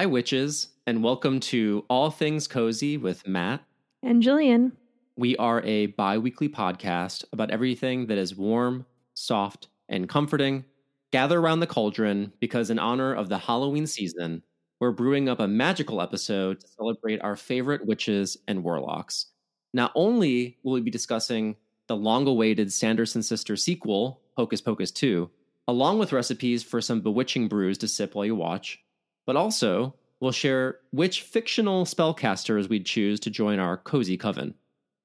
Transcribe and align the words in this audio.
Hi, 0.00 0.06
witches, 0.06 0.68
and 0.86 1.04
welcome 1.04 1.40
to 1.40 1.84
All 1.90 2.10
Things 2.10 2.48
Cozy 2.48 2.96
with 2.96 3.28
Matt. 3.28 3.62
And 4.02 4.22
Jillian. 4.22 4.72
We 5.16 5.36
are 5.36 5.60
a 5.60 5.88
bi 5.88 6.16
weekly 6.16 6.48
podcast 6.48 7.22
about 7.34 7.50
everything 7.50 8.06
that 8.06 8.16
is 8.16 8.34
warm, 8.34 8.86
soft, 9.12 9.68
and 9.90 10.08
comforting. 10.08 10.64
Gather 11.12 11.38
around 11.38 11.60
the 11.60 11.66
cauldron 11.66 12.32
because, 12.40 12.70
in 12.70 12.78
honor 12.78 13.12
of 13.12 13.28
the 13.28 13.36
Halloween 13.36 13.86
season, 13.86 14.42
we're 14.80 14.92
brewing 14.92 15.28
up 15.28 15.38
a 15.38 15.46
magical 15.46 16.00
episode 16.00 16.60
to 16.60 16.68
celebrate 16.68 17.20
our 17.20 17.36
favorite 17.36 17.84
witches 17.84 18.38
and 18.48 18.64
warlocks. 18.64 19.26
Not 19.74 19.92
only 19.94 20.56
will 20.62 20.72
we 20.72 20.80
be 20.80 20.90
discussing 20.90 21.56
the 21.88 21.96
long 21.96 22.26
awaited 22.26 22.72
Sanderson 22.72 23.22
Sister 23.22 23.54
sequel, 23.54 24.22
Hocus 24.38 24.62
Pocus 24.62 24.92
2, 24.92 25.28
along 25.68 25.98
with 25.98 26.14
recipes 26.14 26.62
for 26.62 26.80
some 26.80 27.02
bewitching 27.02 27.48
brews 27.48 27.76
to 27.76 27.86
sip 27.86 28.14
while 28.14 28.24
you 28.24 28.34
watch, 28.34 28.82
but 29.30 29.36
also 29.36 29.94
we'll 30.18 30.32
share 30.32 30.78
which 30.90 31.22
fictional 31.22 31.84
spellcasters 31.84 32.68
we'd 32.68 32.84
choose 32.84 33.20
to 33.20 33.30
join 33.30 33.60
our 33.60 33.76
cozy 33.76 34.16
coven. 34.16 34.52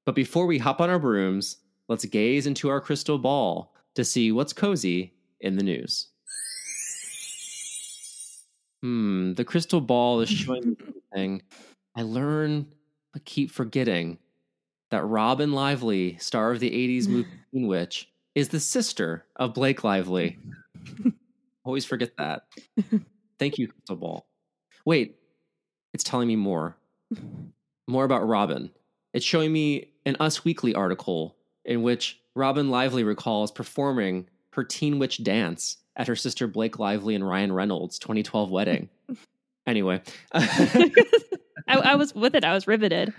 But 0.04 0.16
before 0.16 0.48
we 0.48 0.58
hop 0.58 0.82
on 0.82 0.90
our 0.90 0.98
brooms, 0.98 1.58
let's 1.90 2.06
gaze 2.06 2.48
into 2.48 2.70
our 2.70 2.82
crystal 2.82 3.20
ball 3.20 3.76
to 3.94 4.04
see 4.04 4.32
what's 4.32 4.52
cozy 4.52 5.14
in 5.42 5.58
the 5.58 5.64
news. 5.64 6.08
Hmm, 8.82 9.34
the 9.34 9.46
crystal 9.46 9.80
ball 9.80 10.22
is 10.22 10.30
showing 10.30 10.70
me 10.70 10.76
something. 11.12 11.44
I 11.96 12.02
learn 12.02 12.66
but 13.14 13.26
keep 13.26 13.52
forgetting 13.52 14.18
that 14.90 15.04
Robin 15.04 15.52
Lively, 15.52 16.18
star 16.18 16.52
of 16.52 16.60
the 16.60 16.72
80s 16.72 17.08
movie 17.08 17.30
Teen 17.54 17.68
Witch, 17.68 18.10
is 18.34 18.50
the 18.50 18.60
sister 18.60 19.24
of 19.36 19.54
Blake 19.54 19.84
Lively. 19.84 20.40
Always 21.64 21.86
forget 21.86 22.18
that. 22.18 22.48
Thank 23.40 23.58
you, 23.58 23.68
Crystal 23.68 23.96
Ball. 23.96 24.26
Wait, 24.86 25.18
it's 25.94 26.04
telling 26.04 26.28
me 26.28 26.36
more. 26.36 26.78
More 27.88 28.06
about 28.06 28.28
Robin. 28.28 28.72
It's 29.14 29.26
showing 29.26 29.52
me 29.54 29.92
an 30.06 30.18
Us 30.20 30.44
Weekly 30.44 30.74
article 30.74 31.36
in 31.64 31.82
which 31.82 32.20
Robin 32.36 32.70
Lively 32.70 33.04
recalls 33.04 33.52
performing 33.52 34.28
her 34.54 34.64
Teen 34.64 35.00
Witch 35.00 35.24
dance 35.24 35.78
at 35.96 36.08
her 36.08 36.16
sister 36.16 36.48
Blake 36.48 36.80
Lively 36.80 37.16
and 37.16 37.28
Ryan 37.28 37.52
Reynolds' 37.52 38.00
2012 38.00 38.50
wedding. 38.52 38.90
anyway. 39.68 40.02
I, 40.34 41.78
I 41.78 41.96
was 41.96 42.14
with 42.14 42.36
it. 42.36 42.44
I 42.44 42.54
was 42.54 42.68
riveted. 42.68 43.14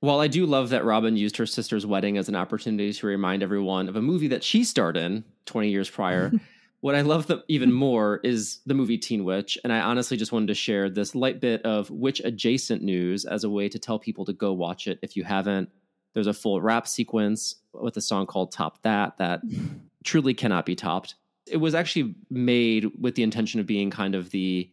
While 0.00 0.20
I 0.20 0.28
do 0.28 0.46
love 0.46 0.70
that 0.70 0.84
Robin 0.84 1.16
used 1.16 1.36
her 1.36 1.46
sister's 1.46 1.84
wedding 1.84 2.16
as 2.16 2.28
an 2.28 2.36
opportunity 2.36 2.92
to 2.92 3.06
remind 3.06 3.42
everyone 3.42 3.88
of 3.88 3.96
a 3.96 4.02
movie 4.02 4.28
that 4.28 4.42
she 4.42 4.64
starred 4.64 4.96
in 4.96 5.24
20 5.46 5.68
years 5.68 5.90
prior, 5.90 6.32
what 6.80 6.94
I 6.94 7.02
love 7.02 7.26
the, 7.26 7.44
even 7.48 7.72
more 7.72 8.20
is 8.24 8.60
the 8.64 8.74
movie 8.74 8.96
Teen 8.96 9.24
Witch. 9.24 9.58
And 9.64 9.72
I 9.72 9.80
honestly 9.80 10.16
just 10.16 10.32
wanted 10.32 10.46
to 10.48 10.54
share 10.54 10.88
this 10.88 11.14
light 11.14 11.40
bit 11.40 11.62
of 11.62 11.90
witch 11.90 12.20
adjacent 12.24 12.82
news 12.82 13.24
as 13.24 13.44
a 13.44 13.50
way 13.50 13.68
to 13.68 13.78
tell 13.78 13.98
people 13.98 14.24
to 14.24 14.32
go 14.32 14.52
watch 14.52 14.86
it 14.86 14.98
if 15.02 15.16
you 15.16 15.24
haven't. 15.24 15.70
There's 16.14 16.26
a 16.26 16.32
full 16.32 16.60
rap 16.60 16.88
sequence 16.88 17.56
with 17.72 17.96
a 17.96 18.00
song 18.00 18.26
called 18.26 18.52
Top 18.52 18.82
That 18.82 19.18
that 19.18 19.42
truly 20.04 20.34
cannot 20.34 20.66
be 20.66 20.74
topped. 20.74 21.16
It 21.46 21.58
was 21.58 21.74
actually 21.74 22.14
made 22.30 22.90
with 22.98 23.14
the 23.14 23.22
intention 23.22 23.60
of 23.60 23.66
being 23.66 23.90
kind 23.90 24.14
of 24.14 24.30
the 24.30 24.70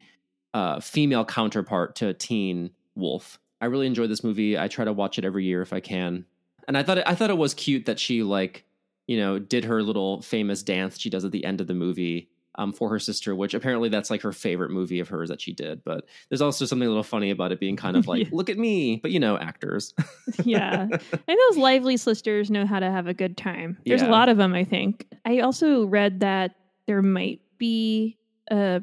uh, 0.53 0.79
female 0.79 1.25
counterpart 1.25 1.95
to 1.97 2.13
Teen 2.13 2.71
Wolf. 2.95 3.39
I 3.59 3.65
really 3.65 3.87
enjoyed 3.87 4.09
this 4.09 4.23
movie. 4.23 4.57
I 4.57 4.67
try 4.67 4.85
to 4.85 4.93
watch 4.93 5.17
it 5.17 5.25
every 5.25 5.43
year 5.43 5.61
if 5.61 5.73
I 5.73 5.79
can. 5.79 6.25
And 6.67 6.77
I 6.77 6.83
thought 6.83 6.99
it, 6.99 7.03
I 7.07 7.15
thought 7.15 7.29
it 7.29 7.37
was 7.37 7.53
cute 7.53 7.85
that 7.85 7.99
she 7.99 8.23
like, 8.23 8.63
you 9.07 9.17
know, 9.17 9.39
did 9.39 9.65
her 9.65 9.81
little 9.81 10.21
famous 10.21 10.61
dance 10.63 10.99
she 10.99 11.09
does 11.09 11.25
at 11.25 11.31
the 11.31 11.43
end 11.45 11.61
of 11.61 11.67
the 11.67 11.73
movie 11.73 12.29
um, 12.59 12.73
for 12.73 12.89
her 12.89 12.97
sister, 12.99 13.35
which 13.35 13.53
apparently 13.53 13.87
that's 13.87 14.09
like 14.09 14.21
her 14.23 14.31
favorite 14.33 14.71
movie 14.71 14.99
of 14.99 15.07
hers 15.07 15.29
that 15.29 15.39
she 15.39 15.53
did. 15.53 15.83
But 15.83 16.05
there's 16.29 16.41
also 16.41 16.65
something 16.65 16.87
a 16.87 16.89
little 16.89 17.03
funny 17.03 17.29
about 17.29 17.51
it 17.51 17.59
being 17.59 17.75
kind 17.75 17.95
of 17.95 18.07
like, 18.07 18.23
Yeah. 18.23 18.29
look 18.31 18.49
at 18.49 18.57
me, 18.57 18.97
but 18.97 19.11
you 19.11 19.19
know, 19.19 19.37
actors. 19.37 19.93
Yeah. 20.43 20.81
and 20.91 21.37
those 21.49 21.57
lively 21.57 21.97
sisters 21.97 22.49
know 22.51 22.65
how 22.65 22.79
to 22.79 22.89
have 22.91 23.07
a 23.07 23.13
good 23.13 23.37
time. 23.37 23.77
There's 23.85 24.01
Yeah. 24.01 24.09
a 24.09 24.11
lot 24.11 24.27
of 24.29 24.37
them, 24.37 24.53
I 24.53 24.63
think. 24.63 25.07
I 25.25 25.39
also 25.39 25.85
read 25.85 26.19
that 26.21 26.55
there 26.87 27.01
might 27.01 27.41
be 27.59 28.17
a, 28.49 28.81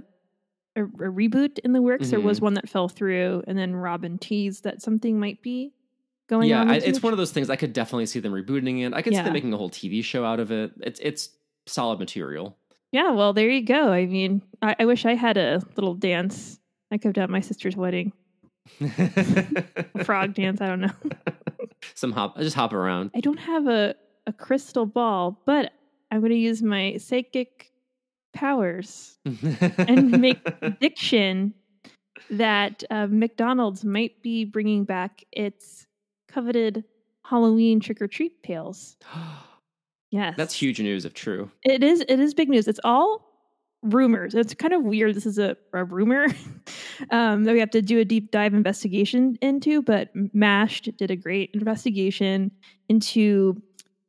a, 0.76 0.84
a 0.84 0.86
reboot 0.86 1.58
in 1.60 1.72
the 1.72 1.82
works. 1.82 2.10
There 2.10 2.20
was 2.20 2.38
Mhm. 2.38 2.42
one 2.42 2.54
that 2.54 2.68
fell 2.68 2.88
through, 2.88 3.42
and 3.48 3.58
then 3.58 3.74
Robin 3.74 4.18
teased 4.18 4.64
that 4.64 4.82
something 4.82 5.18
might 5.18 5.42
be 5.42 5.72
going 6.28 6.48
yeah, 6.48 6.60
on. 6.60 6.68
With 6.68 6.84
it's 6.84 7.02
one 7.02 7.12
of 7.12 7.18
those 7.18 7.32
things 7.32 7.50
I 7.50 7.56
could 7.56 7.72
definitely 7.72 8.06
see 8.06 8.20
them 8.20 8.32
rebooting 8.32 8.86
it. 8.86 8.94
I 8.94 9.02
could 9.02 9.14
see 9.14 9.22
them 9.22 9.32
making 9.32 9.52
a 9.52 9.56
whole 9.56 9.70
TV 9.70 10.02
show 10.02 10.24
out 10.24 10.40
of 10.40 10.50
it. 10.50 10.72
It's 10.80 11.00
it's 11.00 11.30
solid 11.66 11.98
material. 11.98 12.56
Yeah, 12.92 13.10
well, 13.10 13.32
there 13.32 13.50
you 13.50 13.64
go. 13.64 13.90
I 13.90 14.06
mean, 14.06 14.42
I, 14.62 14.76
I 14.78 14.84
wish 14.84 15.04
I 15.04 15.14
had 15.14 15.36
a 15.36 15.60
little 15.76 15.94
dance 15.94 16.60
I 16.94 16.96
could 16.96 17.08
have 17.08 17.14
done 17.14 17.30
my 17.32 17.40
sister's 17.40 17.76
wedding. 17.76 18.12
Frog 20.04 20.34
dance, 20.34 20.60
I 20.60 20.68
don't 20.68 20.80
know. 20.80 20.92
Some 21.94 22.12
hop, 22.12 22.34
I 22.36 22.42
just 22.42 22.54
hop 22.54 22.72
around. 22.72 23.10
I 23.16 23.20
don't 23.20 23.40
have 23.40 23.66
a, 23.66 23.96
a 24.28 24.32
crystal 24.32 24.86
ball, 24.86 25.42
but 25.44 25.72
I'm 26.10 26.20
going 26.20 26.30
to 26.30 26.38
use 26.38 26.62
my 26.62 26.96
psychic 26.98 27.72
powers 28.32 29.18
and 29.24 30.20
make 30.20 30.44
prediction 30.60 31.54
that 32.30 32.84
uh, 32.90 33.08
McDonald's 33.10 33.84
might 33.84 34.22
be 34.22 34.44
bringing 34.44 34.84
back 34.84 35.24
its 35.32 35.86
coveted 36.34 36.84
Halloween 37.24 37.80
trick 37.80 38.02
or 38.02 38.08
treat 38.08 38.42
pails. 38.42 38.96
Yes, 40.10 40.34
That's 40.36 40.54
huge 40.54 40.80
news 40.80 41.04
if 41.04 41.12
true. 41.12 41.50
It 41.64 41.82
is. 41.82 42.04
It 42.08 42.20
is 42.20 42.34
big 42.34 42.48
news. 42.48 42.68
It's 42.68 42.78
all 42.84 43.34
rumors. 43.82 44.36
It's 44.36 44.54
kind 44.54 44.72
of 44.72 44.84
weird. 44.84 45.16
This 45.16 45.26
is 45.26 45.40
a, 45.40 45.56
a 45.72 45.82
rumor 45.84 46.28
um, 47.10 47.42
that 47.42 47.52
we 47.52 47.58
have 47.58 47.70
to 47.70 47.82
do 47.82 47.98
a 47.98 48.04
deep 48.04 48.30
dive 48.30 48.54
investigation 48.54 49.36
into. 49.42 49.82
But 49.82 50.10
Mashed 50.32 50.96
did 50.98 51.10
a 51.10 51.16
great 51.16 51.50
investigation 51.52 52.52
into 52.88 53.60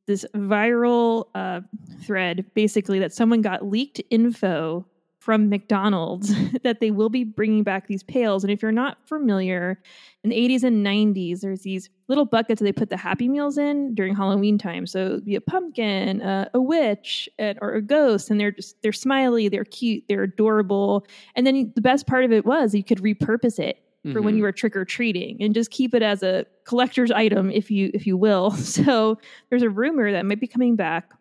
this 0.05 0.27
viral 0.35 1.25
uh, 1.33 1.61
thread, 2.03 2.45
basically 2.53 2.99
that 2.99 3.11
someone 3.11 3.41
got 3.41 3.65
leaked 3.65 3.99
info 4.11 4.85
from 5.25 5.49
McDonald's 5.49 6.31
that 6.63 6.79
they 6.81 6.91
will 6.91 7.09
be 7.09 7.23
bringing 7.23 7.63
back 7.63 7.87
these 7.87 8.03
pails. 8.03 8.43
And 8.43 8.53
if 8.53 8.61
you're 8.61 8.71
not 8.71 8.97
familiar, 9.07 9.81
in 10.23 10.29
the 10.29 10.35
80s 10.37 10.63
and 10.63 10.85
90s, 10.85 11.39
there's 11.41 11.61
these 11.63 11.89
little 12.07 12.25
buckets 12.25 12.59
that 12.59 12.65
they 12.65 12.71
put 12.71 12.89
the 12.91 12.97
Happy 12.97 13.27
Meals 13.27 13.57
in 13.57 13.95
during 13.95 14.15
Halloween 14.15 14.59
time. 14.59 14.85
So 14.85 14.99
it'd 15.07 15.25
be 15.25 15.33
a 15.35 15.41
pumpkin, 15.41 16.21
uh, 16.21 16.49
a 16.53 16.61
witch, 16.61 17.27
and, 17.39 17.57
or 17.59 17.73
a 17.73 17.81
ghost, 17.81 18.29
and 18.29 18.39
they're 18.39 18.51
just 18.51 18.79
they're 18.83 18.93
smiley, 18.93 19.49
they're 19.49 19.65
cute, 19.65 20.03
they're 20.07 20.23
adorable. 20.23 21.07
And 21.35 21.45
then 21.47 21.71
the 21.73 21.81
best 21.81 22.05
part 22.05 22.23
of 22.23 22.31
it 22.31 22.45
was 22.45 22.75
you 22.75 22.83
could 22.83 22.99
repurpose 22.99 23.57
it 23.57 23.79
for 24.13 24.21
when 24.21 24.35
Mhm. 24.35 24.37
you 24.37 24.43
were 24.43 24.51
trick 24.51 24.75
or 24.75 24.85
treating 24.85 25.41
and 25.41 25.55
just 25.55 25.71
keep 25.71 25.95
it 25.95 26.03
as 26.03 26.21
a 26.21 26.45
collector's 26.65 27.09
item, 27.09 27.49
if 27.49 27.71
you 27.71 27.89
if 27.95 28.05
you 28.05 28.15
will. 28.15 28.51
So 28.75 29.17
there's 29.49 29.63
a 29.63 29.69
rumor 29.71 30.11
that 30.11 30.23
might 30.27 30.39
be 30.39 30.45
coming 30.47 30.75
back 30.75 31.11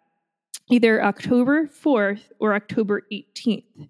either 0.70 1.02
October 1.02 1.67
4th 1.67 2.31
or 2.40 2.55
October 2.55 3.02
18th. 3.12 3.88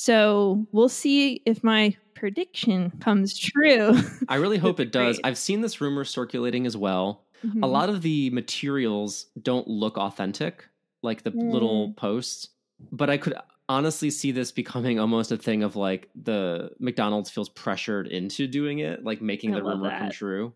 So 0.00 0.64
we'll 0.70 0.88
see 0.88 1.42
if 1.44 1.64
my 1.64 1.96
prediction 2.14 2.92
comes 3.00 3.36
true. 3.36 3.98
I 4.28 4.36
really 4.36 4.58
hope 4.66 4.78
it 4.78 4.92
does. 4.92 5.18
I've 5.24 5.36
seen 5.36 5.60
this 5.60 5.80
rumor 5.80 6.04
circulating 6.04 6.66
as 6.66 6.76
well. 6.76 7.24
Mhm. 7.44 7.64
A 7.64 7.66
lot 7.66 7.88
of 7.90 8.02
the 8.02 8.30
materials 8.30 9.26
don't 9.42 9.66
look 9.66 9.98
authentic, 9.98 10.64
like 11.02 11.24
the 11.24 11.30
little 11.30 11.88
Mm. 11.88 11.96
posts. 11.96 12.50
But 12.92 13.10
I 13.10 13.16
could 13.16 13.34
honestly 13.68 14.10
see 14.10 14.30
this 14.30 14.52
becoming 14.52 15.00
almost 15.00 15.32
a 15.32 15.36
thing 15.36 15.64
of 15.64 15.74
like 15.74 16.08
the 16.14 16.70
McDonald's 16.78 17.28
feels 17.28 17.48
pressured 17.48 18.06
into 18.06 18.46
doing 18.46 18.78
it, 18.78 19.02
like 19.02 19.20
making 19.20 19.52
I 19.52 19.56
the 19.56 19.64
rumor 19.64 19.90
come 19.90 20.10
true. 20.10 20.52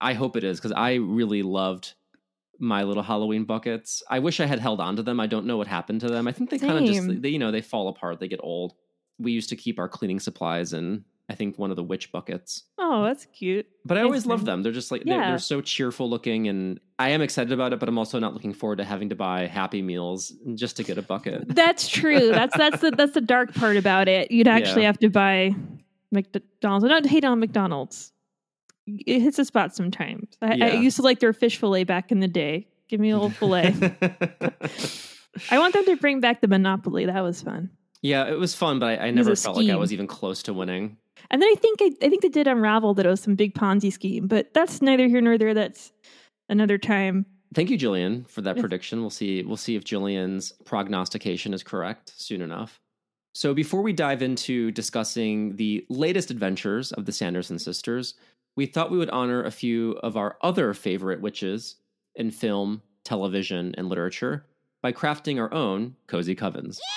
I 0.00 0.14
hope 0.14 0.36
it 0.36 0.42
is 0.42 0.58
because 0.58 0.72
I 0.72 0.94
really 0.94 1.42
loved 1.44 1.94
my 2.62 2.84
little 2.84 3.02
Halloween 3.02 3.44
buckets. 3.44 4.02
I 4.08 4.20
wish 4.20 4.38
I 4.40 4.46
had 4.46 4.60
held 4.60 4.80
on 4.80 4.96
to 4.96 5.02
them. 5.02 5.18
I 5.18 5.26
don't 5.26 5.46
know 5.46 5.56
what 5.56 5.66
happened 5.66 6.00
to 6.02 6.08
them. 6.08 6.28
I 6.28 6.32
think 6.32 6.48
they 6.48 6.58
kind 6.58 6.78
of 6.78 6.84
just 6.84 7.20
they 7.20 7.28
you 7.28 7.38
know 7.38 7.50
they 7.50 7.60
fall 7.60 7.88
apart. 7.88 8.20
They 8.20 8.28
get 8.28 8.40
old. 8.42 8.74
We 9.18 9.32
used 9.32 9.48
to 9.50 9.56
keep 9.56 9.78
our 9.78 9.88
cleaning 9.88 10.20
supplies 10.20 10.72
in 10.72 11.04
I 11.28 11.34
think 11.34 11.58
one 11.58 11.70
of 11.70 11.76
the 11.76 11.82
witch 11.82 12.12
buckets. 12.12 12.64
Oh, 12.78 13.04
that's 13.04 13.26
cute. 13.26 13.66
But 13.84 13.96
I 13.98 14.02
always 14.02 14.26
love 14.26 14.44
them. 14.44 14.62
They're 14.62 14.72
just 14.72 14.90
like 14.90 15.02
they're, 15.04 15.18
they're 15.18 15.38
so 15.38 15.60
cheerful 15.60 16.08
looking, 16.10 16.46
and 16.48 16.78
I 16.98 17.10
am 17.10 17.22
excited 17.22 17.52
about 17.52 17.72
it. 17.72 17.80
But 17.80 17.88
I'm 17.88 17.96
also 17.98 18.18
not 18.18 18.32
looking 18.34 18.52
forward 18.52 18.76
to 18.78 18.84
having 18.84 19.08
to 19.08 19.14
buy 19.16 19.46
Happy 19.46 19.82
Meals 19.82 20.32
just 20.54 20.76
to 20.76 20.84
get 20.84 20.98
a 20.98 21.02
bucket. 21.02 21.44
That's 21.54 21.88
true. 21.88 22.28
That's 22.30 22.56
that's 22.56 22.80
the 22.80 22.90
that's 22.90 23.14
the 23.14 23.20
dark 23.20 23.54
part 23.54 23.76
about 23.76 24.08
it. 24.08 24.30
You'd 24.30 24.46
actually 24.56 24.82
Yeah. 24.82 24.88
have 24.88 24.98
to 25.00 25.08
buy 25.08 25.54
McDonald's. 26.10 26.84
I 26.84 26.88
don't 26.88 27.06
hate 27.06 27.24
on 27.24 27.40
McDonald's. 27.40 28.11
It 28.86 29.20
hits 29.20 29.38
a 29.38 29.44
spot 29.44 29.74
sometimes. 29.74 30.36
I, 30.42 30.58
I 30.60 30.72
used 30.72 30.96
to 30.96 31.02
like 31.02 31.20
their 31.20 31.32
fish 31.32 31.58
fillet 31.58 31.84
back 31.84 32.10
in 32.10 32.20
the 32.20 32.28
day. 32.28 32.66
Give 32.88 33.00
me 33.00 33.10
a 33.10 33.14
little 33.14 33.30
fillet. 33.30 33.74
I 35.50 35.58
want 35.58 35.72
them 35.72 35.84
to 35.86 35.96
bring 35.96 36.20
back 36.20 36.40
the 36.40 36.48
Monopoly. 36.48 37.06
That 37.06 37.20
was 37.20 37.40
fun. 37.42 37.70
yeah, 38.02 38.26
it 38.26 38.38
was 38.38 38.54
fun, 38.54 38.78
but 38.78 39.00
I, 39.00 39.06
I 39.06 39.10
never 39.10 39.34
felt 39.36 39.56
like 39.56 39.70
I 39.70 39.76
was 39.76 39.92
even 39.92 40.06
close 40.06 40.42
to 40.44 40.52
winning. 40.52 40.96
And 41.30 41.40
then 41.40 41.48
I 41.48 41.54
think 41.54 41.80
I, 41.80 41.90
I 42.02 42.08
think 42.08 42.22
they 42.22 42.28
did 42.28 42.46
unravel 42.46 42.94
that 42.94 43.06
it 43.06 43.08
was 43.08 43.20
some 43.20 43.36
big 43.36 43.54
Ponzi 43.54 43.92
scheme, 43.92 44.26
but 44.26 44.52
that's 44.52 44.82
neither 44.82 45.06
here 45.06 45.20
nor 45.20 45.38
there. 45.38 45.54
That's 45.54 45.92
another 46.48 46.78
time. 46.78 47.24
Thank 47.54 47.70
you, 47.70 47.78
Jillian, 47.78 48.28
for 48.28 48.40
that 48.42 48.58
prediction. 48.58 49.00
We'll 49.00 49.10
see. 49.10 49.42
We'll 49.42 49.56
see 49.56 49.76
if 49.76 49.84
Jillian's 49.84 50.52
prognostication 50.64 51.54
is 51.54 51.62
correct 51.62 52.12
soon 52.16 52.42
enough. 52.42 52.80
So, 53.34 53.54
before 53.54 53.82
we 53.82 53.92
dive 53.92 54.20
into 54.22 54.70
discussing 54.72 55.56
the 55.56 55.86
latest 55.88 56.30
adventures 56.30 56.92
of 56.92 57.06
the 57.06 57.12
Sanderson 57.12 57.58
sisters, 57.58 58.14
we 58.56 58.66
thought 58.66 58.90
we 58.90 58.98
would 58.98 59.10
honor 59.10 59.42
a 59.42 59.50
few 59.50 59.92
of 60.02 60.16
our 60.16 60.36
other 60.42 60.74
favorite 60.74 61.20
witches 61.20 61.76
in 62.14 62.30
film, 62.30 62.82
television, 63.04 63.74
and 63.78 63.88
literature 63.88 64.44
by 64.82 64.92
crafting 64.92 65.38
our 65.40 65.52
own 65.52 65.96
cozy 66.06 66.34
covens. 66.36 66.78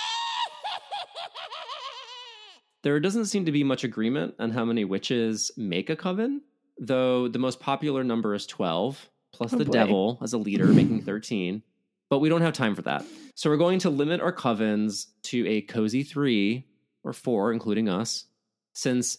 There 2.84 3.00
doesn't 3.00 3.26
seem 3.26 3.46
to 3.46 3.52
be 3.52 3.64
much 3.64 3.84
agreement 3.84 4.36
on 4.38 4.52
how 4.52 4.64
many 4.64 4.86
witches 4.86 5.50
make 5.58 5.90
a 5.90 5.96
coven, 5.96 6.42
though 6.80 7.28
the 7.28 7.40
most 7.40 7.60
popular 7.60 8.04
number 8.04 8.36
is 8.36 8.46
12, 8.46 9.10
plus 9.34 9.54
Oh 9.54 9.58
the 9.58 9.66
boy. 9.66 9.72
devil 9.72 10.20
as 10.22 10.34
a 10.34 10.38
leader, 10.38 10.68
making 10.68 11.02
13. 11.02 11.64
But 12.12 12.20
we 12.20 12.30
don't 12.30 12.42
have 12.42 12.54
time 12.54 12.76
for 12.76 12.84
that. 12.84 13.04
So 13.34 13.50
we're 13.50 13.58
going 13.58 13.80
to 13.80 13.90
limit 13.90 14.22
our 14.22 14.32
covens 14.32 15.08
to 15.24 15.48
a 15.48 15.62
cozy 15.62 16.04
three 16.04 16.68
or 17.04 17.12
four, 17.12 17.52
including 17.52 17.90
us, 17.90 18.26
since 18.74 19.18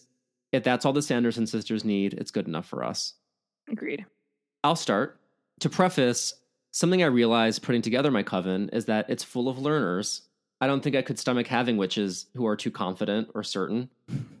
if 0.51 0.63
that's 0.63 0.85
all 0.85 0.93
the 0.93 1.01
Sanderson 1.01 1.47
sisters 1.47 1.83
need, 1.83 2.13
it's 2.13 2.31
good 2.31 2.47
enough 2.47 2.65
for 2.67 2.83
us. 2.83 3.13
Agreed. 3.69 4.05
I'll 4.63 4.75
start. 4.75 5.19
To 5.61 5.69
preface, 5.69 6.33
something 6.71 7.03
I 7.03 7.07
realized 7.07 7.63
putting 7.63 7.81
together 7.81 8.11
my 8.11 8.23
coven 8.23 8.69
is 8.71 8.85
that 8.85 9.09
it's 9.09 9.23
full 9.23 9.49
of 9.49 9.57
learners. 9.59 10.21
I 10.59 10.65
don't 10.67 10.81
think 10.81 10.95
I 10.95 11.03
could 11.03 11.19
stomach 11.19 11.45
having 11.47 11.77
witches 11.77 12.25
who 12.35 12.47
are 12.47 12.55
too 12.55 12.71
confident 12.71 13.29
or 13.35 13.43
certain, 13.43 13.89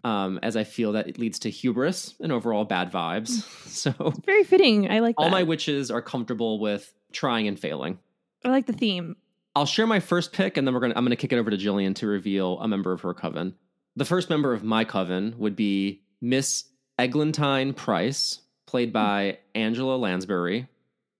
um, 0.03 0.39
as 0.41 0.55
I 0.55 0.63
feel 0.63 0.93
that 0.93 1.07
it 1.07 1.19
leads 1.19 1.37
to 1.39 1.49
hubris 1.49 2.15
and 2.19 2.31
overall 2.31 2.65
bad 2.65 2.91
vibes. 2.91 3.45
So 3.77 3.93
Very 4.25 4.43
fitting. 4.43 4.89
I 4.89 4.99
like 4.99 5.13
all 5.19 5.25
that. 5.25 5.31
my 5.31 5.43
witches 5.43 5.91
are 5.91 6.01
comfortable 6.01 6.59
with 6.59 6.91
trying 7.11 7.47
and 7.47 7.59
failing. 7.59 7.99
I 8.43 8.49
like 8.49 8.65
the 8.65 8.73
theme. 8.73 9.15
I'll 9.55 9.67
share 9.67 9.85
my 9.85 9.99
first 9.99 10.33
pick, 10.33 10.57
and 10.57 10.65
then 10.65 10.73
we're 10.73 10.79
gonna 10.79 10.95
I'm 10.95 11.05
gonna 11.05 11.15
kick 11.15 11.31
it 11.31 11.37
over 11.37 11.51
to 11.51 11.57
Jillian 11.57 11.93
to 11.95 12.07
reveal 12.07 12.59
a 12.59 12.67
member 12.67 12.91
of 12.91 13.01
her 13.01 13.13
coven. 13.13 13.53
The 13.97 14.05
first 14.05 14.29
member 14.29 14.53
of 14.53 14.63
my 14.63 14.85
coven 14.85 15.33
would 15.39 15.55
be 15.55 16.03
Miss 16.21 16.65
Eglantine 16.99 17.75
Price, 17.75 18.41
played 18.67 18.93
by 18.93 19.39
Angela 19.55 19.97
Lansbury 19.97 20.67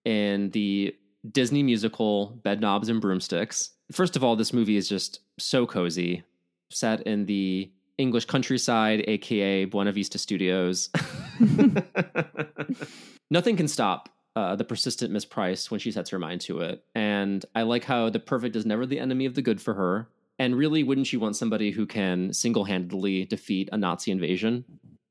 in 0.05 0.51
the 0.51 0.95
Disney 1.31 1.63
musical 1.63 2.39
Bedknobs 2.45 2.89
and 2.89 3.01
Broomsticks. 3.01 3.71
First 3.91 4.15
of 4.15 4.23
all, 4.23 4.35
this 4.35 4.53
movie 4.53 4.77
is 4.77 4.87
just 4.87 5.21
so 5.39 5.65
cozy, 5.65 6.21
set 6.69 7.01
in 7.01 7.25
the 7.25 7.71
English 7.97 8.25
countryside, 8.25 9.03
aka 9.07 9.65
Buena 9.65 9.91
Vista 9.91 10.19
Studios. 10.19 10.91
Nothing 13.31 13.57
can 13.57 13.67
stop 13.67 14.09
uh, 14.35 14.55
the 14.55 14.63
persistent 14.63 15.11
Miss 15.11 15.25
Price 15.25 15.71
when 15.71 15.79
she 15.79 15.91
sets 15.91 16.11
her 16.11 16.19
mind 16.19 16.41
to 16.41 16.59
it. 16.59 16.83
And 16.93 17.43
I 17.55 17.63
like 17.63 17.85
how 17.85 18.11
the 18.11 18.19
perfect 18.19 18.55
is 18.55 18.67
never 18.67 18.85
the 18.85 18.99
enemy 18.99 19.25
of 19.25 19.33
the 19.33 19.41
good 19.41 19.59
for 19.59 19.73
her. 19.73 20.07
And 20.39 20.55
really, 20.55 20.83
wouldn't 20.83 21.11
you 21.11 21.19
want 21.19 21.35
somebody 21.35 21.71
who 21.71 21.85
can 21.85 22.31
single 22.33 22.63
handedly 22.63 23.25
defeat 23.25 23.69
a 23.71 23.77
Nazi 23.77 24.11
invasion? 24.11 24.63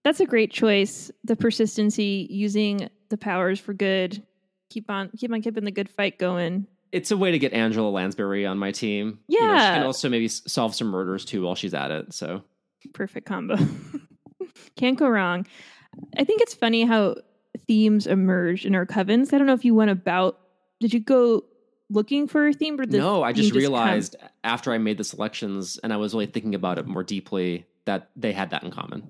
That's 0.04 0.20
a 0.20 0.26
great 0.26 0.52
choice. 0.52 1.10
The 1.24 1.34
persistency, 1.34 2.26
using 2.30 2.88
the 3.08 3.16
powers 3.18 3.58
for 3.58 3.74
good. 3.74 4.22
Keep 4.70 4.88
on, 4.90 5.10
keep 5.16 5.32
on 5.32 5.42
keeping 5.42 5.64
the 5.64 5.70
good 5.72 5.88
fight 5.88 6.18
going. 6.18 6.66
It's 6.92 7.10
a 7.10 7.16
way 7.16 7.32
to 7.32 7.38
get 7.40 7.52
Angela 7.52 7.90
Lansbury 7.90 8.46
on 8.46 8.56
my 8.58 8.70
team. 8.70 9.18
You 9.28 9.40
know, 9.40 9.46
she 9.48 9.62
Yeah. 9.64 9.74
can 9.74 9.82
also 9.86 10.08
maybe 10.08 10.28
solve 10.28 10.74
some 10.74 10.86
murders 10.88 11.24
too 11.24 11.42
while 11.42 11.56
she's 11.56 11.74
at 11.74 11.90
it. 11.90 12.14
So 12.14 12.42
Perfect 12.94 13.26
combo. 13.26 13.56
Can't 14.76 14.98
go 14.98 15.08
wrong. 15.08 15.46
I 16.16 16.22
think 16.24 16.40
it's 16.42 16.54
funny 16.54 16.84
how 16.84 17.16
themes 17.66 18.06
emerge 18.06 18.64
in 18.64 18.74
our 18.76 18.86
covens. 18.86 19.32
I 19.32 19.38
don't 19.38 19.46
know 19.46 19.54
if 19.54 19.64
you 19.64 19.74
went 19.74 19.90
about. 19.90 20.38
Did 20.80 20.94
you 20.94 21.00
go 21.00 21.44
looking 21.90 22.26
for 22.28 22.48
a 22.48 22.52
theme? 22.52 22.80
Or 22.80 22.84
no, 22.86 23.22
I 23.22 23.32
just 23.32 23.50
come- 23.50 23.58
realized 23.58 24.16
after 24.44 24.72
I 24.72 24.78
made 24.78 24.98
the 24.98 25.04
selections 25.04 25.78
and 25.82 25.92
I 25.92 25.96
was 25.96 26.14
really 26.14 26.26
thinking 26.26 26.54
about 26.54 26.78
it 26.78 26.86
more 26.86 27.04
deeply 27.04 27.66
that 27.84 28.10
they 28.16 28.32
had 28.32 28.50
that 28.50 28.62
in 28.64 28.70
common. 28.70 29.02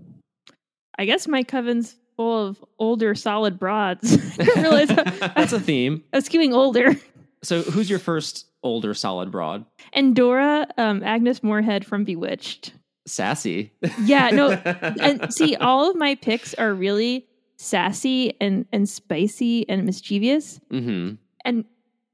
I 0.99 1.05
guess 1.05 1.29
my 1.29 1.43
coven's 1.43 1.97
full 2.17 2.47
of 2.49 2.65
older, 2.79 3.15
solid 3.15 3.59
broads. 3.59 4.13
I 4.39 4.45
didn't 4.45 4.63
realize 4.63 4.89
That's 5.37 5.53
a 5.53 5.61
theme. 5.61 6.03
I 6.13 6.17
was 6.19 6.29
skewing 6.29 6.55
older. 6.55 6.95
So, 7.43 7.63
who's 7.63 7.89
your 7.91 7.99
first 7.99 8.47
older 8.63 8.95
solid 8.95 9.31
broad? 9.31 9.65
Endora, 9.95 10.67
um, 10.79 11.03
Agnes 11.03 11.43
Moorehead 11.43 11.85
from 11.85 12.05
Bewitched. 12.05 12.73
Sassy. 13.07 13.73
Yeah, 14.03 14.31
no, 14.31 14.51
and 14.51 15.33
see, 15.33 15.55
all 15.57 15.89
of 15.89 15.95
my 15.97 16.17
picks 16.17 16.55
are 16.55 16.75
really 16.75 17.27
sassy 17.59 18.35
and 18.41 18.67
and 18.73 18.89
spicy 18.89 19.69
and 19.69 19.85
mischievous 19.85 20.61
Mm-hmm. 20.73 21.15
and 21.45 21.65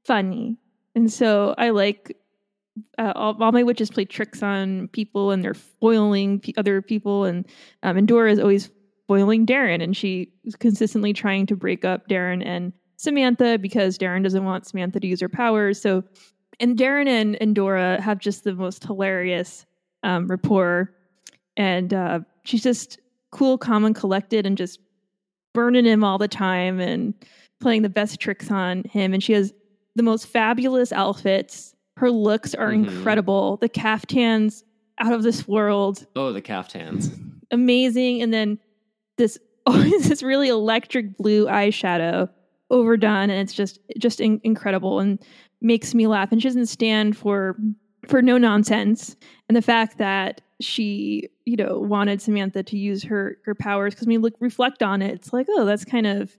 funny, 0.05 0.57
and 0.95 1.11
so 1.11 1.55
I 1.57 1.69
like. 1.69 2.17
Uh, 2.97 3.13
all, 3.15 3.37
all 3.39 3.51
my 3.51 3.61
witches 3.61 3.91
play 3.91 4.03
tricks 4.03 4.41
on 4.41 4.87
people, 4.87 5.29
and 5.29 5.43
they're 5.43 5.53
foiling 5.53 6.39
p- 6.39 6.55
other 6.57 6.81
people, 6.81 7.23
and 7.23 7.45
um, 7.83 8.03
Dora 8.07 8.31
is 8.31 8.39
always 8.39 8.71
foiling 9.07 9.45
Darrin, 9.45 9.79
and 9.79 9.95
she's 9.95 10.27
consistently 10.57 11.13
trying 11.13 11.45
to 11.45 11.55
break 11.55 11.85
up 11.85 12.07
Darrin 12.07 12.41
and 12.41 12.73
Samantha 12.97 13.59
because 13.59 13.99
Darrin 13.99 14.23
doesn't 14.23 14.43
want 14.43 14.65
Samantha 14.65 14.99
to 14.99 15.05
use 15.05 15.21
her 15.21 15.29
powers. 15.29 15.79
So, 15.79 16.03
and 16.59 16.75
Darrin 16.75 17.07
and, 17.07 17.37
and 17.39 17.53
Dora 17.53 18.01
have 18.01 18.17
just 18.17 18.43
the 18.43 18.55
most 18.55 18.83
hilarious 18.83 19.67
um, 20.01 20.27
rapport, 20.27 20.91
and 21.55 21.93
uh, 21.93 22.21
she's 22.43 22.63
just 22.63 22.99
cool, 23.29 23.59
calm, 23.59 23.85
and 23.85 23.95
collected, 23.95 24.47
and 24.47 24.57
just 24.57 24.79
burning 25.53 25.85
him 25.85 26.03
all 26.03 26.17
the 26.17 26.27
time 26.27 26.79
and 26.79 27.13
playing 27.61 27.83
the 27.83 27.89
best 27.89 28.19
tricks 28.19 28.49
on 28.49 28.83
him. 28.85 29.13
And 29.13 29.21
she 29.21 29.33
has 29.33 29.53
the 29.95 30.03
most 30.03 30.27
fabulous 30.27 30.91
outfits. 30.91 31.75
Her 31.97 32.09
looks 32.09 32.55
are 32.55 32.71
Mhm. 32.71 32.87
incredible. 32.87 33.57
The 33.57 33.69
caftans 33.69 34.63
out 34.99 35.13
of 35.13 35.23
this 35.23 35.47
world 35.47 36.05
Oh, 36.15 36.31
the 36.33 36.41
caftans. 36.41 37.11
amazing. 37.51 38.21
And 38.21 38.33
then 38.33 38.59
this 39.17 39.37
this 39.67 40.21
really 40.23 40.49
electric 40.49 41.17
blue 41.17 41.45
eyeshadow 41.45 42.29
overdone, 42.69 43.29
and 43.29 43.39
it's 43.39 43.53
just 43.53 43.79
just 43.97 44.19
in- 44.19 44.41
incredible 44.43 44.99
and 44.99 45.19
makes 45.61 45.93
me 45.95 46.07
laugh. 46.07 46.31
And 46.31 46.41
she 46.41 46.47
doesn't 46.49 46.65
stand 46.65 47.15
for 47.15 47.55
for 48.07 48.21
no 48.21 48.37
nonsense. 48.37 49.15
And 49.47 49.55
the 49.55 49.61
fact 49.61 49.97
that 49.99 50.41
she 50.59 51.29
you 51.45 51.55
know 51.55 51.79
wanted 51.79 52.21
Samantha 52.21 52.63
to 52.63 52.77
use 52.77 53.03
her 53.03 53.37
her 53.45 53.55
powers 53.55 53.93
because 53.93 54.07
when 54.07 54.13
you 54.13 54.19
look 54.19 54.33
reflect 54.39 54.81
on 54.83 55.01
it, 55.01 55.13
it's 55.13 55.31
like 55.31 55.47
oh 55.49 55.63
that's 55.65 55.85
kind 55.85 56.07
of 56.07 56.35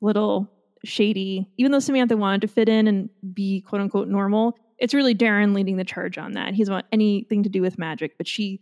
little 0.00 0.50
shady. 0.84 1.48
Even 1.56 1.72
though 1.72 1.78
Samantha 1.80 2.16
wanted 2.16 2.40
to 2.42 2.48
fit 2.48 2.68
in 2.68 2.86
and 2.86 3.08
be 3.32 3.60
quote 3.62 3.80
unquote 3.80 4.08
normal, 4.08 4.56
it's 4.78 4.94
really 4.94 5.14
Darrin 5.14 5.54
leading 5.54 5.76
the 5.76 5.84
charge 5.84 6.18
on 6.18 6.32
that. 6.32 6.54
He 6.54 6.62
doesn't 6.62 6.74
want 6.74 6.86
anything 6.92 7.42
to 7.42 7.48
do 7.48 7.62
with 7.62 7.78
magic, 7.78 8.16
but 8.18 8.26
she 8.28 8.60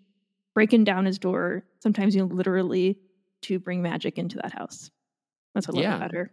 breaking 0.54 0.84
down 0.84 1.04
his 1.06 1.18
door, 1.18 1.64
sometimes 1.80 2.14
you 2.14 2.20
know, 2.26 2.32
literally 2.34 2.98
to 3.42 3.58
bring 3.58 3.82
magic 3.82 4.18
into 4.18 4.36
that 4.42 4.52
house. 4.52 4.90
That's 5.54 5.66
what 5.66 5.74
I 5.76 5.80
love 5.80 5.84
Yeah. 5.84 5.96
about 5.96 6.12
her. 6.12 6.30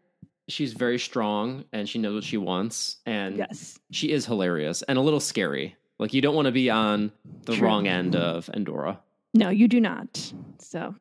She's 0.49 0.73
very 0.73 0.99
strong 0.99 1.63
and 1.73 1.87
she 1.87 1.99
knows 1.99 2.15
what 2.15 2.23
she 2.23 2.37
wants. 2.37 2.97
And 3.05 3.37
Yes. 3.37 3.79
she 3.91 4.11
is 4.11 4.25
hilarious 4.25 4.81
and 4.83 4.97
a 4.97 5.01
little 5.01 5.19
scary. 5.19 5.75
Like, 5.99 6.13
you 6.13 6.21
don't 6.21 6.35
want 6.35 6.45
to 6.47 6.51
be 6.51 6.69
on 6.69 7.11
the 7.45 7.53
True. 7.55 7.67
wrong 7.67 7.87
end 7.87 8.15
of 8.15 8.49
Endora. 8.53 8.99
No, 9.33 9.49
you 9.49 9.67
do 9.67 9.79
not. 9.79 10.33
So 10.59 10.95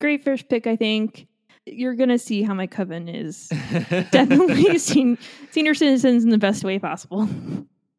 great 0.00 0.22
first 0.24 0.48
pick, 0.48 0.66
I 0.66 0.76
think. 0.76 1.26
You're 1.66 1.94
gonna 1.94 2.18
see 2.18 2.42
how 2.42 2.54
my 2.54 2.66
coven 2.66 3.08
is 3.08 3.48
definitely 4.10 4.78
sen- 4.78 5.18
senior 5.50 5.74
citizens 5.74 6.24
in 6.24 6.30
the 6.30 6.38
best 6.38 6.62
way 6.64 6.78
possible. 6.78 7.28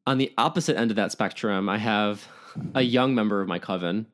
On 0.07 0.17
the 0.17 0.31
opposite 0.37 0.77
end 0.77 0.91
of 0.91 0.97
that 0.97 1.11
spectrum, 1.11 1.67
I 1.67 1.77
have 1.79 2.27
a 2.75 2.81
young 2.81 3.15
member 3.15 3.41
of 3.41 3.47
my 3.47 3.57
coven 3.57 4.05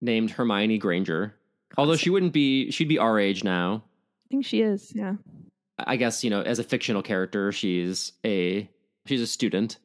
named 0.00 0.30
Hermione 0.30 0.78
Granger. 0.78 1.34
Although 1.78 1.96
she 1.96 2.10
wouldn't 2.10 2.32
be, 2.32 2.70
she'd 2.70 2.88
be 2.88 2.98
our 2.98 3.18
age 3.18 3.44
now. 3.44 3.84
I 4.26 4.28
think 4.30 4.44
she 4.44 4.62
is, 4.62 4.92
yeah. 4.94 5.14
I 5.78 5.96
guess 5.96 6.24
you 6.24 6.30
know, 6.30 6.40
as 6.42 6.58
a 6.58 6.64
fictional 6.64 7.02
character, 7.02 7.52
she's 7.52 8.12
a 8.24 8.68
she's 9.06 9.20
a 9.20 9.26
student. 9.26 9.78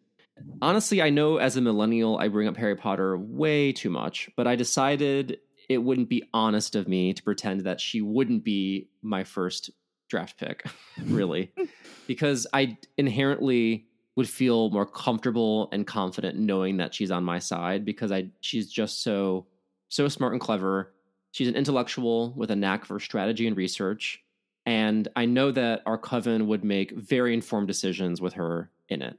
Honestly, 0.62 1.02
I 1.02 1.12
know 1.12 1.38
as 1.38 1.56
a 1.56 1.62
millennial, 1.62 2.18
I 2.18 2.28
bring 2.30 2.48
up 2.48 2.58
Harry 2.58 2.76
Potter 2.76 3.16
way 3.18 3.72
too 3.72 3.92
much, 3.92 4.30
but 4.36 4.48
I 4.48 4.56
decided 4.56 5.38
it 5.74 5.84
wouldn't 5.84 6.10
be 6.10 6.24
honest 6.34 6.75
of 6.75 6.88
me 6.88 7.13
to 7.13 7.24
pretend 7.24 7.62
that 7.62 7.82
she 7.82 8.01
wouldn't 8.01 8.44
be 8.44 8.90
my 9.01 9.24
first 9.24 9.72
draft 10.10 10.38
pick, 10.38 10.66
really, 11.06 11.51
because 12.08 12.48
I 12.54 12.78
inherently 12.98 13.88
would 14.16 14.30
feel 14.30 14.70
more 14.70 14.86
comfortable 14.86 15.70
and 15.72 15.88
confident 15.88 16.38
knowing 16.38 16.78
that 16.78 16.94
she's 16.94 17.12
on 17.12 17.24
my 17.24 17.40
side 17.40 17.86
because 17.86 18.12
I 18.12 18.28
she's 18.42 18.70
just 18.70 19.04
so 19.04 19.48
so 19.90 20.08
smart 20.08 20.34
and 20.34 20.42
clever. 20.42 20.94
She's 21.32 21.48
an 21.48 21.56
intellectual 21.56 22.34
with 22.36 22.51
a 22.51 22.56
knack 22.56 22.86
for 22.86 23.00
strategy 23.00 23.48
and 23.48 23.56
research. 23.56 24.22
And 24.66 25.08
I 25.16 25.25
know 25.25 25.51
that 25.51 25.82
our 25.86 25.98
coven 25.98 26.48
would 26.48 26.63
make 26.63 26.92
very 26.92 27.34
informed 27.34 27.68
decisions 27.68 28.22
with 28.22 28.34
her 28.34 28.70
in 28.90 29.01
it. 29.01 29.18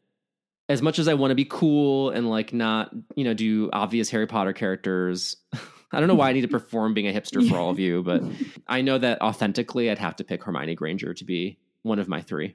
As 0.68 0.82
much 0.82 0.99
as 0.99 1.09
I 1.09 1.14
want 1.14 1.30
to 1.32 1.35
be 1.35 1.44
cool 1.44 2.11
and 2.11 2.30
like 2.30 2.52
not, 2.52 2.94
you 3.16 3.25
know, 3.25 3.35
do 3.35 3.68
obvious 3.73 4.09
Harry 4.11 4.26
Potter 4.26 4.52
characters, 4.52 5.37
I 5.92 5.99
don't 6.00 6.08
know 6.08 6.14
why 6.14 6.30
I 6.30 6.32
need 6.32 6.40
to 6.42 6.49
perform 6.61 6.94
being 6.94 7.06
a 7.08 7.12
hipster 7.18 7.46
for 7.49 7.56
all 7.56 7.70
of 7.70 7.78
you, 7.78 8.02
but 8.02 8.22
I 8.66 8.80
know 8.80 8.99
that 8.99 9.20
authentically 9.20 9.90
I'd 9.90 9.99
have 9.99 10.16
to 10.16 10.25
pick 10.25 10.42
Hermione 10.42 10.75
Granger 10.75 11.14
to 11.14 11.25
be 11.25 11.58
one 11.82 11.99
of 11.99 12.08
my 12.08 12.20
three. 12.22 12.54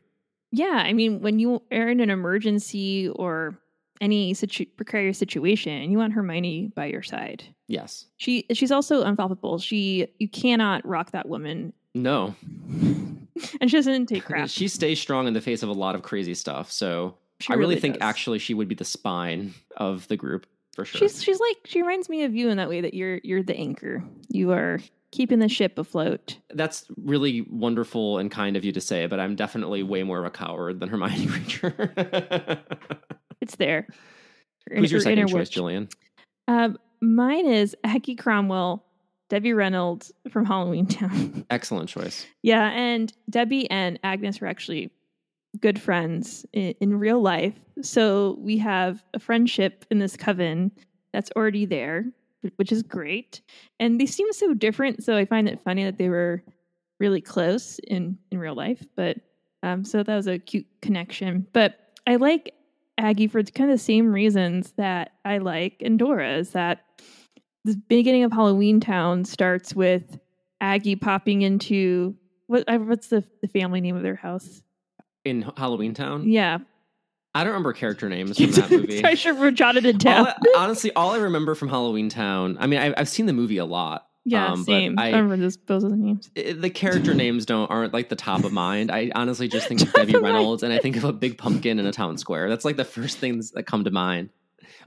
Yeah, 0.51 0.81
I 0.85 0.93
mean, 0.93 1.21
when 1.21 1.39
you 1.39 1.61
are 1.71 1.89
in 1.89 1.99
an 1.99 2.09
emergency 2.09 3.09
or 3.09 3.59
any 3.99 4.33
situ- 4.33 4.65
precarious 4.77 5.17
situation, 5.17 5.91
you 5.91 5.97
want 5.97 6.13
Hermione 6.13 6.71
by 6.75 6.85
your 6.85 7.03
side. 7.03 7.43
Yes. 7.67 8.05
She 8.17 8.45
she's 8.53 8.71
also 8.71 9.03
unfallible. 9.03 9.61
She 9.61 10.07
you 10.19 10.29
cannot 10.29 10.85
rock 10.87 11.11
that 11.11 11.27
woman, 11.27 11.73
No. 11.93 12.35
and 13.61 13.69
she 13.69 13.77
doesn't 13.77 14.05
take 14.07 14.23
crap. 14.25 14.49
She 14.49 14.67
stays 14.67 14.99
strong 14.99 15.27
in 15.27 15.33
the 15.33 15.41
face 15.41 15.63
of 15.63 15.69
a 15.69 15.73
lot 15.73 15.95
of 15.95 16.01
crazy 16.01 16.33
stuff. 16.33 16.71
So 16.71 17.17
She 17.39 17.51
I 17.51 17.55
really, 17.55 17.79
think 17.79 17.95
does. 17.95 18.03
actually 18.07 18.39
she 18.39 18.53
would 18.53 18.67
be 18.67 18.75
the 18.75 18.85
spine 18.85 19.53
of 19.75 20.07
the 20.07 20.15
group 20.17 20.45
for 20.77 20.85
sure. 20.85 20.99
she's 20.99 21.23
she's 21.23 21.39
like 21.39 21.57
she 21.65 21.81
reminds 21.81 22.07
me 22.07 22.23
of 22.23 22.35
you 22.35 22.49
in 22.49 22.57
that 22.57 22.69
way 22.69 22.81
that 22.81 22.93
you're 22.93 23.19
you're 23.23 23.41
the 23.41 23.55
anchor. 23.57 24.03
You 24.29 24.51
are 24.51 24.77
keeping 25.09 25.39
the 25.39 25.49
ship 25.49 25.79
afloat. 25.79 26.37
That's 26.53 26.85
really 26.97 27.41
wonderful 27.49 28.19
and 28.19 28.29
kind 28.29 28.55
of 28.55 28.63
you 28.63 28.71
to 28.73 28.79
say, 28.81 29.07
but 29.07 29.19
I'm 29.19 29.35
definitely 29.35 29.81
way 29.81 30.03
more 30.03 30.19
of 30.19 30.25
a 30.25 30.29
coward 30.29 30.79
than 30.79 30.89
Hermione 30.89 31.25
Granger. 31.31 32.63
It's 33.41 33.55
there. 33.55 33.87
Who's 34.71 34.91
your 34.91 35.01
second 35.01 35.27
choice. 35.29 35.49
Jillian? 35.49 35.91
Um, 36.47 36.77
mine 37.01 37.47
is 37.47 37.75
Aggie 37.83 38.15
Cromwell, 38.15 38.85
Debbie 39.29 39.53
Reynolds 39.53 40.11
from 40.29 40.45
Halloween 40.45 40.85
Town. 40.85 41.43
Excellent 41.49 41.89
choice. 41.89 42.27
yeah, 42.43 42.69
and 42.69 43.11
Debbie 43.31 43.67
and 43.71 43.99
Agnes 44.03 44.39
were 44.41 44.47
actually 44.47 44.91
good 45.59 45.79
friends 45.81 46.45
in, 46.53 46.73
in 46.79 46.99
real 46.99 47.21
life. 47.21 47.55
So 47.81 48.37
we 48.39 48.57
have 48.57 49.03
a 49.13 49.19
friendship 49.19 49.85
in 49.91 49.99
this 49.99 50.15
coven 50.15 50.71
that's 51.13 51.31
already 51.35 51.65
there, 51.65 52.05
which 52.57 52.71
is 52.71 52.83
great. 52.83 53.41
And 53.79 53.99
they 53.99 54.05
seem 54.05 54.31
so 54.33 54.53
different. 54.53 55.03
So 55.03 55.15
I 55.15 55.25
find 55.25 55.47
it 55.47 55.61
funny 55.63 55.83
that 55.83 55.97
they 55.97 56.09
were 56.09 56.43
really 56.99 57.21
close 57.21 57.79
in 57.87 58.17
in 58.31 58.39
real 58.39 58.55
life. 58.55 58.85
But 58.95 59.17
um, 59.63 59.83
so 59.83 60.03
that 60.03 60.15
was 60.15 60.27
a 60.27 60.39
cute 60.39 60.67
connection. 60.81 61.47
But 61.53 61.79
I 62.05 62.15
like 62.15 62.53
Aggie 62.97 63.27
for 63.27 63.43
kind 63.43 63.69
of 63.69 63.77
the 63.77 63.83
same 63.83 64.11
reasons 64.11 64.73
that 64.77 65.11
I 65.25 65.37
like 65.37 65.81
Endora 65.81 66.37
is 66.37 66.51
that 66.51 66.83
the 67.63 67.75
beginning 67.87 68.23
of 68.23 68.31
Halloween 68.31 68.79
Town 68.79 69.25
starts 69.25 69.75
with 69.75 70.19
Aggie 70.61 70.95
popping 70.95 71.41
into 71.41 72.15
what 72.47 72.63
what's 72.67 73.07
the 73.07 73.23
the 73.41 73.47
family 73.47 73.81
name 73.81 73.95
of 73.95 74.03
their 74.03 74.15
house? 74.15 74.63
In 75.29 75.51
Halloween 75.57 75.93
Town? 75.93 76.27
Yeah, 76.29 76.59
I 77.35 77.43
don't 77.43 77.51
remember 77.53 77.73
character 77.73 78.09
names 78.09 78.37
from 78.37 78.51
that 78.51 78.71
movie. 78.71 79.03
I 79.05 79.13
should 79.15 79.35
have 79.35 79.53
jotted 79.53 79.85
it 79.85 79.95
All 79.95 79.99
down. 79.99 80.27
I- 80.27 80.35
honestly, 80.57 80.91
all 80.93 81.11
I 81.11 81.17
remember 81.17 81.55
from 81.55 81.69
Halloween 81.69 82.09
Town, 82.09 82.57
I 82.59 82.67
mean, 82.67 82.79
I, 82.79 82.93
I've 82.97 83.09
seen 83.09 83.25
the 83.27 83.33
movie 83.33 83.57
a 83.57 83.65
lot. 83.65 84.07
yeah, 84.25 84.47
um, 84.47 84.59
but 84.61 84.71
same. 84.71 84.97
I, 84.99 85.07
I- 85.07 85.11
remember 85.11 85.37
those 85.37 85.57
both 85.57 85.83
of 85.83 85.91
the 85.91 85.95
names. 85.97 86.29
I- 86.37 86.53
the 86.53 86.69
character 86.69 87.13
names 87.13 87.45
don't 87.45 87.69
aren't 87.69 87.93
like 87.93 88.09
the 88.09 88.15
top 88.15 88.43
of 88.43 88.51
mind. 88.51 88.91
I 88.91 89.11
honestly 89.15 89.47
just 89.47 89.67
think 89.67 89.81
of 89.81 89.93
Debbie. 89.93 90.17
Reynolds 90.17 90.63
and 90.63 90.73
I 90.73 90.79
think 90.79 90.95
of 90.97 91.03
a 91.03 91.13
big 91.13 91.37
pumpkin 91.37 91.79
in 91.79 91.85
a 91.85 91.91
town 91.91 92.17
square. 92.17 92.49
That's 92.49 92.65
like 92.65 92.77
the 92.77 92.85
first 92.85 93.17
things 93.19 93.51
that 93.51 93.63
come 93.63 93.83
to 93.83 93.91
mind. 93.91 94.29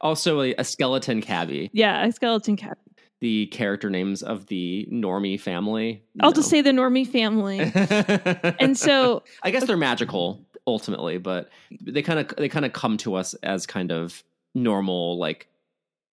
Also, 0.01 0.41
a, 0.41 0.55
a 0.57 0.65
skeleton 0.65 1.21
cabbie. 1.21 1.71
Yeah, 1.75 2.05
a 2.07 2.11
skeleton 2.13 2.57
cat. 2.57 2.79
The 3.21 3.47
character 3.47 3.91
names 3.91 4.23
of 4.23 4.47
the 4.47 4.89
Normie 4.91 5.39
family. 5.39 6.03
I'll 6.21 6.33
just 6.33 6.49
say 6.49 6.63
the 6.63 6.71
Normie 6.71 7.07
family. 7.07 7.59
and 8.61 8.77
so 8.79 9.23
I 9.43 9.51
guess 9.51 9.67
they're 9.67 9.77
magical 9.77 10.45
ultimately, 10.67 11.19
but 11.19 11.51
they 11.83 12.01
kind 12.03 12.19
of 12.19 12.35
they 12.37 12.49
kind 12.49 12.65
of 12.65 12.73
come 12.73 12.97
to 12.99 13.15
us 13.15 13.35
as 13.43 13.67
kind 13.67 13.93
of 13.93 14.23
normal 14.55 15.19
like 15.19 15.49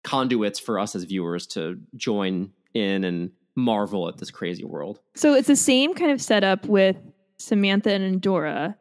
conduits 0.04 0.60
for 0.60 0.80
us 0.80 0.96
as 0.96 1.04
viewers 1.04 1.48
to 1.48 1.80
join 1.96 2.52
in 2.74 3.04
and 3.04 3.32
marvel 3.56 4.08
at 4.08 4.18
this 4.18 4.30
crazy 4.32 4.64
world. 4.64 5.00
So 5.16 5.34
it's 5.34 5.48
the 5.48 5.56
same 5.56 5.94
kind 5.94 6.12
of 6.12 6.22
setup 6.22 6.66
with 6.66 6.96
Samantha 7.38 7.92
and 7.92 8.22
Dora. 8.22 8.78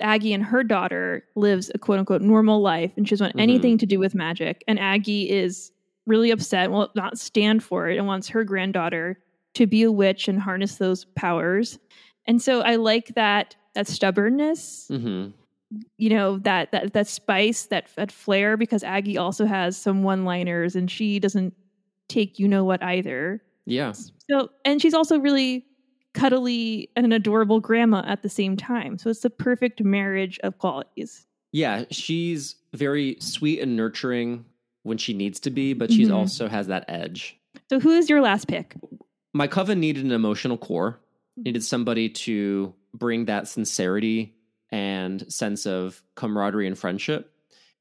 Aggie 0.00 0.32
and 0.32 0.42
her 0.44 0.62
daughter 0.64 1.24
lives 1.36 1.70
a 1.74 1.78
quote 1.78 1.98
unquote 1.98 2.20
normal 2.22 2.60
life 2.60 2.90
and 2.96 3.06
she 3.08 3.12
doesn't 3.14 3.26
want 3.26 3.36
Mhm. 3.36 3.42
anything 3.42 3.78
to 3.78 3.86
do 3.86 3.98
with 3.98 4.14
magic. 4.14 4.64
And 4.66 4.78
Aggie 4.78 5.30
is 5.30 5.72
really 6.06 6.30
upset, 6.30 6.70
will 6.70 6.90
not 6.94 7.18
stand 7.18 7.62
for 7.62 7.88
it, 7.88 7.96
and 7.96 8.06
wants 8.06 8.28
her 8.28 8.44
granddaughter 8.44 9.18
to 9.54 9.66
be 9.66 9.82
a 9.82 9.92
witch 9.92 10.28
and 10.28 10.40
harness 10.40 10.76
those 10.76 11.04
powers. 11.16 11.78
And 12.26 12.40
so 12.40 12.60
I 12.60 12.76
like 12.76 13.14
that 13.14 13.56
that 13.74 13.86
stubbornness, 13.86 14.86
hmm 14.88 15.28
you 15.98 16.10
know, 16.10 16.38
that 16.38 16.70
that 16.72 16.92
that 16.92 17.08
spice, 17.08 17.66
that 17.66 17.88
that 17.96 18.12
flair, 18.12 18.56
because 18.56 18.84
Aggie 18.84 19.18
also 19.18 19.46
has 19.46 19.76
some 19.76 20.02
one 20.02 20.24
liners 20.24 20.76
and 20.76 20.90
she 20.90 21.18
doesn't 21.18 21.54
take 22.08 22.38
you 22.38 22.46
know 22.46 22.64
what 22.64 22.82
either. 22.82 23.42
Yeah. 23.64 23.92
So, 24.30 24.50
and 24.64 24.80
she's 24.80 24.94
also 24.94 25.18
really 25.18 25.66
cuddly 26.14 26.88
and 26.96 27.04
an 27.04 27.12
adorable 27.12 27.60
grandma 27.60 28.02
at 28.06 28.22
the 28.22 28.28
same 28.28 28.56
time. 28.56 28.96
So 28.98 29.10
it's 29.10 29.20
the 29.20 29.30
perfect 29.30 29.82
marriage 29.82 30.38
of 30.42 30.58
qualities. 30.58 31.26
Yeah, 31.52 31.84
she's 31.90 32.56
very 32.72 33.16
sweet 33.20 33.60
and 33.60 33.76
nurturing 33.76 34.44
when 34.86 34.98
she 34.98 35.12
needs 35.12 35.40
to 35.40 35.50
be, 35.50 35.72
but 35.74 35.90
she's 35.92 36.08
Mhm. 36.08 36.14
also 36.14 36.48
has 36.48 36.68
that 36.68 36.84
edge. 36.88 37.36
So 37.68 37.80
who 37.80 37.90
is 37.90 38.08
your 38.08 38.20
last 38.20 38.46
pick? 38.48 38.76
My 39.34 39.46
coven 39.48 39.80
needed 39.80 40.04
an 40.04 40.12
emotional 40.12 40.56
core, 40.56 41.00
needed 41.36 41.64
somebody 41.64 42.08
to 42.08 42.72
bring 42.94 43.24
that 43.26 43.48
sincerity 43.48 44.34
and 44.70 45.30
sense 45.32 45.66
of 45.66 46.02
camaraderie 46.14 46.66
and 46.66 46.78
friendship. 46.78 47.32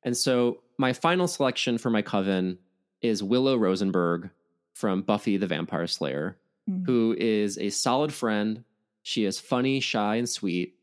And 0.04 0.18
so 0.18 0.62
my 0.78 0.94
final 0.94 1.28
selection 1.28 1.78
for 1.78 1.90
my 1.90 2.02
coven 2.02 2.58
is 3.02 3.22
Willow 3.24 3.56
Rosenberg 3.56 4.30
from 4.74 5.02
Buffy 5.04 5.38
the 5.38 5.48
Vampire 5.48 5.88
Slayer, 5.88 6.38
Mm. 6.70 6.86
who 6.86 7.16
is 7.20 7.58
a 7.60 7.70
solid 7.70 8.12
friend. 8.12 8.64
She 9.04 9.26
is 9.26 9.40
funny, 9.40 9.80
shy, 9.80 10.16
and 10.16 10.28
sweet. 10.28 10.76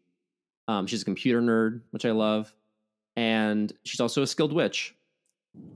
Um, 0.68 0.86
she's 0.86 1.02
a 1.02 1.04
computer 1.04 1.42
nerd, 1.42 1.80
which 1.90 2.04
I 2.04 2.12
love. 2.12 2.54
And 3.16 3.72
she's 3.84 4.00
also 4.00 4.22
a 4.22 4.26
skilled 4.26 4.52
witch. 4.52 4.94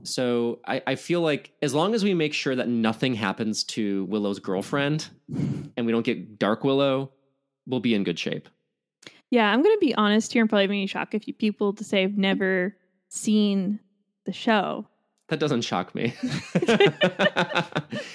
So 0.03 0.59
I, 0.65 0.81
I 0.87 0.95
feel 0.95 1.21
like 1.21 1.51
as 1.61 1.73
long 1.73 1.93
as 1.93 2.03
we 2.03 2.13
make 2.13 2.33
sure 2.33 2.55
that 2.55 2.67
nothing 2.67 3.13
happens 3.13 3.63
to 3.65 4.05
Willow's 4.05 4.39
girlfriend 4.39 5.09
and 5.29 5.85
we 5.85 5.91
don't 5.91 6.05
get 6.05 6.39
Dark 6.39 6.63
Willow, 6.63 7.11
we'll 7.65 7.79
be 7.79 7.93
in 7.93 8.03
good 8.03 8.17
shape. 8.17 8.49
Yeah, 9.29 9.51
I'm 9.51 9.61
going 9.61 9.75
to 9.75 9.85
be 9.85 9.93
honest 9.95 10.31
here 10.31 10.41
and 10.41 10.49
probably 10.49 10.67
make 10.67 10.89
shock 10.89 11.13
if 11.13 11.23
few 11.23 11.33
people 11.33 11.73
to 11.73 11.83
say 11.83 12.03
I've 12.03 12.17
never 12.17 12.77
seen 13.09 13.79
the 14.25 14.31
show. 14.31 14.87
That 15.29 15.39
doesn't 15.39 15.63
shock 15.63 15.93
me. 15.93 16.13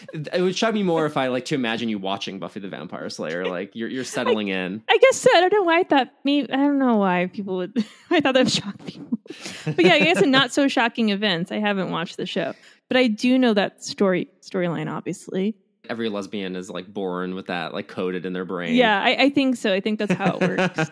it 0.09 0.41
would 0.41 0.57
shock 0.57 0.73
me 0.73 0.83
more 0.83 1.05
if 1.05 1.19
I 1.19 1.29
like 1.29 1.45
to 1.47 1.55
imagine 1.55 1.91
you 1.91 1.99
watching 1.99 2.39
Buffy 2.39 2.61
the 2.61 2.69
Vampire 2.69 3.11
Slayer. 3.11 3.45
Like 3.45 3.75
you're 3.75 3.89
you're 3.91 4.05
settling 4.05 4.49
in. 4.49 4.83
I 4.89 4.97
guess 4.97 5.19
so. 5.19 5.31
I 5.35 5.41
don't 5.41 5.53
know 5.53 5.63
why 5.63 5.81
I 5.81 5.83
thought 5.83 6.09
maybe 6.25 6.51
I 6.51 6.57
don't 6.57 6.79
know 6.79 6.97
why 6.97 7.29
people 7.31 7.57
would 7.57 7.77
I 8.11 8.21
thought 8.21 8.33
that 8.35 8.45
would 8.45 8.51
shock 8.51 8.83
people. 8.87 9.19
But 9.67 9.85
yeah, 9.85 9.95
I 9.95 10.01
guess 10.01 10.23
in 10.23 10.31
not 10.31 10.53
so 10.53 10.69
shocking 10.69 11.11
events. 11.11 11.53
I 11.53 11.59
haven't 11.59 11.91
watched 11.91 12.17
the 12.17 12.25
show. 12.27 12.55
But 12.89 12.97
I 12.97 13.07
do 13.07 13.39
know 13.39 13.55
that 13.55 13.83
story 13.83 14.29
storyline, 14.43 14.91
obviously. 14.91 15.55
Every 15.89 16.09
lesbian 16.09 16.57
is 16.57 16.71
like 16.71 16.93
born 16.93 17.35
with 17.35 17.47
that 17.47 17.73
like 17.75 17.89
coded 17.89 18.27
in 18.27 18.33
their 18.33 18.45
brain. 18.45 18.75
Yeah, 18.75 19.03
I, 19.03 19.25
I 19.25 19.31
think 19.31 19.57
so. 19.57 19.73
I 19.73 19.81
think 19.81 19.99
that's 19.99 20.13
how 20.13 20.39
it 20.39 20.49
works. 20.49 20.91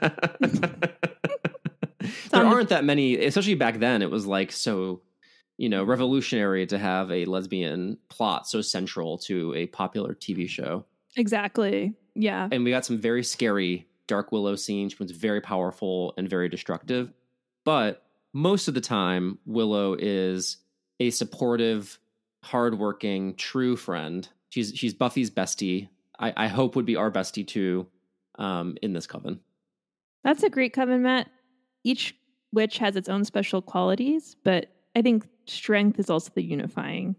there 2.30 2.44
aren't 2.44 2.70
that 2.70 2.84
many, 2.84 3.16
especially 3.24 3.54
back 3.54 3.78
then. 3.78 4.02
It 4.02 4.10
was 4.10 4.26
like 4.26 4.50
so, 4.50 5.02
you 5.60 5.68
know, 5.68 5.84
revolutionary 5.84 6.66
to 6.66 6.78
have 6.78 7.12
a 7.12 7.26
lesbian 7.26 7.98
plot 8.08 8.48
so 8.48 8.62
central 8.62 9.18
to 9.18 9.54
a 9.54 9.66
popular 9.66 10.14
TV 10.14 10.48
show. 10.48 10.86
exactly. 11.16 11.92
Yeah. 12.14 12.48
And 12.50 12.64
we 12.64 12.70
got 12.70 12.86
some 12.86 12.98
very 12.98 13.22
scary 13.22 13.86
Dark 14.06 14.32
Willow 14.32 14.56
scenes. 14.56 14.92
She 14.92 14.98
was 14.98 15.10
very 15.10 15.42
powerful 15.42 16.14
and 16.16 16.26
very 16.30 16.48
destructive. 16.48 17.12
But 17.66 18.02
most 18.32 18.68
of 18.68 18.74
the 18.74 18.80
time, 18.80 19.38
Willow 19.44 19.96
is 19.98 20.56
a 20.98 21.10
supportive, 21.10 21.98
hardworking, 22.42 23.34
true 23.34 23.76
friend. 23.76 24.26
She's 24.48 24.72
she's 24.74 24.94
Buffy's 24.94 25.30
bestie. 25.30 25.90
I, 26.18 26.32
I 26.38 26.46
hope 26.48 26.74
would 26.74 26.86
be 26.86 26.96
our 26.96 27.10
bestie 27.10 27.46
too, 27.46 27.86
um, 28.38 28.78
in 28.80 28.94
this 28.94 29.06
coven. 29.06 29.40
That's 30.24 30.42
a 30.42 30.48
great 30.48 30.72
coven, 30.72 31.02
Matt. 31.02 31.28
Each 31.84 32.16
witch 32.50 32.78
has 32.78 32.96
its 32.96 33.10
own 33.10 33.26
special 33.26 33.60
qualities, 33.60 34.36
but 34.42 34.70
I 34.94 35.02
think 35.02 35.26
strength 35.46 35.98
is 35.98 36.10
also 36.10 36.30
the 36.34 36.42
unifying 36.42 37.16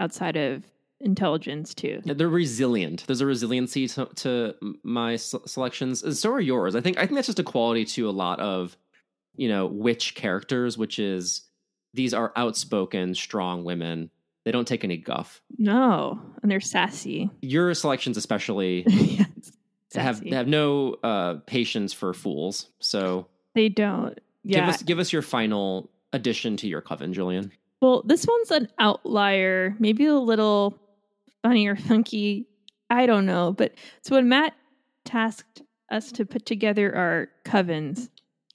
outside 0.00 0.36
of 0.36 0.64
intelligence 1.00 1.74
too. 1.74 2.00
They're 2.04 2.28
resilient. 2.28 3.04
There's 3.06 3.20
a 3.20 3.26
resiliency 3.26 3.86
to, 3.88 4.06
to 4.16 4.54
my 4.82 5.14
s- 5.14 5.34
selections, 5.46 6.02
and 6.02 6.16
so 6.16 6.32
are 6.32 6.40
yours. 6.40 6.74
I 6.74 6.80
think 6.80 6.98
I 6.98 7.02
think 7.02 7.14
that's 7.14 7.26
just 7.28 7.38
a 7.38 7.44
quality 7.44 7.84
to 7.84 8.08
a 8.08 8.10
lot 8.10 8.40
of 8.40 8.76
you 9.36 9.48
know 9.48 9.66
witch 9.66 10.14
characters, 10.14 10.76
which 10.76 10.98
is 10.98 11.42
these 11.94 12.12
are 12.14 12.32
outspoken, 12.36 13.14
strong 13.14 13.64
women. 13.64 14.10
They 14.44 14.52
don't 14.52 14.66
take 14.66 14.82
any 14.84 14.96
guff. 14.96 15.40
No, 15.58 16.20
and 16.42 16.50
they're 16.50 16.60
sassy. 16.60 17.30
Your 17.42 17.74
selections, 17.74 18.16
especially, 18.16 18.84
yes. 18.88 19.52
have 19.94 20.24
have 20.26 20.48
no 20.48 20.94
uh, 21.04 21.34
patience 21.46 21.92
for 21.92 22.12
fools. 22.14 22.68
So 22.80 23.26
They 23.54 23.68
don't. 23.68 24.18
Yeah. 24.42 24.60
give 24.60 24.68
us 24.74 24.82
give 24.82 24.98
us 24.98 25.12
your 25.12 25.22
final 25.22 25.90
addition 26.12 26.56
to 26.58 26.68
your 26.68 26.80
coven, 26.80 27.12
Jillian. 27.12 27.50
well, 27.80 28.02
this 28.04 28.26
one's 28.26 28.50
an 28.50 28.68
outlier, 28.78 29.76
maybe 29.78 30.06
a 30.06 30.14
little 30.14 30.78
funny 31.42 31.66
or 31.66 31.76
funky. 31.76 32.46
I 32.90 33.06
don't 33.06 33.26
know. 33.26 33.52
But 33.52 33.74
so 34.02 34.16
when 34.16 34.28
Matt 34.28 34.54
tasked 35.04 35.62
us 35.90 36.10
to 36.12 36.26
put 36.26 36.46
together 36.46 36.94
our 36.94 37.28
covens, 37.44 38.08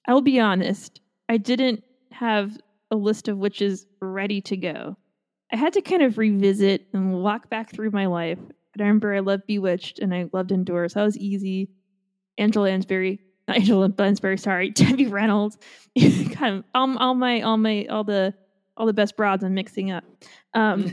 I'll 0.07 0.22
be 0.22 0.39
honest, 0.39 1.00
I 1.29 1.38
didn't 1.38 1.83
have 2.12 2.57
a 2.91 2.95
list 2.95 3.27
of 3.27 3.38
witches 3.38 3.86
ready 4.01 4.41
to 4.41 4.57
go. 4.57 4.98
I 5.51 5.55
had 5.55 5.74
to 5.74 5.81
kind 5.81 6.01
of 6.01 6.17
revisit 6.17 6.88
and 6.93 7.22
walk 7.22 7.50
back 7.50 7.72
through 7.72 7.91
my 7.91 8.07
life. 8.07 8.39
I 8.77 8.81
remember 8.81 9.13
I 9.13 9.19
loved 9.19 9.45
Bewitched 9.48 10.00
and 10.00 10.13
I 10.13 10.29
loved 10.33 10.50
so 10.50 11.00
that 11.00 11.05
was 11.05 11.17
easy. 11.17 11.69
Angela 12.39 12.65
Lansbury, 12.65 13.19
Angela 13.48 13.92
Lansbury, 13.98 14.38
sorry, 14.38 14.70
Debbie 14.72 15.08
Reynolds. 15.08 15.58
kind 16.34 16.58
of 16.58 16.64
all, 16.74 16.98
all 16.98 17.14
my 17.14 17.42
all 17.42 17.58
my 17.58 17.86
all 17.90 18.04
the 18.04 18.34
all 18.78 18.86
the 18.86 18.94
best 18.94 19.16
broads 19.16 19.44
I'm 19.44 19.54
mixing 19.54 19.92
up. 19.92 20.04
Um, 20.54 20.92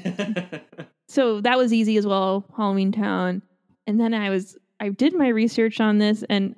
so 1.08 1.40
that 1.40 1.56
was 1.56 1.72
easy 1.72 1.96
as 1.96 2.06
well, 2.06 2.44
Halloween 2.56 2.92
Town. 2.92 3.42
And 3.86 3.98
then 3.98 4.14
I 4.14 4.30
was 4.30 4.58
I 4.80 4.90
did 4.90 5.14
my 5.14 5.28
research 5.28 5.80
on 5.80 5.98
this, 5.98 6.24
and 6.28 6.54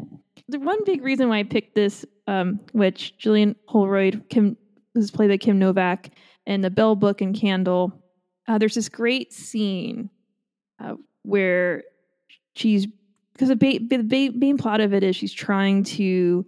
the 0.48 0.58
one 0.58 0.84
big 0.84 1.02
reason 1.02 1.28
why 1.28 1.38
I 1.38 1.42
picked 1.44 1.74
this, 1.74 2.04
um, 2.26 2.60
which 2.72 3.16
Gillian 3.18 3.56
Holroyd 3.68 4.24
Kim 4.28 4.56
was 4.94 5.10
played 5.10 5.30
by 5.30 5.36
Kim 5.36 5.58
Novak, 5.58 6.10
and 6.46 6.62
the 6.62 6.70
Bell 6.70 6.96
Book 6.96 7.20
and 7.20 7.34
Candle. 7.34 7.92
Uh, 8.48 8.58
there's 8.58 8.74
this 8.74 8.88
great 8.88 9.32
scene 9.32 10.10
uh, 10.82 10.94
where 11.22 11.84
she's 12.54 12.88
because 13.32 13.48
the, 13.48 13.56
ba- 13.56 13.80
the 13.88 14.30
main 14.30 14.58
plot 14.58 14.80
of 14.80 14.92
it 14.92 15.02
is 15.02 15.16
she's 15.16 15.32
trying 15.32 15.84
to 15.84 16.46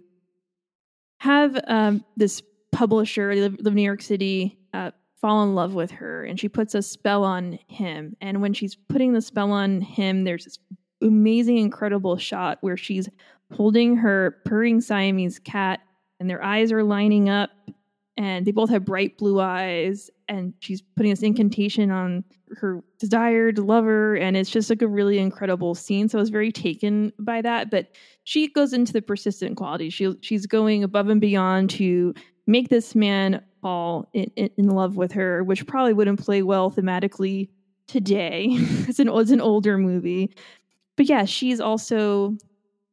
have 1.19 1.59
um, 1.67 2.03
this 2.15 2.41
publisher 2.71 3.33
live, 3.33 3.57
live 3.59 3.73
New 3.73 3.81
York 3.81 4.01
City 4.01 4.57
uh, 4.73 4.91
fall 5.19 5.43
in 5.43 5.55
love 5.55 5.73
with 5.73 5.91
her, 5.91 6.23
and 6.23 6.39
she 6.39 6.49
puts 6.49 6.75
a 6.75 6.81
spell 6.81 7.23
on 7.23 7.57
him. 7.67 8.15
And 8.21 8.41
when 8.41 8.53
she's 8.53 8.75
putting 8.75 9.13
the 9.13 9.21
spell 9.21 9.51
on 9.51 9.81
him, 9.81 10.23
there's 10.23 10.45
this 10.45 10.59
amazing, 11.01 11.57
incredible 11.57 12.17
shot 12.17 12.57
where 12.61 12.77
she's 12.77 13.09
holding 13.53 13.95
her 13.95 14.37
purring 14.45 14.81
Siamese 14.81 15.39
cat, 15.39 15.81
and 16.19 16.29
their 16.29 16.43
eyes 16.43 16.71
are 16.71 16.83
lining 16.83 17.29
up, 17.29 17.51
and 18.17 18.45
they 18.45 18.51
both 18.51 18.69
have 18.69 18.85
bright 18.85 19.17
blue 19.17 19.39
eyes, 19.39 20.09
and 20.27 20.53
she's 20.59 20.81
putting 20.81 21.11
this 21.11 21.21
incantation 21.21 21.91
on 21.91 22.23
her 22.57 22.83
desired 22.99 23.59
lover, 23.59 24.15
and 24.15 24.35
it's 24.37 24.49
just 24.49 24.69
like 24.69 24.81
a 24.81 24.87
really 24.87 25.19
incredible 25.19 25.75
scene. 25.75 26.09
So 26.09 26.17
I 26.17 26.21
was 26.21 26.29
very 26.29 26.51
taken 26.51 27.11
by 27.19 27.41
that. 27.41 27.69
But 27.69 27.89
she 28.23 28.47
goes 28.47 28.73
into 28.73 28.93
the 28.93 29.01
persistent 29.01 29.57
quality. 29.57 29.89
She 29.89 30.15
she's 30.21 30.45
going 30.45 30.83
above 30.83 31.09
and 31.09 31.21
beyond 31.21 31.69
to 31.71 32.13
make 32.47 32.69
this 32.69 32.95
man 32.95 33.43
fall 33.61 34.09
in, 34.13 34.31
in, 34.35 34.49
in 34.57 34.67
love 34.69 34.97
with 34.97 35.11
her, 35.13 35.43
which 35.43 35.65
probably 35.65 35.93
wouldn't 35.93 36.23
play 36.23 36.41
well 36.41 36.71
thematically 36.71 37.49
today. 37.87 38.47
it's 38.51 38.99
an 38.99 39.09
it's 39.09 39.31
an 39.31 39.41
older 39.41 39.77
movie, 39.77 40.35
but 40.95 41.07
yeah, 41.07 41.25
she's 41.25 41.59
also 41.59 42.37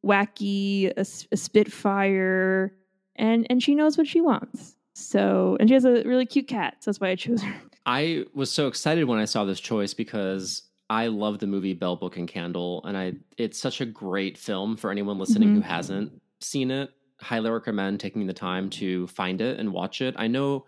wacky, 0.05 0.91
a, 0.97 1.05
a 1.31 1.37
spitfire, 1.37 2.73
and 3.15 3.47
and 3.49 3.63
she 3.63 3.75
knows 3.75 3.97
what 3.97 4.07
she 4.07 4.21
wants. 4.21 4.75
So, 4.93 5.57
and 5.59 5.69
she 5.69 5.73
has 5.73 5.85
a 5.85 6.03
really 6.03 6.25
cute 6.25 6.47
cat. 6.47 6.77
So 6.79 6.91
that's 6.91 6.99
why 6.99 7.09
I 7.09 7.15
chose 7.15 7.41
her. 7.41 7.53
I 7.85 8.25
was 8.33 8.51
so 8.51 8.67
excited 8.67 9.05
when 9.05 9.19
I 9.19 9.25
saw 9.25 9.43
this 9.43 9.59
choice 9.59 9.93
because 9.93 10.63
I 10.89 11.07
love 11.07 11.39
the 11.39 11.47
movie 11.47 11.73
Bell 11.73 11.95
Book 11.95 12.17
and 12.17 12.27
Candle, 12.27 12.83
and 12.85 12.97
I 12.97 13.13
it's 13.37 13.59
such 13.59 13.81
a 13.81 13.85
great 13.85 14.37
film 14.37 14.77
for 14.77 14.91
anyone 14.91 15.17
listening 15.17 15.49
mm-hmm. 15.49 15.57
who 15.57 15.61
hasn't 15.61 16.21
seen 16.39 16.71
it. 16.71 16.91
Highly 17.19 17.49
recommend 17.49 17.99
taking 17.99 18.27
the 18.27 18.33
time 18.33 18.69
to 18.71 19.07
find 19.07 19.41
it 19.41 19.59
and 19.59 19.73
watch 19.73 20.01
it. 20.01 20.13
I 20.17 20.27
know 20.27 20.65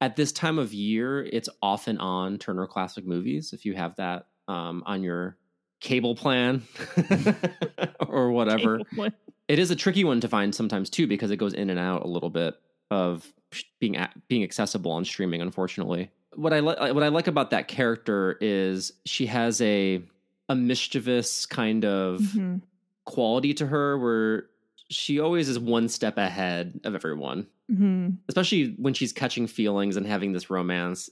at 0.00 0.16
this 0.16 0.32
time 0.32 0.58
of 0.58 0.72
year, 0.72 1.24
it's 1.24 1.48
often 1.60 1.98
on 1.98 2.38
Turner 2.38 2.66
Classic 2.66 3.04
Movies. 3.04 3.52
If 3.52 3.64
you 3.64 3.74
have 3.74 3.96
that 3.96 4.26
um, 4.46 4.82
on 4.86 5.02
your 5.02 5.36
cable 5.80 6.14
plan 6.14 6.62
or 8.08 8.30
whatever, 8.30 8.80
it 9.48 9.58
is 9.58 9.70
a 9.70 9.76
tricky 9.76 10.04
one 10.04 10.20
to 10.20 10.28
find 10.28 10.54
sometimes 10.54 10.88
too 10.88 11.06
because 11.06 11.30
it 11.30 11.36
goes 11.36 11.52
in 11.52 11.68
and 11.68 11.78
out 11.78 12.04
a 12.04 12.08
little 12.08 12.30
bit 12.30 12.54
of 12.90 13.32
being 13.80 13.96
being 14.28 14.42
accessible 14.42 14.92
on 14.92 15.04
streaming. 15.04 15.40
Unfortunately, 15.40 16.10
what 16.34 16.52
I 16.52 16.60
like 16.60 16.94
what 16.94 17.02
I 17.02 17.08
like 17.08 17.26
about 17.26 17.50
that 17.50 17.68
character 17.68 18.36
is 18.40 18.92
she 19.04 19.26
has 19.26 19.60
a 19.60 20.02
a 20.48 20.54
mischievous 20.54 21.46
kind 21.46 21.84
of 21.84 22.20
mm-hmm. 22.20 22.56
quality 23.04 23.54
to 23.54 23.66
her 23.66 23.98
where 23.98 24.46
she 24.90 25.20
always 25.20 25.48
is 25.48 25.58
one 25.58 25.88
step 25.88 26.16
ahead 26.16 26.80
of 26.84 26.94
everyone. 26.94 27.46
Mm-hmm. 27.70 28.10
Especially 28.28 28.74
when 28.78 28.94
she's 28.94 29.12
catching 29.12 29.46
feelings 29.46 29.96
and 29.96 30.06
having 30.06 30.32
this 30.32 30.48
romance, 30.48 31.10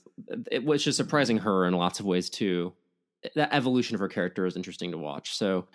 it, 0.51 0.63
which 0.63 0.87
is 0.87 0.97
surprising 0.97 1.37
her 1.37 1.67
in 1.67 1.73
lots 1.75 1.99
of 1.99 2.07
ways 2.07 2.31
too. 2.31 2.73
That 3.35 3.53
evolution 3.53 3.95
of 3.95 3.99
her 3.99 4.07
character 4.07 4.45
is 4.47 4.55
interesting 4.55 4.91
to 4.91 4.97
watch. 4.97 5.35
So 5.35 5.67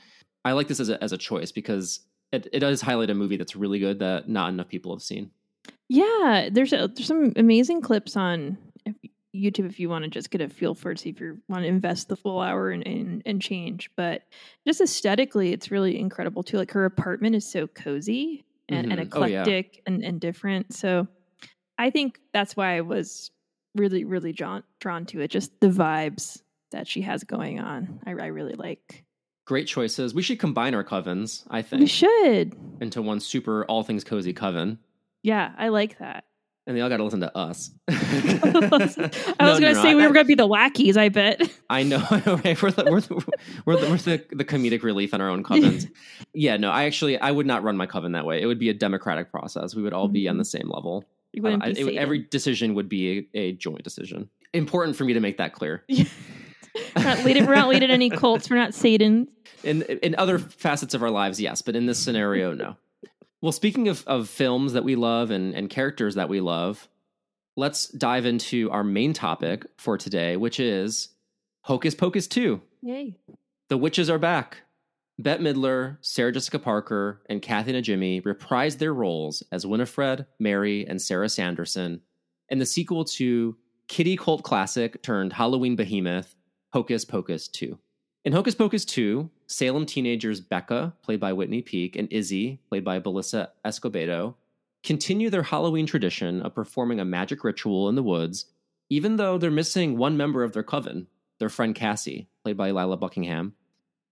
I 0.45 0.53
like 0.53 0.67
this 0.67 0.81
as 0.81 0.89
a 0.89 1.03
as 1.03 1.13
a 1.13 1.19
choice 1.19 1.53
because 1.53 2.01
it, 2.33 2.49
it 2.53 2.61
does 2.61 2.81
highlight 2.81 3.11
a 3.11 3.15
movie 3.15 3.37
that's 3.37 3.55
really 3.55 3.79
good 3.79 4.01
that 4.01 4.29
not 4.29 4.49
enough 4.49 4.69
people 4.69 4.93
have 4.95 5.03
seen. 5.03 5.31
Yeah, 5.93 6.49
there's 6.51 6.73
a, 6.73 6.89
there's 6.89 7.07
some 7.07 7.35
amazing 7.37 7.83
clips 7.83 8.17
on 8.17 8.57
YouTube 9.37 9.67
if 9.67 9.79
you 9.79 9.91
want 9.91 10.05
to 10.05 10.11
just 10.11 10.31
get 10.31 10.41
a 10.41 10.49
feel 10.49 10.75
for 10.75 10.91
it, 10.91 11.01
see 11.01 11.11
if 11.11 11.21
you 11.21 11.37
want 11.49 11.65
to 11.65 11.69
invest 11.69 12.09
the 12.09 12.17
full 12.17 12.41
hour 12.41 12.71
and, 12.71 12.87
and, 12.87 13.23
and 13.27 13.43
change. 13.43 13.91
But 13.95 14.23
just 14.67 14.81
aesthetically, 14.81 15.53
it's 15.53 15.71
really 15.71 15.99
incredible 15.99 16.43
too. 16.43 16.57
Like 16.57 16.71
her 16.71 16.87
apartment 16.87 17.37
is 17.37 17.45
so 17.45 17.67
cozy 17.67 18.43
and, 18.71 18.87
mm-hmm. 18.87 18.93
and 18.93 19.01
eclectic 19.03 19.67
oh, 19.75 19.77
yeah. 19.77 19.95
and, 19.95 20.03
and 20.03 20.19
different. 20.19 20.73
So 20.73 21.09
I 21.77 21.91
think 21.91 22.21
that's 22.33 22.57
why 22.57 22.79
I 22.79 22.81
was 22.81 23.31
really, 23.75 24.05
really 24.05 24.33
drawn 24.33 24.63
drawn 24.81 25.05
to 25.07 25.21
it. 25.21 25.29
Just 25.29 25.61
the 25.61 25.69
vibes 25.69 26.41
that 26.71 26.89
she 26.89 27.03
has 27.03 27.23
going 27.23 27.61
on. 27.61 28.01
I, 28.07 28.13
I 28.13 28.27
really 28.29 28.55
like. 28.55 29.05
Great 29.45 29.67
choices. 29.67 30.15
We 30.15 30.23
should 30.23 30.39
combine 30.39 30.75
our 30.75 30.85
covens, 30.85 31.45
I 31.51 31.61
think. 31.61 31.81
We 31.81 31.87
should. 31.87 32.57
Into 32.81 33.03
one 33.03 33.21
super 33.21 33.67
all 33.67 33.83
things 33.83 34.05
cozy 34.05 34.33
coven. 34.33 34.79
Yeah, 35.23 35.53
I 35.57 35.69
like 35.69 35.99
that. 35.99 36.25
And 36.67 36.77
they 36.77 36.81
all 36.81 36.89
got 36.89 36.99
to 36.99 37.05
listen 37.05 37.21
to 37.21 37.37
us. 37.37 37.73
I 37.89 37.93
was 37.95 38.97
no, 38.97 39.61
going 39.61 39.75
to 39.75 39.83
say 39.83 39.97
we 39.97 40.07
were 40.07 40.13
going 40.13 40.25
to 40.25 40.29
be 40.29 40.37
the 40.37 40.47
wackies. 40.47 40.97
I 40.97 41.09
bet. 41.09 41.43
I 41.71 41.83
know. 41.83 42.07
Right? 42.11 42.61
We're 42.63 42.71
the 42.71 42.85
we're 42.89 43.01
the, 43.01 43.33
we're 43.67 43.77
the, 43.81 43.91
we're 43.91 43.97
the, 43.97 44.25
the 44.31 44.45
comedic 44.45 44.85
relief 44.85 45.13
in 45.13 45.21
our 45.21 45.29
own 45.29 45.43
covens. 45.43 45.91
yeah. 46.35 46.57
No. 46.57 46.71
I 46.71 46.85
actually 46.85 47.19
I 47.19 47.33
would 47.33 47.47
not 47.47 47.65
run 47.65 47.77
my 47.77 47.87
coven 47.87 48.13
that 48.13 48.27
way. 48.27 48.41
It 48.41 48.47
would 48.47 48.61
be 48.61 48.69
a 48.69 48.75
democratic 48.75 49.33
process. 49.33 49.75
We 49.75 49.83
would 49.83 49.93
all 49.93 50.07
mm-hmm. 50.07 50.13
be 50.13 50.29
on 50.29 50.39
the 50.39 50.45
same 50.45 50.71
level. 50.71 51.05
You 51.33 51.43
wouldn't 51.43 51.65
uh, 51.65 51.73
be 51.73 51.97
it, 51.97 51.97
every 51.97 52.21
decision 52.21 52.75
would 52.75 52.89
be 52.89 53.29
a, 53.35 53.39
a, 53.39 53.53
joint 53.53 53.83
decision. 53.83 54.29
Important 54.53 54.97
for 54.97 55.05
me 55.05 55.15
to 55.15 55.21
make 55.21 55.39
that 55.39 55.55
clear. 55.55 55.83
we're 55.89 56.05
not 56.97 57.25
leading. 57.25 57.47
We're 57.47 57.57
not 57.57 57.71
leading 57.71 57.91
any 57.91 58.09
cults. 58.09 58.49
We're 58.49 58.57
not 58.57 58.73
Satan. 58.73 59.27
In 59.65 59.83
in 59.83 60.15
other 60.15 60.39
facets 60.39 60.95
of 60.95 61.03
our 61.03 61.11
lives, 61.11 61.41
yes, 61.41 61.61
but 61.61 61.75
in 61.75 61.87
this 61.87 61.99
scenario, 61.99 62.53
no. 62.53 62.77
Well, 63.43 63.53
speaking 63.53 63.89
of, 63.89 64.05
of 64.07 64.29
films 64.29 64.73
that 64.73 64.85
we 64.85 64.95
love 64.95 65.33
and, 65.33 65.53
and 65.53 65.69
characters 65.69 66.15
that 66.15 66.29
we 66.29 66.41
love, 66.41 66.89
let's 67.57 67.89
dive 67.89 68.25
into 68.25 68.71
our 68.71 68.85
main 68.85 69.13
topic 69.13 69.67
for 69.77 69.99
today, 69.99 70.37
which 70.37 70.61
is 70.61 71.09
Hocus 71.63 71.97
Pocus 71.97 72.29
2. 72.29 72.63
Yay. 72.83 73.17
The 73.69 73.77
witches 73.77 74.09
are 74.09 74.19
back. 74.19 74.59
Bette 75.19 75.43
Midler, 75.43 75.99
Sarah 76.01 76.31
Jessica 76.31 76.61
Parker, 76.61 77.21
and 77.29 77.43
Kathy 77.43 77.73
Najimy 77.73 78.23
reprised 78.23 78.79
their 78.79 78.95
roles 78.95 79.43
as 79.51 79.67
Winifred, 79.67 80.25
Mary, 80.39 80.87
and 80.87 81.03
Sarah 81.03 81.29
Sanderson 81.29 82.01
in 82.49 82.59
the 82.59 82.67
sequel 82.67 83.05
to 83.05 83.57
kitty 83.89 84.17
cult 84.17 84.45
classic 84.45 85.03
turned 85.03 85.33
Halloween 85.33 85.75
behemoth, 85.75 86.37
Hocus 86.73 87.05
Pocus 87.05 87.49
2. 87.49 87.77
In 88.25 88.33
Hocus 88.33 88.55
Pocus 88.55 88.85
2, 88.85 89.29
Salem 89.53 89.85
teenagers 89.85 90.41
Becca, 90.41 90.95
played 91.03 91.21
by 91.21 91.35
Whitney 91.35 91.61
Peak, 91.61 91.95
and 91.95 92.11
Izzy, 92.11 92.59
played 92.71 92.85
by 92.85 92.99
Belissa 92.99 93.49
Escobedo, 93.67 94.35
continue 94.83 95.29
their 95.29 95.43
Halloween 95.43 95.85
tradition 95.85 96.41
of 96.41 96.55
performing 96.55 96.99
a 96.99 97.05
magic 97.05 97.45
ritual 97.45 97.91
in 97.91 97.95
the 97.95 98.03
woods, 98.03 98.47
even 98.89 99.17
though 99.17 99.37
they're 99.37 99.51
missing 99.51 99.99
one 99.99 100.17
member 100.17 100.43
of 100.43 100.55
their 100.55 100.63
coven, 100.63 101.07
their 101.39 101.51
friend 101.51 101.75
Cassie, 101.75 102.29
played 102.43 102.57
by 102.57 102.71
Lilia 102.71 102.97
Buckingham, 102.97 103.55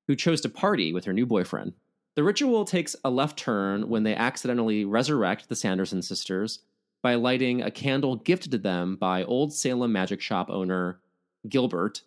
who 0.07 0.14
chose 0.14 0.42
to 0.42 0.50
party 0.50 0.92
with 0.92 1.07
her 1.07 1.12
new 1.14 1.24
boyfriend. 1.24 1.72
The 2.16 2.22
ritual 2.22 2.66
takes 2.66 2.94
a 3.03 3.09
left 3.09 3.38
turn 3.38 3.88
when 3.88 4.03
they 4.03 4.14
accidentally 4.14 4.85
resurrect 4.85 5.48
the 5.48 5.57
Sanderson 5.57 6.03
sisters 6.03 6.59
by 7.03 7.14
lighting 7.14 7.62
a 7.62 7.70
candle 7.70 8.16
gifted 8.16 8.50
to 8.50 8.59
them 8.59 8.96
by 8.96 9.24
old 9.24 9.55
Salem 9.55 9.90
magic 9.90 10.20
shop 10.20 10.50
owner 10.50 11.00
Gilbert, 11.48 12.03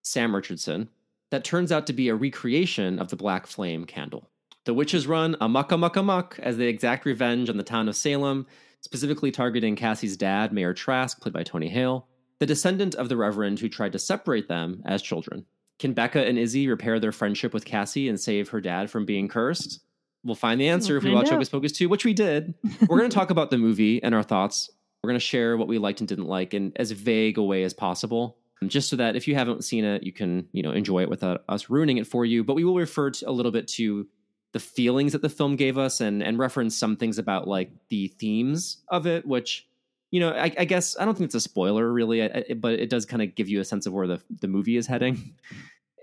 Sam 0.00 0.34
Richardson, 0.34 0.88
that 1.30 1.44
turns 1.44 1.72
out 1.72 1.86
to 1.86 1.92
be 1.92 2.08
a 2.08 2.14
recreation 2.14 2.98
of 2.98 3.08
the 3.08 3.16
Black 3.16 3.46
Flame 3.46 3.84
candle. 3.84 4.28
The 4.64 4.74
witches 4.74 5.06
run 5.06 5.36
amok 5.40 5.72
amok 5.72 5.96
amok 5.96 6.38
as 6.42 6.56
they 6.56 6.66
exact 6.66 7.06
revenge 7.06 7.48
on 7.48 7.56
the 7.56 7.62
town 7.62 7.88
of 7.88 7.96
Salem, 7.96 8.46
specifically 8.82 9.30
targeting 9.30 9.76
Cassie's 9.76 10.16
dad, 10.16 10.52
Mayor 10.52 10.74
Trask, 10.74 11.20
played 11.20 11.32
by 11.32 11.42
Tony 11.42 11.68
Hale, 11.68 12.06
the 12.40 12.46
descendant 12.46 12.94
of 12.94 13.08
the 13.08 13.16
Reverend 13.16 13.58
who 13.60 13.68
tried 13.68 13.92
to 13.92 13.98
separate 13.98 14.48
them 14.48 14.82
as 14.84 15.02
children. 15.02 15.46
Can 15.78 15.94
Becca 15.94 16.26
and 16.26 16.38
Izzy 16.38 16.68
repair 16.68 17.00
their 17.00 17.12
friendship 17.12 17.54
with 17.54 17.64
Cassie 17.64 18.08
and 18.08 18.20
save 18.20 18.50
her 18.50 18.60
dad 18.60 18.90
from 18.90 19.06
being 19.06 19.28
cursed? 19.28 19.80
We'll 20.22 20.34
find 20.34 20.60
the 20.60 20.68
answer 20.68 20.92
we'll 20.92 20.98
if 20.98 21.04
we 21.04 21.14
watch 21.14 21.30
Hocus 21.30 21.48
Pocus 21.48 21.72
2, 21.72 21.88
which 21.88 22.04
we 22.04 22.12
did. 22.12 22.52
We're 22.88 22.98
going 22.98 23.08
to 23.08 23.14
talk 23.14 23.30
about 23.30 23.50
the 23.50 23.56
movie 23.56 24.02
and 24.02 24.14
our 24.14 24.22
thoughts. 24.22 24.68
We're 25.02 25.08
going 25.08 25.18
to 25.18 25.24
share 25.24 25.56
what 25.56 25.68
we 25.68 25.78
liked 25.78 26.00
and 26.00 26.08
didn't 26.08 26.26
like 26.26 26.52
in 26.52 26.72
as 26.76 26.90
vague 26.90 27.38
a 27.38 27.42
way 27.42 27.62
as 27.62 27.72
possible 27.72 28.36
just 28.68 28.88
so 28.90 28.96
that 28.96 29.16
if 29.16 29.26
you 29.26 29.34
haven't 29.34 29.64
seen 29.64 29.84
it, 29.84 30.02
you 30.02 30.12
can 30.12 30.46
you 30.52 30.62
know 30.62 30.72
enjoy 30.72 31.02
it 31.02 31.08
without 31.08 31.44
us 31.48 31.70
ruining 31.70 31.98
it 31.98 32.06
for 32.06 32.24
you. 32.24 32.44
But 32.44 32.54
we 32.54 32.64
will 32.64 32.76
refer 32.76 33.10
to 33.10 33.28
a 33.28 33.32
little 33.32 33.52
bit 33.52 33.68
to 33.68 34.06
the 34.52 34.60
feelings 34.60 35.12
that 35.12 35.22
the 35.22 35.28
film 35.28 35.56
gave 35.56 35.78
us 35.78 36.00
and 36.00 36.22
and 36.22 36.38
reference 36.38 36.76
some 36.76 36.96
things 36.96 37.18
about 37.18 37.48
like 37.48 37.70
the 37.88 38.08
themes 38.08 38.78
of 38.88 39.06
it, 39.06 39.26
which 39.26 39.66
you 40.10 40.18
know, 40.18 40.30
I, 40.30 40.52
I, 40.58 40.64
guess 40.64 40.96
I 40.98 41.04
don't 41.04 41.16
think 41.16 41.26
it's 41.26 41.36
a 41.36 41.40
spoiler 41.40 41.92
really, 41.92 42.22
I, 42.22 42.44
I, 42.50 42.54
but 42.54 42.74
it 42.74 42.90
does 42.90 43.06
kind 43.06 43.22
of 43.22 43.34
give 43.36 43.48
you 43.48 43.60
a 43.60 43.64
sense 43.64 43.86
of 43.86 43.92
where 43.92 44.06
the 44.06 44.20
the 44.40 44.48
movie 44.48 44.76
is 44.76 44.86
heading. 44.86 45.34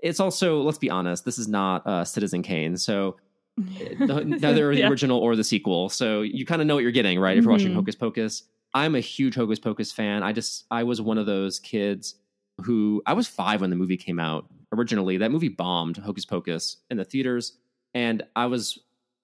It's 0.02 0.20
also, 0.20 0.62
let's 0.62 0.78
be 0.78 0.90
honest, 0.90 1.26
this 1.26 1.40
is 1.40 1.48
not 1.48 1.86
uh, 1.86 2.06
Citizen 2.06 2.44
Kane, 2.44 2.78
so 2.78 3.18
neither 3.58 4.72
yeah. 4.72 4.86
the 4.86 4.88
original 4.88 5.20
or 5.20 5.36
the 5.36 5.44
sequel. 5.44 5.90
So 5.90 6.22
you 6.22 6.46
kind 6.46 6.62
of 6.62 6.68
know 6.68 6.76
what 6.76 6.84
you're 6.84 6.92
getting, 6.92 7.20
right? 7.20 7.36
If 7.36 7.44
you're 7.44 7.52
watching 7.52 7.70
mm-hmm. 7.70 7.78
Hocus 7.78 7.96
Pocus, 7.96 8.44
I'm 8.74 8.96
a 8.96 9.00
huge 9.00 9.36
Hocus 9.36 9.60
Pocus 9.60 9.92
fan. 9.92 10.24
I 10.24 10.34
just 10.34 10.66
I 10.70 10.84
was 10.84 11.02
one 11.02 11.18
of 11.18 11.26
those 11.26 11.60
kids 11.60 12.16
who 12.64 13.02
I 13.06 13.14
was 13.14 13.28
five 13.28 13.62
when 13.62 13.70
the 13.70 13.76
movie 13.76 13.98
came 13.98 14.20
out 14.20 14.48
originally. 14.74 15.18
That 15.18 15.32
movie 15.32 15.50
bombed 15.50 15.98
Hocus 15.98 16.26
Pocus 16.26 16.78
in 16.90 16.98
the 16.98 17.06
theaters, 17.06 17.58
and 17.94 18.24
I 18.36 18.48
was 18.48 18.80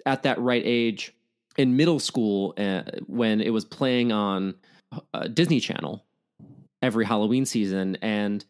at 0.05 0.23
that 0.23 0.39
right 0.39 0.63
age 0.65 1.13
in 1.57 1.75
middle 1.75 1.99
school 1.99 2.53
uh, 2.57 2.83
when 3.07 3.41
it 3.41 3.51
was 3.51 3.65
playing 3.65 4.11
on 4.11 4.55
uh, 5.13 5.27
Disney 5.27 5.59
Channel 5.59 6.03
every 6.81 7.05
Halloween 7.05 7.45
season. 7.45 7.97
And 8.01 8.43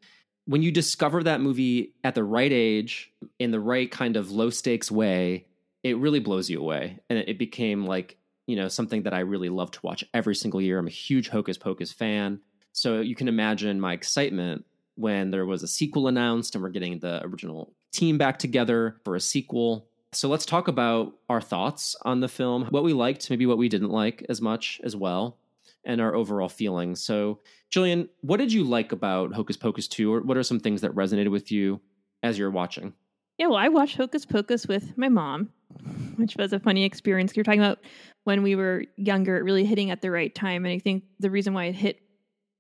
when 0.46 0.62
you 0.62 0.72
discover 0.72 1.24
that 1.24 1.42
movie 1.42 1.94
at 2.04 2.16
the 2.16 2.24
right 2.24 2.52
age, 2.52 3.12
in 3.40 3.52
the 3.52 3.60
right 3.60 3.90
kind 3.90 4.18
of 4.18 4.32
low 4.32 4.50
stakes 4.50 4.92
way, 4.92 5.46
it 5.84 5.98
really 5.98 6.20
blows 6.20 6.50
you 6.50 6.60
away. 6.60 7.00
And 7.10 7.20
it 7.20 7.38
became 7.38 7.86
like, 7.86 8.18
you 8.48 8.56
know, 8.56 8.68
something 8.68 9.04
that 9.04 9.14
I 9.14 9.20
really 9.20 9.50
love 9.50 9.72
to 9.72 9.80
watch 9.84 10.04
every 10.14 10.36
single 10.36 10.62
year. 10.62 10.80
I'm 10.80 10.88
a 10.88 10.92
huge 10.92 11.30
Hocus 11.30 11.58
Pocus 11.58 11.92
fan. 11.92 12.40
So 12.72 13.02
you 13.02 13.16
can 13.16 13.28
imagine 13.28 13.80
my 13.80 13.94
excitement 13.94 14.66
when 14.96 15.32
there 15.32 15.46
was 15.46 15.64
a 15.64 15.68
sequel 15.68 16.08
announced 16.08 16.56
and 16.56 16.64
we're 16.64 16.70
getting 16.70 17.00
the 17.00 17.24
original 17.26 17.74
team 17.92 18.18
back 18.18 18.40
together 18.40 18.98
for 19.04 19.16
a 19.16 19.20
sequel. 19.22 19.88
So 20.12 20.30
let's 20.30 20.46
talk 20.46 20.68
about 20.68 21.14
our 21.30 21.42
thoughts 21.42 21.96
on 22.04 22.20
the 22.20 22.28
film, 22.28 22.66
what 22.66 22.84
we 22.84 22.94
liked, 22.94 23.30
maybe 23.30 23.46
what 23.46 23.58
we 23.58 23.70
didn't 23.70 23.90
like 23.90 24.26
as 24.30 24.42
much 24.42 24.80
as 24.84 24.96
well, 24.96 25.38
and 25.84 26.00
our 26.00 26.14
overall 26.14 26.50
feelings. 26.50 27.02
So, 27.02 27.40
Jillian, 27.72 28.10
what 28.22 28.38
did 28.38 28.54
you 28.54 28.64
like 28.64 28.92
about 28.92 29.34
Hocus 29.34 29.58
Pocus 29.58 29.88
2, 29.88 30.14
or 30.14 30.22
what 30.22 30.38
are 30.38 30.44
some 30.44 30.60
things 30.60 30.82
that 30.82 30.94
resonated 30.94 31.32
with 31.32 31.52
you 31.52 31.82
as 32.22 32.38
you're 32.38 32.52
watching? 32.52 32.94
Yeah, 33.40 33.48
well, 33.48 33.58
I 33.58 33.70
watched 33.70 33.98
Hocus 33.98 34.26
Pocus 34.26 34.68
with 34.68 34.96
my 34.96 35.10
mom, 35.10 35.50
which 36.18 36.36
was 36.38 36.54
a 36.54 36.60
funny 36.60 36.84
experience. 36.84 37.36
You're 37.36 37.44
talking 37.44 37.62
about 37.62 37.80
when 38.26 38.44
we 38.44 38.56
were 38.56 38.86
younger, 38.96 39.44
really 39.44 39.66
hitting 39.66 39.90
at 39.90 40.02
the 40.02 40.12
right 40.12 40.34
time. 40.34 40.66
And 40.66 40.74
I 40.74 40.80
think 40.80 41.04
the 41.20 41.32
reason 41.32 41.54
why 41.54 41.66
it 41.66 41.76
hit 41.76 42.00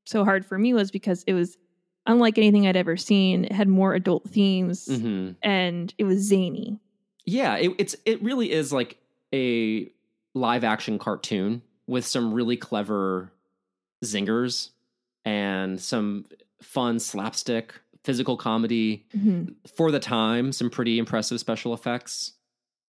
so 0.06 0.26
hard 0.26 0.46
for 0.46 0.58
me 0.58 0.74
was 0.74 0.90
because 0.92 1.24
it 1.28 1.34
was 1.34 1.58
unlike 2.06 2.38
anything 2.38 2.68
I'd 2.68 2.76
ever 2.76 2.98
seen. 2.98 3.46
It 3.46 3.52
had 3.52 3.68
more 3.68 3.94
adult 3.94 4.30
themes 4.30 4.88
mm-hmm. 4.88 5.32
and 5.42 5.94
it 5.98 6.04
was 6.04 6.20
zany. 6.20 6.80
Yeah, 7.26 7.56
it, 7.58 7.72
it's 7.78 7.96
it 8.06 8.22
really 8.22 8.52
is 8.52 8.74
like 8.74 8.98
a 9.34 9.90
live 10.34 10.64
action 10.64 11.00
cartoon 11.00 11.62
with 11.88 12.06
some 12.06 12.34
really 12.34 12.58
clever 12.58 13.32
zingers 14.04 14.70
and 15.26 15.80
some 15.80 16.26
fun 16.62 17.00
slapstick 17.00 17.74
physical 18.04 18.36
comedy 18.36 19.06
mm-hmm. 19.16 19.46
for 19.76 19.92
the 19.92 20.00
time 20.00 20.52
some 20.52 20.70
pretty 20.70 21.00
impressive 21.00 21.40
special 21.40 21.74
effects 21.74 22.34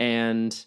and 0.00 0.64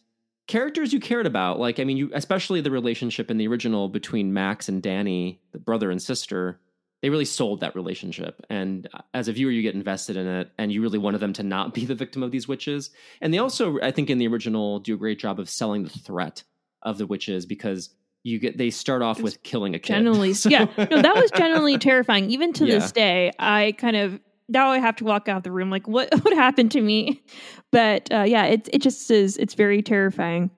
characters 0.48 0.94
you 0.94 1.00
cared 1.00 1.26
about 1.26 1.60
like 1.60 1.80
i 1.80 1.84
mean 1.84 1.98
you 1.98 2.10
especially 2.14 2.62
the 2.62 2.72
relationship 2.72 3.30
in 3.30 3.38
the 3.38 3.48
original 3.48 3.90
between 3.90 4.34
max 4.34 4.70
and 4.70 4.82
danny 4.82 5.42
the 5.52 5.60
brother 5.60 5.92
and 5.92 6.02
sister 6.02 6.60
they 7.08 7.10
really 7.10 7.24
sold 7.24 7.62
that 7.62 7.74
relationship 7.74 8.46
and 8.50 8.90
as 9.14 9.30
a 9.30 9.32
viewer 9.32 9.50
you 9.50 9.62
get 9.62 9.76
invested 9.76 10.18
in 10.18 10.28
it 10.28 10.52
and 10.58 10.74
you 10.74 10.82
really 10.82 10.98
wanted 10.98 11.20
them 11.20 11.32
to 11.32 11.42
not 11.42 11.74
be 11.74 11.86
the 11.86 11.96
victim 11.96 12.22
of 12.22 12.32
these 12.32 12.50
witches 12.50 12.90
and 13.22 13.34
they 13.34 13.38
also 13.38 13.80
i 13.82 13.92
think 13.92 14.10
in 14.10 14.18
the 14.18 14.28
original 14.28 14.80
do 14.80 14.94
a 14.94 14.98
great 14.98 15.18
job 15.18 15.40
of 15.40 15.50
selling 15.50 15.84
the 15.84 15.90
threat 15.90 16.44
of 16.82 16.98
the 16.98 17.06
witches 17.06 17.46
because 17.46 17.96
you 18.24 18.40
get 18.40 18.58
they 18.58 18.70
start 18.70 19.02
off 19.02 19.22
with 19.22 19.42
killing 19.44 19.74
a 19.74 19.80
kid. 19.80 19.94
Generally, 19.94 20.34
so. 20.34 20.50
yeah, 20.52 20.66
no, 20.78 21.02
that 21.02 21.16
was 21.16 21.32
generally 21.32 21.78
terrifying. 21.78 22.30
Even 22.30 22.52
to 22.54 22.66
yeah. 22.66 22.76
this 22.76 22.92
day, 22.92 23.32
I 23.40 23.74
kind 23.78 23.96
of 23.96 24.20
now 24.50 24.72
I 24.72 24.80
have 24.80 24.98
to 24.98 25.06
walk 25.06 25.30
out 25.30 25.46
the 25.46 25.52
room 25.52 25.70
like 25.70 25.88
what 25.88 26.10
what 26.24 26.34
happened 26.36 26.72
to 26.72 26.82
me? 26.82 27.24
But 27.72 28.12
uh, 28.12 28.24
yeah, 28.24 28.46
it 28.46 28.68
it 28.74 28.82
just 28.82 29.10
is 29.10 29.38
it's 29.38 29.54
very 29.54 29.82
terrifying. 29.82 30.52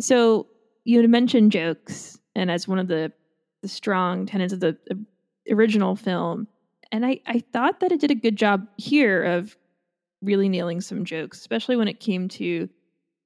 So 0.00 0.48
you 0.84 1.06
mentioned 1.06 1.52
jokes, 1.52 2.18
and 2.34 2.50
as 2.50 2.66
one 2.66 2.80
of 2.80 2.88
the 2.88 3.12
the 3.62 3.68
strong 3.68 4.26
tenets 4.26 4.52
of 4.52 4.60
the, 4.60 4.76
the 4.86 5.04
original 5.50 5.96
film, 5.96 6.48
and 6.92 7.04
I 7.04 7.20
I 7.26 7.42
thought 7.52 7.80
that 7.80 7.92
it 7.92 8.00
did 8.00 8.10
a 8.10 8.16
good 8.16 8.36
job 8.36 8.66
here 8.76 9.22
of 9.22 9.56
really 10.22 10.48
nailing 10.48 10.80
some 10.80 11.04
jokes, 11.04 11.38
especially 11.38 11.76
when 11.76 11.88
it 11.88 12.00
came 12.00 12.28
to 12.28 12.68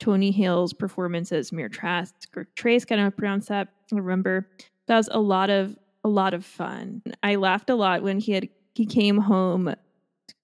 Tony 0.00 0.30
Hale's 0.30 0.72
performance 0.72 1.30
as 1.30 1.52
Mayor 1.52 1.68
Trask 1.68 2.14
or 2.36 2.48
Trace, 2.56 2.84
kind 2.84 3.00
of 3.00 3.16
pronounce 3.16 3.46
that. 3.46 3.68
I 3.92 3.96
remember 3.96 4.48
that 4.86 4.96
was 4.96 5.08
a 5.12 5.20
lot 5.20 5.50
of 5.50 5.76
a 6.04 6.08
lot 6.08 6.34
of 6.34 6.44
fun. 6.44 7.02
I 7.22 7.36
laughed 7.36 7.70
a 7.70 7.74
lot 7.74 8.02
when 8.02 8.18
he 8.18 8.32
had 8.32 8.48
he 8.74 8.86
came 8.86 9.18
home 9.18 9.74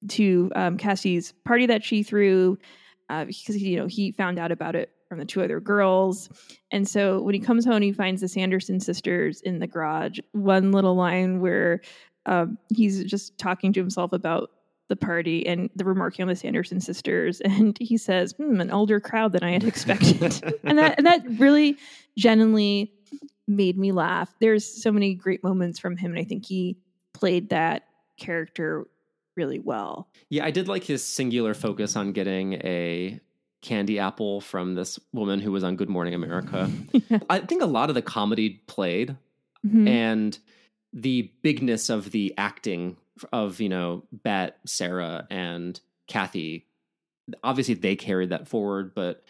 to 0.08 0.52
um, 0.54 0.76
Cassie's 0.76 1.32
party 1.44 1.66
that 1.66 1.82
she 1.82 2.02
threw 2.02 2.58
uh, 3.08 3.24
because 3.24 3.60
you 3.62 3.78
know 3.78 3.86
he 3.86 4.12
found 4.12 4.38
out 4.38 4.52
about 4.52 4.76
it 4.76 4.90
from 5.09 5.19
the 5.19 5.25
two 5.25 5.42
other 5.42 5.61
girls, 5.61 6.29
and 6.71 6.87
so 6.88 7.23
when 7.23 7.35
he 7.35 7.40
comes 7.40 7.64
home, 7.64 7.83
he 7.83 7.92
finds 7.92 8.21
the 8.21 8.29
Sanderson 8.29 8.81
sisters 8.81 9.40
in 9.40 9.59
the 9.59 9.66
garage. 9.66 10.19
One 10.33 10.73
little 10.73 10.97
line 10.97 11.40
where 11.40 11.81
um, 12.27 12.59
he's 12.69 13.05
just 13.05 13.38
talking 13.38 13.73
to 13.73 13.81
himself 13.81 14.12
about 14.12 14.51
the 14.88 14.97
party 14.97 15.47
and 15.47 15.71
the 15.75 15.85
remarking 15.85 16.23
on 16.23 16.29
the 16.29 16.37
Sanderson 16.37 16.81
sisters, 16.81 17.40
and 17.45 17.77
he 17.81 17.97
says, 17.97 18.33
hmm, 18.33 18.61
"An 18.61 18.71
older 18.71 19.01
crowd 19.01 19.33
than 19.33 19.42
I 19.42 19.53
had 19.53 19.64
expected," 19.64 20.23
and 20.64 20.79
that 20.79 20.95
and 20.99 21.07
that 21.07 21.23
really 21.38 21.77
genuinely 22.16 22.92
made 23.49 23.79
me 23.79 23.92
laugh. 23.92 24.35
There's 24.40 24.64
so 24.64 24.90
many 24.90 25.14
great 25.14 25.42
moments 25.42 25.79
from 25.79 25.97
him, 25.97 26.12
and 26.12 26.21
I 26.21 26.25
think 26.25 26.47
he 26.47 26.79
played 27.12 27.51
that 27.51 27.85
character 28.19 28.87
really 29.37 29.59
well. 29.59 30.09
Yeah, 30.31 30.45
I 30.45 30.51
did 30.51 30.69
like 30.69 30.85
his 30.85 31.05
singular 31.05 31.55
focus 31.55 31.95
on 31.97 32.12
getting 32.12 32.55
a 32.55 33.21
candy 33.66 33.98
apple 33.98 34.40
from 34.40 34.74
this 34.74 34.98
woman 35.12 35.40
who 35.40 35.50
was 35.50 35.64
on 35.64 35.76
Good 35.76 35.88
Morning 35.88 36.14
America. 36.14 36.70
yeah. 36.92 37.18
I 37.29 37.40
think 37.40 37.62
a 37.62 37.66
lot 37.66 37.88
of 37.88 37.94
the 37.94 38.02
comedy 38.02 38.62
played 38.66 39.16
mm-hmm. 39.66 39.88
and 39.88 40.38
the 40.92 41.33
bigness 41.42 41.90
of 41.90 42.12
the 42.12 42.33
acting 42.38 42.96
of, 43.33 43.61
you 43.61 43.68
know, 43.68 44.05
Bette, 44.12 44.55
Sarah, 44.66 45.26
and 45.31 45.79
Kathy. 46.07 46.66
Obviously, 47.42 47.74
they 47.74 47.96
carried 47.96 48.31
that 48.31 48.46
forward, 48.46 48.94
but 48.94 49.24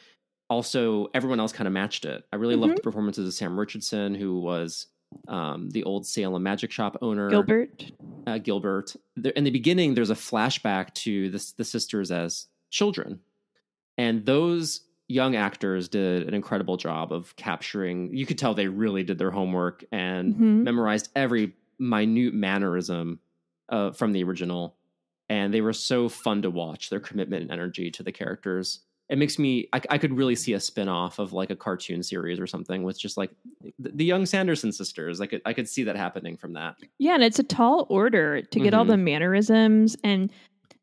also 0.51 1.09
everyone 1.15 1.41
else 1.41 1.53
kind 1.53 1.67
of 1.67 1.73
matched 1.73 2.05
it. 2.05 2.25
I 2.31 2.37
really 2.37 2.55
mm-hmm. 2.55 2.65
loved 2.65 2.77
the 2.77 2.83
performances 2.83 3.27
of 3.27 3.33
Sam 3.33 3.59
Richardson, 3.59 4.15
who 4.15 4.39
was 4.39 4.87
um, 5.29 5.71
the 5.71 5.83
old 5.85 6.07
Salem 6.07 6.43
Magic 6.43 6.71
Shop 6.71 6.99
owner, 7.01 7.31
Gilbert. 7.31 7.91
Uh, 8.27 8.39
Gilbert. 8.39 8.95
There, 9.17 9.33
in 9.33 9.45
the 9.45 9.51
beginning, 9.51 9.95
there's 9.95 10.11
a 10.11 10.15
flashback 10.15 10.93
to 10.95 11.31
the, 11.31 11.53
the 11.57 11.65
sisters 11.65 12.11
as 12.11 12.49
children, 12.71 13.21
and 13.99 14.25
those 14.27 14.83
young 15.09 15.37
actors 15.37 15.89
did 15.89 16.27
an 16.27 16.35
incredible 16.35 16.77
job 16.77 17.13
of 17.13 17.35
capturing. 17.37 18.15
You 18.15 18.27
could 18.27 18.39
tell 18.39 18.55
they 18.55 18.69
really 18.69 19.05
did 19.05 19.19
their 19.19 19.31
homework 19.31 19.85
and 19.93 20.35
mm-hmm. 20.35 20.65
memorized 20.65 21.11
every 21.15 21.55
minute 21.79 22.35
mannerism 22.35 23.21
uh, 23.69 23.93
from 23.93 24.13
the 24.13 24.25
original, 24.25 24.77
and 25.29 25.53
they 25.53 25.61
were 25.61 25.73
so 25.73 26.09
fun 26.09 26.43
to 26.43 26.51
watch. 26.51 26.91
Their 26.91 27.01
commitment 27.01 27.43
and 27.43 27.53
energy 27.53 27.91
to 27.93 28.03
the 28.03 28.13
characters 28.13 28.81
it 29.09 29.19
makes 29.19 29.39
me 29.39 29.69
I, 29.73 29.81
I, 29.91 29.99
could 29.99 30.17
really 30.17 30.35
see 30.35 30.53
a 30.53 30.61
spin-off 30.61 31.19
of 31.19 31.33
like 31.33 31.51
a 31.51 31.57
cartoon 31.57 32.03
series 32.03 32.41
or 32.41 32.47
something 32.47 32.83
with 32.83 32.99
just 32.99 33.17
like 33.17 33.31
the, 33.79 33.91
the, 33.91 34.05
young 34.05 34.27
sanderson 34.27 34.73
sisters 34.73 35.21
i 35.21 35.27
could 35.27 35.43
i 35.45 35.53
could 35.53 35.69
see 35.69 35.85
that 35.85 35.97
happening 35.97 36.37
from 36.37 36.55
that 36.55 36.77
yeah 36.99 37.15
and 37.15 37.23
it's 37.23 37.39
a 37.39 37.45
tall 37.45 37.87
order 37.89 38.43
to 38.43 38.59
get 38.59 38.71
mm-hmm. 38.71 38.79
all 38.79 38.85
the 38.85 38.97
mannerisms 38.97 39.97
and 40.03 40.31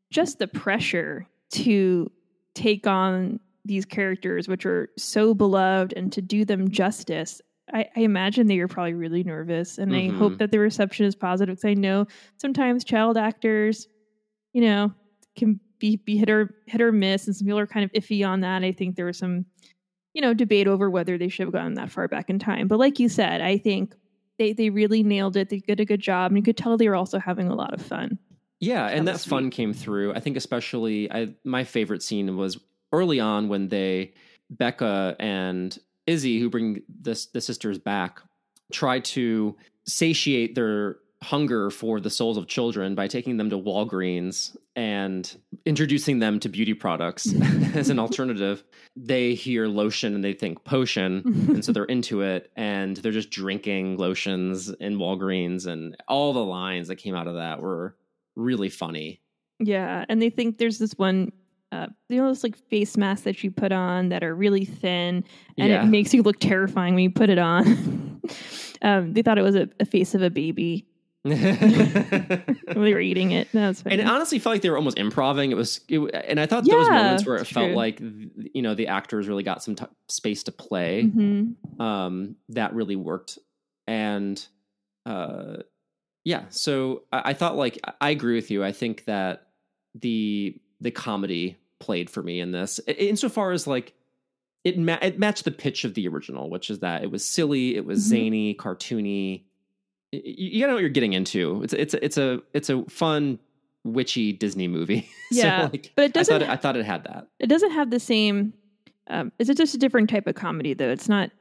just 0.09 0.39
the 0.39 0.47
pressure 0.47 1.27
to 1.51 2.11
take 2.55 2.87
on 2.87 3.39
these 3.65 3.85
characters 3.85 4.47
which 4.47 4.65
are 4.65 4.89
so 4.97 5.33
beloved 5.33 5.93
and 5.93 6.11
to 6.11 6.21
do 6.21 6.45
them 6.45 6.69
justice 6.69 7.41
I, 7.73 7.87
I 7.95 8.01
imagine 8.01 8.47
that 8.47 8.55
you're 8.55 8.67
probably 8.67 8.93
really 8.93 9.23
nervous 9.23 9.77
and 9.77 9.91
mm-hmm. 9.91 10.15
i 10.15 10.17
hope 10.17 10.37
that 10.39 10.51
the 10.51 10.59
reception 10.59 11.05
is 11.05 11.15
positive 11.15 11.55
because 11.55 11.69
i 11.69 11.73
know 11.73 12.07
sometimes 12.37 12.83
child 12.83 13.17
actors 13.17 13.87
you 14.51 14.61
know 14.61 14.93
can 15.35 15.59
be 15.83 15.97
be 15.97 16.15
hit 16.15 16.29
or 16.29 16.55
hit 16.65 16.81
or 16.81 16.93
miss, 16.93 17.27
and 17.27 17.35
some 17.35 17.45
people 17.45 17.59
are 17.59 17.67
kind 17.67 17.83
of 17.83 17.91
iffy 17.91 18.25
on 18.25 18.39
that. 18.39 18.63
I 18.63 18.71
think 18.71 18.95
there 18.95 19.05
was 19.05 19.17
some, 19.17 19.45
you 20.13 20.21
know, 20.21 20.33
debate 20.33 20.65
over 20.65 20.89
whether 20.89 21.17
they 21.17 21.27
should 21.27 21.45
have 21.45 21.53
gone 21.53 21.73
that 21.73 21.91
far 21.91 22.07
back 22.07 22.29
in 22.29 22.39
time. 22.39 22.69
But 22.69 22.79
like 22.79 22.99
you 22.99 23.09
said, 23.09 23.41
I 23.41 23.57
think 23.57 23.93
they 24.37 24.53
they 24.53 24.69
really 24.69 25.03
nailed 25.03 25.35
it. 25.35 25.49
They 25.49 25.59
did 25.59 25.81
a 25.81 25.85
good 25.85 25.99
job, 25.99 26.31
and 26.31 26.37
you 26.37 26.43
could 26.43 26.55
tell 26.55 26.77
they 26.77 26.87
were 26.87 26.95
also 26.95 27.19
having 27.19 27.49
a 27.49 27.55
lot 27.55 27.73
of 27.73 27.81
fun. 27.81 28.17
Yeah, 28.63 28.87
and 28.87 29.07
that, 29.07 29.17
that 29.17 29.29
fun 29.29 29.49
came 29.49 29.73
through. 29.73 30.13
I 30.13 30.19
think 30.19 30.37
especially 30.37 31.11
I 31.11 31.33
my 31.43 31.63
favorite 31.63 32.01
scene 32.01 32.37
was 32.37 32.57
early 32.91 33.19
on 33.19 33.49
when 33.49 33.67
they 33.67 34.13
Becca 34.49 35.15
and 35.19 35.77
Izzy, 36.07 36.39
who 36.39 36.49
bring 36.49 36.81
the 37.01 37.27
the 37.33 37.41
sisters 37.41 37.77
back, 37.77 38.21
try 38.71 38.99
to 38.99 39.55
satiate 39.85 40.55
their 40.55 40.97
hunger 41.21 41.69
for 41.69 41.99
the 42.01 42.09
souls 42.09 42.37
of 42.37 42.47
children 42.47 42.95
by 42.95 43.07
taking 43.07 43.37
them 43.37 43.49
to 43.49 43.57
Walgreens 43.57 44.55
and 44.75 45.37
introducing 45.65 46.19
them 46.19 46.39
to 46.41 46.49
beauty 46.49 46.73
products 46.73 47.33
as 47.75 47.89
an 47.89 47.97
alternative. 47.99 48.63
They 48.95 49.33
hear 49.33 49.67
lotion 49.67 50.15
and 50.15 50.23
they 50.23 50.33
think 50.33 50.63
potion, 50.63 51.21
and 51.49 51.65
so 51.65 51.71
they're 51.71 51.85
into 51.85 52.21
it 52.21 52.51
and 52.55 52.95
they're 52.97 53.11
just 53.11 53.29
drinking 53.29 53.97
lotions 53.97 54.69
in 54.69 54.97
Walgreens 54.97 55.67
and 55.67 55.97
all 56.07 56.31
the 56.31 56.45
lines 56.45 56.87
that 56.87 56.95
came 56.95 57.15
out 57.15 57.27
of 57.27 57.35
that 57.35 57.61
were 57.61 57.95
really 58.35 58.69
funny. 58.69 59.21
Yeah, 59.59 60.05
and 60.09 60.21
they 60.21 60.29
think 60.29 60.57
there's 60.57 60.79
this 60.79 60.93
one 60.93 61.31
uh, 61.71 61.87
you 62.09 62.17
know 62.17 62.27
those 62.27 62.43
like 62.43 62.55
face 62.55 62.97
masks 62.97 63.23
that 63.23 63.43
you 63.43 63.49
put 63.49 63.71
on 63.71 64.09
that 64.09 64.23
are 64.23 64.35
really 64.35 64.63
thin 64.65 65.23
and 65.57 65.69
Yeah. 65.71 65.83
it 65.83 65.87
makes 65.87 66.13
you 66.13 66.21
look 66.21 66.39
terrifying 66.39 66.93
when 66.93 67.03
you 67.03 67.09
put 67.09 67.29
it 67.31 67.39
on. 67.39 68.21
um, 68.83 69.13
they 69.13 69.21
thought 69.23 69.37
it 69.39 69.43
was 69.43 69.55
a, 69.55 69.67
a 69.79 69.85
face 69.85 70.13
of 70.13 70.21
a 70.21 70.29
baby 70.29 70.85
they 71.25 72.43
were 72.75 72.99
eating 72.99 73.31
it. 73.31 73.47
That's. 73.53 73.81
And 73.85 74.01
it 74.01 74.05
honestly 74.07 74.39
felt 74.39 74.55
like 74.55 74.61
they 74.61 74.69
were 74.69 74.75
almost 74.77 74.97
improving. 74.99 75.51
It 75.51 75.55
was, 75.55 75.79
it, 75.87 75.99
and 76.13 76.37
I 76.37 76.45
thought 76.45 76.65
Yeah, 76.65 76.75
moments 76.89 77.25
where 77.25 77.37
it 77.37 77.47
felt 77.47 77.67
true. 77.69 77.75
like 77.75 77.99
you 78.01 78.61
know 78.61 78.75
the 78.75 78.87
actors 78.87 79.29
really 79.29 79.43
got 79.43 79.63
some 79.63 79.75
t- 79.75 79.85
space 80.09 80.43
to 80.43 80.51
play. 80.51 81.03
Mhm. 81.15 81.55
Um, 81.79 82.35
that 82.49 82.73
really 82.73 82.97
worked, 82.97 83.39
and 83.87 84.45
uh, 85.05 85.57
yeah. 86.23 86.43
So 86.49 87.03
I, 87.11 87.21
I 87.31 87.33
thought 87.33 87.55
like 87.55 87.79
I- 87.85 87.93
I 88.01 88.09
agree 88.11 88.35
with 88.35 88.49
you. 88.51 88.63
I 88.63 88.71
think 88.71 89.05
that 89.05 89.47
the 89.95 90.59
the 90.81 90.91
comedy 90.91 91.57
played 91.79 92.09
for 92.09 92.21
me 92.23 92.39
in 92.39 92.51
this, 92.51 92.79
I- 92.87 92.91
insofar 92.91 93.51
as 93.51 93.67
like 93.67 93.93
it 94.63 94.77
ma- 94.77 94.97
it 95.01 95.19
matched 95.19 95.43
the 95.45 95.51
pitch 95.51 95.83
of 95.83 95.93
the 95.93 96.07
original, 96.07 96.49
which 96.49 96.69
is 96.69 96.79
that 96.79 97.03
it 97.03 97.11
was 97.11 97.25
silly, 97.25 97.75
it 97.75 97.85
was 97.85 97.99
Mhm. 97.99 98.09
zany, 98.09 98.55
cartoony. 98.55 99.43
You 100.11 100.59
gotta 100.61 100.69
know 100.71 100.75
what 100.75 100.81
you're 100.81 100.89
getting 100.89 101.13
into. 101.13 101.61
It's 101.63 101.73
it's 101.73 101.93
a, 101.93 102.05
it's 102.05 102.17
a 102.17 102.41
it's 102.53 102.69
a 102.69 102.83
fun 102.85 103.39
witchy 103.83 104.31
Disney 104.33 104.67
movie. 104.67 105.09
Yeah, 105.31 105.65
so 105.65 105.69
like, 105.71 105.91
but 105.95 106.03
it 106.03 106.05
I 106.05 106.19
doesn't. 106.19 106.31
thought 106.33 106.41
it, 106.43 106.49
I 106.49 106.55
thought 106.57 106.77
it 106.77 106.85
had 106.85 107.03
that. 107.05 107.27
it 107.39 107.47
doesn't 107.47 107.71
have 107.71 107.89
the 107.89 107.99
same. 107.99 108.53
Um, 109.07 109.31
it 109.39 109.45
just 109.57 109.73
a 109.73 109.79
different 109.79 110.11
type 110.11 110.27
of 110.27 110.35
comedy, 110.35 110.75
though. 110.75 110.89
It's 110.91 111.09
not. 111.09 111.31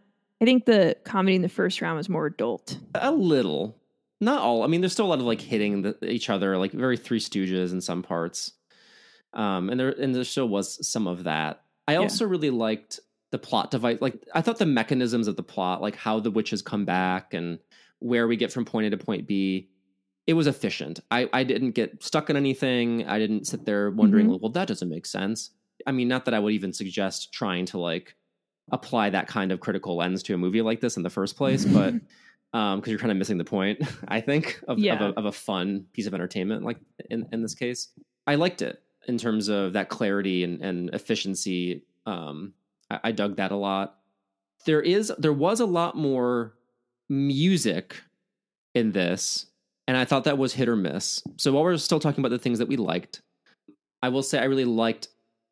I 0.40 0.46
think 0.46 0.64
the 0.64 0.96
comedy 1.04 1.36
in 1.36 1.42
the 1.42 1.50
first 1.50 1.82
round 1.82 1.98
was 1.98 2.08
more 2.08 2.24
adult. 2.24 2.78
A 2.94 3.12
little, 3.12 3.76
not 4.22 4.40
all. 4.40 4.62
I 4.62 4.66
mean, 4.68 4.80
there's 4.80 4.92
still 4.92 5.06
a 5.06 5.12
lot 5.14 5.18
of 5.18 5.26
like 5.26 5.40
hitting 5.40 5.82
the, 5.82 5.96
each 6.04 6.30
other, 6.30 6.56
like 6.56 6.72
very 6.72 6.96
Three 6.96 7.20
Stooges 7.20 7.72
in 7.72 7.80
some 7.80 8.02
parts. 8.02 8.52
Um, 9.34 9.68
and 9.70 9.78
there 9.80 9.90
and 9.90 10.14
there 10.14 10.24
still 10.24 10.48
was 10.48 10.86
some 10.88 11.06
of 11.06 11.24
that. 11.24 11.62
I 11.88 11.92
Yeah. 11.94 11.98
also 12.00 12.24
really 12.26 12.50
liked 12.50 13.00
the 13.32 13.38
plot 13.38 13.70
device. 13.70 13.98
Like 14.00 14.22
I 14.34 14.40
thought 14.42 14.58
the 14.58 14.66
mechanisms 14.66 15.26
of 15.26 15.36
the 15.36 15.42
plot, 15.42 15.80
like 15.82 15.96
how 15.96 16.20
the 16.20 16.30
witches 16.30 16.62
come 16.62 16.84
back 16.84 17.34
and 17.34 17.58
where 17.98 18.26
we 18.28 18.36
get 18.36 18.52
from 18.52 18.64
point 18.64 18.86
A 18.86 18.90
to 18.90 18.96
point 18.98 19.26
B, 19.26 19.70
it 20.26 20.34
was 20.34 20.46
efficient. 20.46 21.00
I 21.10 21.28
I 21.32 21.42
didn't 21.44 21.72
get 21.72 22.02
stuck 22.02 22.30
in 22.30 22.36
anything. 22.36 23.06
I 23.08 23.18
didn't 23.18 23.46
sit 23.46 23.64
there 23.64 23.90
wondering, 23.90 24.28
Mhm. 24.28 24.40
well, 24.40 24.52
that 24.52 24.68
doesn't 24.68 24.88
make 24.88 25.06
sense. 25.06 25.50
I 25.86 25.92
mean, 25.92 26.08
not 26.08 26.26
that 26.26 26.34
I 26.34 26.38
would 26.38 26.52
even 26.52 26.72
suggest 26.72 27.32
trying 27.32 27.66
to 27.66 27.78
like 27.78 28.14
apply 28.70 29.10
that 29.10 29.26
kind 29.26 29.50
of 29.50 29.58
critical 29.60 29.96
lens 29.96 30.22
to 30.24 30.34
a 30.34 30.38
movie 30.38 30.62
like 30.62 30.80
this 30.80 30.96
in 30.96 31.02
the 31.02 31.10
first 31.10 31.36
place, 31.36 31.64
but 31.64 31.94
um 32.52 32.78
because 32.80 32.90
you're 32.90 32.98
kind 32.98 33.10
of 33.12 33.16
missing 33.18 33.38
the 33.38 33.44
point 33.44 33.80
i 34.08 34.20
think 34.20 34.60
of, 34.68 34.78
Yeah. 34.78 34.94
of, 34.94 35.00
a, 35.14 35.18
of 35.18 35.24
a 35.26 35.32
fun 35.32 35.86
piece 35.92 36.06
of 36.06 36.14
entertainment 36.14 36.64
like 36.64 36.78
in, 37.10 37.26
in 37.32 37.42
this 37.42 37.54
case. 37.54 37.88
I 38.26 38.36
liked 38.36 38.62
it 38.62 38.80
in 39.08 39.18
terms 39.18 39.48
of 39.48 39.72
that 39.72 39.88
clarity 39.88 40.44
and, 40.44 40.60
and 40.62 40.90
efficiency. 40.94 41.84
Um 42.06 42.52
I, 42.90 43.00
I 43.04 43.12
dug 43.12 43.36
that 43.36 43.50
a 43.52 43.56
lot. 43.56 43.98
There 44.66 44.80
is 44.82 45.12
there 45.18 45.32
was 45.32 45.60
a 45.60 45.66
lot 45.66 45.96
more 45.96 46.54
music 47.08 48.00
in 48.74 48.92
this 48.92 49.46
and 49.86 49.96
i 49.96 50.04
thought 50.04 50.24
that 50.24 50.38
was 50.38 50.54
hit 50.54 50.68
or 50.68 50.76
miss. 50.76 51.22
So 51.36 51.52
while 51.52 51.62
we're 51.62 51.76
still 51.76 52.00
talking 52.00 52.20
about 52.24 52.30
the 52.30 52.38
things 52.38 52.58
that 52.58 52.68
we 52.68 52.76
liked 52.76 53.20
i 54.02 54.08
will 54.08 54.22
say 54.22 54.38
i 54.38 54.44
really 54.44 54.64
liked 54.64 55.08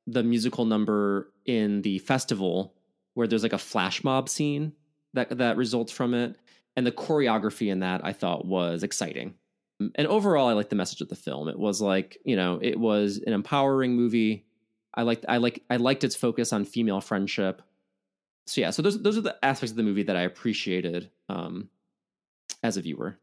the 0.07 0.23
musical 0.23 0.65
number 0.65 1.31
in 1.45 1.83
the 1.83 1.99
festival 1.99 2.75
where 3.15 3.27
there's 3.27 3.43
like 3.43 3.53
a 3.53 3.59
flash 3.59 4.03
mob 4.03 4.29
scene 4.29 4.73
that 5.13 5.37
that 5.39 5.57
results 5.59 5.93
from 5.93 6.15
it 6.15 6.37
and 6.76 6.87
the 6.87 6.92
choreography 6.92 7.70
in 7.70 7.80
that 7.80 8.00
I 8.04 8.12
thought 8.12 8.46
was 8.46 8.83
exciting. 8.83 9.35
And 9.94 10.06
overall, 10.06 10.48
I 10.48 10.52
liked 10.52 10.70
the 10.70 10.76
message 10.76 11.00
of 11.00 11.09
the 11.09 11.16
film. 11.16 11.48
It 11.48 11.59
was 11.59 11.80
like 11.80 12.18
you 12.24 12.37
know, 12.37 12.59
it 12.62 12.78
was 12.78 13.18
an 13.26 13.33
empowering 13.33 13.94
movie. 13.94 14.44
I 14.94 15.02
liked 15.02 15.24
I 15.28 15.38
like 15.38 15.62
I 15.70 15.76
liked 15.76 16.04
its 16.04 16.16
focus 16.16 16.52
on 16.52 16.64
female 16.64 17.00
friendship. 17.00 17.62
So 18.46 18.61
yeah, 18.61 18.70
so 18.70 18.83
those 18.83 19.02
those 19.02 19.16
are 19.16 19.22
the 19.22 19.37
aspects 19.42 19.70
of 19.70 19.76
the 19.76 19.83
movie 19.83 20.02
that 20.02 20.16
I 20.16 20.22
appreciated 20.22 21.11
um, 21.28 21.70
as 22.62 22.76
a 22.76 22.83
viewer. 22.83 23.18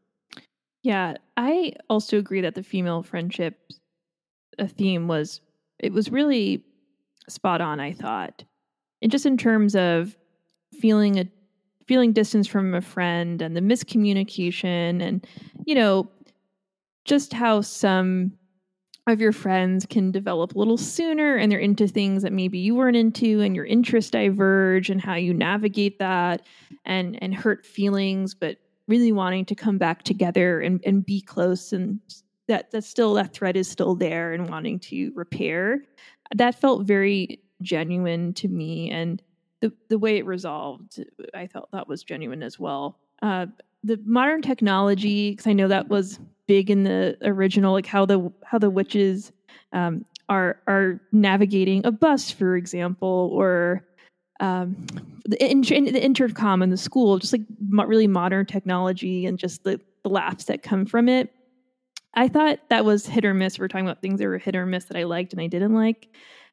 Yeah, 0.82 1.16
I 1.36 1.74
also 1.90 2.18
agree 2.18 2.40
that 2.40 2.54
the 2.54 2.62
female 2.62 3.02
friendship 3.02 3.58
uh, 4.58 4.66
theme 4.66 5.06
was 5.08 5.40
it 5.78 5.92
was 5.92 6.10
really 6.10 6.64
spot 7.28 7.60
on. 7.60 7.78
I 7.78 7.92
thought, 7.92 8.44
and 9.02 9.12
just 9.12 9.26
in 9.26 9.36
terms 9.36 9.76
of 9.76 10.16
feeling 10.80 11.18
a 11.18 11.28
feeling 11.88 12.12
distance 12.12 12.46
from 12.46 12.74
a 12.74 12.80
friend 12.80 13.42
and 13.42 13.56
the 13.56 13.60
miscommunication, 13.60 15.02
and 15.02 15.26
you 15.64 15.74
know, 15.74 16.10
just 17.04 17.32
how 17.32 17.60
some 17.60 18.32
of 19.08 19.20
your 19.20 19.32
friends 19.32 19.86
can 19.86 20.10
develop 20.10 20.54
a 20.54 20.58
little 20.58 20.76
sooner 20.76 21.36
and 21.36 21.50
they're 21.50 21.58
into 21.58 21.88
things 21.88 22.22
that 22.22 22.32
maybe 22.32 22.58
you 22.58 22.74
weren't 22.74 22.96
into 22.96 23.40
and 23.40 23.56
your 23.56 23.64
interests 23.64 24.10
diverge 24.10 24.90
and 24.90 25.00
how 25.00 25.14
you 25.14 25.32
navigate 25.32 25.98
that 25.98 26.42
and 26.84 27.18
and 27.22 27.34
hurt 27.34 27.64
feelings 27.64 28.34
but 28.34 28.58
really 28.86 29.12
wanting 29.12 29.44
to 29.44 29.54
come 29.54 29.78
back 29.78 30.02
together 30.02 30.60
and, 30.60 30.82
and 30.84 31.06
be 31.06 31.20
close 31.20 31.72
and 31.72 32.00
that 32.48 32.70
that 32.70 32.82
still 32.82 33.14
that 33.14 33.32
thread 33.32 33.56
is 33.56 33.68
still 33.68 33.94
there 33.94 34.32
and 34.32 34.48
wanting 34.48 34.78
to 34.80 35.12
repair. 35.14 35.82
That 36.34 36.60
felt 36.60 36.86
very 36.86 37.40
genuine 37.62 38.32
to 38.34 38.48
me 38.48 38.90
and 38.90 39.22
the 39.60 39.72
the 39.88 39.98
way 39.98 40.16
it 40.16 40.26
resolved 40.26 41.04
i 41.34 41.46
felt 41.46 41.68
that 41.72 41.88
was 41.88 42.02
genuine 42.02 42.42
as 42.42 42.58
well 42.58 42.98
uh, 43.22 43.46
the 43.84 44.00
modern 44.04 44.42
technology 44.42 45.30
because 45.30 45.46
i 45.46 45.52
know 45.52 45.68
that 45.68 45.88
was 45.88 46.20
big 46.46 46.70
in 46.70 46.84
the 46.84 47.16
original 47.22 47.72
like 47.72 47.86
how 47.86 48.06
the 48.06 48.32
how 48.44 48.58
the 48.58 48.70
witches 48.70 49.32
um, 49.72 50.04
are 50.28 50.60
are 50.66 51.00
navigating 51.12 51.84
a 51.84 51.92
bus 51.92 52.30
for 52.30 52.56
example 52.56 53.30
or 53.32 53.84
um, 54.40 54.86
the, 55.24 55.36
the 55.36 56.02
intercom 56.02 56.62
in 56.62 56.70
the 56.70 56.76
school, 56.76 57.18
just 57.18 57.32
like 57.32 57.42
mo- 57.68 57.84
really 57.84 58.06
modern 58.06 58.46
technology 58.46 59.26
and 59.26 59.38
just 59.38 59.64
the, 59.64 59.80
the 60.02 60.08
laughs 60.08 60.44
that 60.44 60.62
come 60.62 60.86
from 60.86 61.08
it. 61.08 61.32
I 62.14 62.28
thought 62.28 62.60
that 62.70 62.84
was 62.84 63.06
hit 63.06 63.24
or 63.24 63.34
miss. 63.34 63.58
We're 63.58 63.68
talking 63.68 63.86
about 63.86 64.00
things 64.00 64.18
that 64.20 64.26
were 64.26 64.38
hit 64.38 64.56
or 64.56 64.66
miss 64.66 64.86
that 64.86 64.96
I 64.96 65.04
liked 65.04 65.32
and 65.32 65.42
I 65.42 65.46
didn't 65.46 65.74
like. 65.74 66.08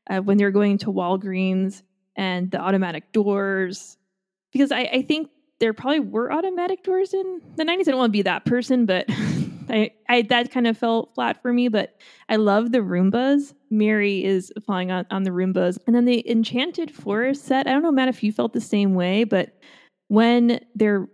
Uh, 0.10 0.20
when 0.20 0.38
they 0.38 0.44
were 0.44 0.52
going 0.52 0.78
to 0.80 0.92
Walgreens 0.92 1.82
and 2.16 2.52
the 2.52 2.60
automatic 2.60 3.12
doors, 3.12 3.98
because 4.52 4.72
I, 4.72 4.82
I 4.82 5.02
think 5.02 5.30
there 5.60 5.74
probably 5.74 6.00
were 6.00 6.32
automatic 6.32 6.84
doors 6.84 7.14
in 7.14 7.42
the 7.56 7.64
90s. 7.64 7.82
I 7.82 7.84
don't 7.84 7.98
want 7.98 8.10
to 8.10 8.18
be 8.18 8.22
that 8.24 8.46
person, 8.46 8.86
but 8.86 9.06
I, 9.70 9.92
I 10.10 10.22
that 10.24 10.52
kind 10.52 10.68
of 10.68 10.78
felt 10.78 11.14
flat 11.16 11.42
for 11.42 11.52
me. 11.54 11.68
But 11.68 11.96
I 12.30 12.36
love 12.36 12.72
the 12.72 12.80
Roombas. 12.80 13.54
Mary 13.70 14.24
is 14.24 14.52
flying 14.66 14.92
on, 14.92 15.06
on 15.12 15.24
the 15.24 15.32
Roombas. 15.32 15.78
And 15.88 15.96
then 15.96 16.06
the 16.06 16.30
Enchanted 16.30 16.92
Forest 16.92 17.46
set. 17.46 17.68
I 17.68 17.72
don't 17.72 17.84
know, 17.84 17.92
Matt, 17.92 18.10
if 18.10 18.24
you 18.24 18.32
felt 18.32 18.54
the 18.54 18.62
same 18.62 18.96
way, 18.96 19.24
but 19.24 19.58
when 20.08 20.60
they're 20.76 21.08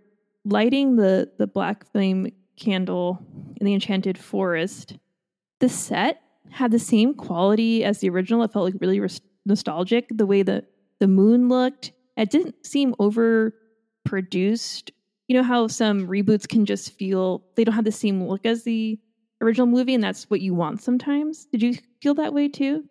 lighting 0.44 0.96
the, 0.96 1.30
the 1.38 1.46
black 1.46 1.90
flame 1.90 2.32
candle 2.56 3.24
in 3.56 3.64
the 3.64 3.74
Enchanted 3.74 4.18
Forest, 4.18 4.96
the 5.60 5.68
set 5.68 6.20
had 6.50 6.70
the 6.70 6.78
same 6.78 7.14
quality 7.14 7.84
as 7.84 8.00
the 8.00 8.10
original. 8.10 8.42
It 8.42 8.52
felt 8.52 8.64
like 8.66 8.80
really 8.80 9.00
res- 9.00 9.20
nostalgic. 9.46 10.06
The 10.10 10.26
way 10.26 10.42
the, 10.42 10.64
the 11.02 11.08
moon 11.08 11.48
looked, 11.48 11.90
it 12.16 12.30
didn't 12.30 12.64
seem 12.64 12.94
overproduced. 12.94 14.90
You 15.26 15.36
know 15.36 15.42
how 15.42 15.66
some 15.66 16.06
reboots 16.06 16.48
can 16.48 16.64
just 16.64 16.96
feel 16.96 17.42
they 17.56 17.64
don't 17.64 17.74
have 17.74 17.84
the 17.84 17.90
same 17.90 18.22
look 18.22 18.46
as 18.46 18.62
the 18.62 19.00
original 19.40 19.66
movie, 19.66 19.94
and 19.94 20.04
that's 20.04 20.30
what 20.30 20.40
you 20.40 20.54
want 20.54 20.80
sometimes. 20.80 21.46
Did 21.46 21.60
you 21.60 21.74
feel 22.00 22.14
that 22.14 22.32
way 22.32 22.48
too? 22.48 22.84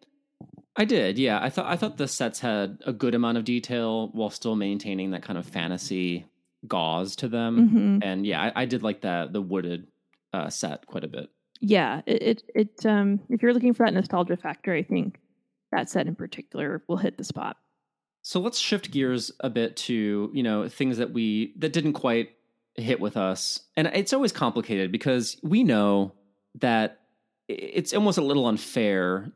I 0.76 0.84
did, 0.84 1.17
yeah. 1.17 1.39
I 1.41 1.50
thought 1.50 1.67
I 1.67 1.78
thought 1.78 1.95
the 1.95 2.08
sets 2.10 2.41
had 2.41 2.80
a 2.86 2.91
good 2.91 3.15
amount 3.15 3.38
of 3.38 3.45
detail 3.45 4.10
while 4.12 4.30
still 4.30 4.58
maintaining 4.58 5.12
that 5.12 5.24
kind 5.24 5.39
of 5.39 5.45
fantasy 5.45 6.26
gauze 6.67 7.15
to 7.17 7.30
them. 7.30 7.69
hmm 7.69 8.00
And 8.06 8.26
yeah, 8.26 8.41
I, 8.41 8.63
I 8.63 8.65
did 8.65 8.84
like 8.84 9.02
that 9.02 9.32
the 9.32 9.41
wooded 9.41 9.88
uh, 10.34 10.50
set 10.50 10.86
quite 10.86 11.06
a 11.06 11.08
bit. 11.08 11.30
Yeah, 11.62 12.02
it, 12.06 12.21
it 12.21 12.43
it 12.56 12.86
um 12.86 13.21
if 13.30 13.41
you're 13.41 13.54
looking 13.54 13.74
for 13.74 13.86
that 13.86 13.93
nostalgia 13.93 14.36
factor, 14.36 14.74
I 14.74 14.84
think 14.84 15.21
that 15.71 15.89
set 15.89 16.08
in 16.08 16.15
particular 16.15 16.84
will 16.89 16.97
hit 16.97 17.17
the 17.17 17.24
spot. 17.24 17.56
So 18.22 18.40
let's 18.40 18.60
shift 18.60 18.92
gears 18.92 19.32
a 19.40 19.50
bit 19.50 19.76
to, 19.78 20.30
you 20.34 20.44
know, 20.44 20.70
things 20.70 20.98
that 20.98 21.12
we 21.12 21.54
that 21.58 21.74
didn't 21.74 21.94
quite 21.94 22.32
hit 22.76 23.00
with 23.00 23.18
us. 23.18 23.62
And 23.76 23.88
it's 23.88 24.14
always 24.14 24.32
complicated 24.32 24.92
because 24.92 25.38
we 25.44 25.64
know 25.64 26.14
that 26.60 27.00
it's 27.48 27.94
almost 27.94 28.18
a 28.18 28.24
little 28.24 28.48
unfair 28.48 29.32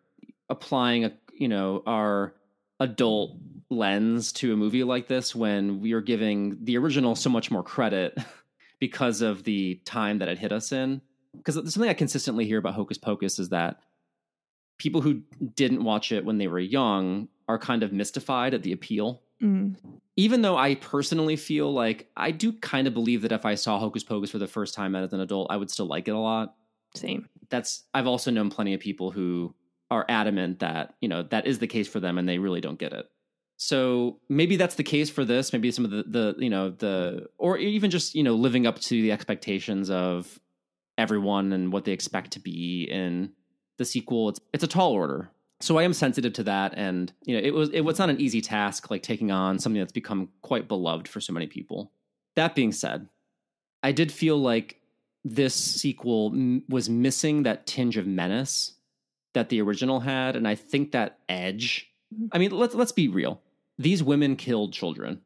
applying 0.50 1.06
a, 1.06 1.14
you 1.34 1.48
know, 1.48 1.84
our 1.86 2.34
adult 2.80 3.38
lens 3.70 4.32
to 4.34 4.54
a 4.54 4.56
movie 4.56 4.84
like 4.84 5.08
this 5.08 5.36
when 5.36 5.82
we 5.82 5.94
are 5.94 6.02
giving 6.02 6.64
the 6.64 6.78
original 6.78 7.16
so 7.16 7.30
much 7.30 7.50
more 7.50 7.64
credit 7.64 8.18
because 8.80 9.22
of 9.22 9.44
the 9.44 9.76
time 9.86 10.20
that 10.20 10.28
it 10.28 10.38
hit 10.38 10.52
us 10.52 10.72
in. 10.72 11.02
Because 11.36 11.56
something 11.56 11.90
I 11.90 11.94
consistently 11.94 12.46
hear 12.46 12.60
about 12.60 12.76
Hocus 12.76 12.98
Pocus 12.98 13.40
is 13.40 13.50
that 13.50 13.80
people 14.78 15.02
who 15.02 15.22
didn't 15.56 15.84
watch 15.84 16.12
it 16.12 16.24
when 16.24 16.38
they 16.38 16.48
were 16.48 16.60
young 16.60 17.28
are 17.48 17.60
kind 17.60 17.84
of 17.84 17.94
mystified 17.94 18.54
at 18.54 18.64
the 18.64 18.72
appeal. 18.72 19.22
Mm. 19.42 19.76
Even 20.16 20.42
though 20.42 20.58
I 20.58 20.76
personally 20.76 21.36
feel 21.36 21.72
like 21.72 22.10
I 22.16 22.32
do 22.32 22.54
kind 22.54 22.88
of 22.88 22.94
believe 22.94 23.22
that 23.24 23.32
if 23.32 23.46
I 23.46 23.56
saw 23.56 23.80
Hocus 23.80 24.04
Pocus 24.04 24.32
for 24.32 24.38
the 24.38 24.48
first 24.48 24.74
time 24.74 24.96
as 24.96 25.14
an 25.14 25.20
adult, 25.20 25.48
I 25.50 25.58
would 25.58 25.70
still 25.70 25.88
like 25.88 26.08
it 26.08 26.12
a 26.12 26.20
lot. 26.20 26.56
Same. 26.96 27.28
That's 27.50 27.84
I've 27.94 28.08
also 28.08 28.32
known 28.32 28.50
plenty 28.50 28.74
of 28.74 28.80
people 28.80 29.12
who 29.12 29.54
are 29.92 30.06
adamant 30.10 30.60
that, 30.60 30.96
you 31.02 31.10
know, 31.10 31.24
that 31.24 31.46
is 31.46 31.60
the 31.60 31.68
case 31.68 31.88
for 31.88 32.00
them 32.00 32.18
and 32.18 32.28
they 32.28 32.40
really 32.40 32.62
don't 32.62 32.80
get 32.80 32.94
it. 32.94 33.06
So 33.58 34.20
maybe 34.28 34.56
that's 34.58 34.76
the 34.76 34.84
case 34.84 35.10
for 35.10 35.24
this. 35.24 35.54
Maybe 35.54 35.72
some 35.72 35.86
of 35.86 35.92
the, 35.92 36.04
the 36.04 36.36
you 36.40 36.50
know, 36.50 36.72
the, 36.72 37.28
or 37.38 37.58
even 37.58 37.92
just, 37.92 38.16
you 38.16 38.24
know, 38.24 38.34
living 38.34 38.66
up 38.66 38.80
to 38.80 39.02
the 39.02 39.12
expectations 39.12 39.90
of 39.90 40.40
everyone 40.98 41.54
and 41.54 41.72
what 41.72 41.86
they 41.86 41.92
expect 41.92 42.32
to 42.32 42.40
be 42.40 42.88
in 42.90 43.32
the 43.78 43.86
sequel. 43.86 44.30
It's, 44.30 44.40
it's 44.54 44.64
a 44.64 44.68
tall 44.68 44.94
order. 44.94 45.30
So 45.62 45.78
I 45.78 45.84
am 45.84 45.94
sensitive 45.94 46.34
to 46.34 46.44
that. 46.44 46.74
And, 46.76 47.12
you 47.24 47.36
know, 47.36 47.42
it 47.46 47.54
was, 47.54 47.70
it 47.70 47.82
was 47.82 47.98
not 47.98 48.10
an 48.10 48.20
easy 48.20 48.42
task, 48.42 48.92
like 48.92 49.04
taking 49.04 49.32
on 49.32 49.58
something 49.60 49.80
that's 49.80 49.92
become 49.92 50.30
quite 50.42 50.68
beloved 50.68 51.08
for 51.08 51.22
so 51.22 51.34
many 51.34 51.48
people. 51.48 51.92
That 52.36 52.56
being 52.56 52.72
said, 52.72 53.08
I 53.82 53.92
did 53.92 54.12
feel 54.12 54.38
like 54.38 54.82
this 55.24 55.56
sequel 55.56 56.32
m- 56.34 56.64
was 56.68 56.90
missing 56.90 57.44
that 57.44 57.66
tinge 57.66 57.98
of 57.98 58.06
menace 58.06 58.74
that 59.34 59.50
the 59.50 59.62
original 59.62 60.02
had. 60.02 60.36
And 60.36 60.48
I 60.48 60.56
think 60.56 60.92
that 60.92 61.20
edge, 61.30 61.90
mm-hmm. 62.14 62.28
I 62.32 62.38
mean, 62.38 62.52
let's, 62.52 62.76
let's 62.76 62.92
be 62.92 63.08
real 63.08 63.42
these 63.78 64.04
women 64.04 64.36
killed 64.36 64.74
children. 64.74 65.22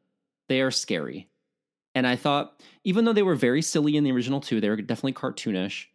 They 0.48 0.60
are 0.60 0.70
scary. 0.70 1.28
And 1.94 2.06
I 2.06 2.16
thought, 2.16 2.60
even 2.84 3.04
though 3.04 3.12
they 3.12 3.22
were 3.22 3.34
very 3.34 3.62
silly 3.62 3.96
in 3.96 4.04
the 4.04 4.12
original 4.12 4.40
too, 4.40 4.60
they 4.60 4.68
were 4.68 4.76
definitely 4.76 5.12
cartoonish. 5.12 5.86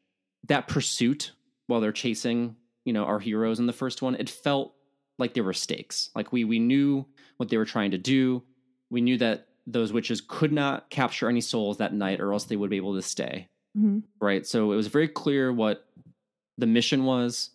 That 0.47 0.67
pursuit 0.67 1.31
while 1.67 1.81
they're 1.81 1.91
chasing, 1.91 2.55
you 2.85 2.93
know, 2.93 3.03
our 3.03 3.19
heroes 3.19 3.59
in 3.59 3.65
the 3.65 3.73
first 3.73 4.01
one, 4.01 4.15
it 4.15 4.29
felt 4.29 4.73
like 5.17 5.33
there 5.33 5.43
were 5.43 5.53
stakes. 5.53 6.09
Like 6.15 6.31
we 6.31 6.43
we 6.45 6.59
knew 6.59 7.05
what 7.37 7.49
they 7.49 7.57
were 7.57 7.65
trying 7.65 7.91
to 7.91 7.97
do. 7.97 8.43
We 8.89 9.01
knew 9.01 9.17
that 9.17 9.47
those 9.67 9.91
witches 9.91 10.21
could 10.21 10.51
not 10.53 10.89
capture 10.89 11.27
any 11.27 11.41
souls 11.41 11.77
that 11.77 11.93
night, 11.93 12.19
or 12.21 12.31
else 12.33 12.45
they 12.45 12.55
would 12.55 12.69
be 12.69 12.77
able 12.77 12.95
to 12.95 13.01
stay. 13.01 13.49
Mm-hmm. 13.77 13.99
Right. 14.21 14.45
So 14.45 14.71
it 14.71 14.75
was 14.75 14.87
very 14.87 15.07
clear 15.07 15.51
what 15.51 15.85
the 16.57 16.67
mission 16.67 17.03
was 17.05 17.49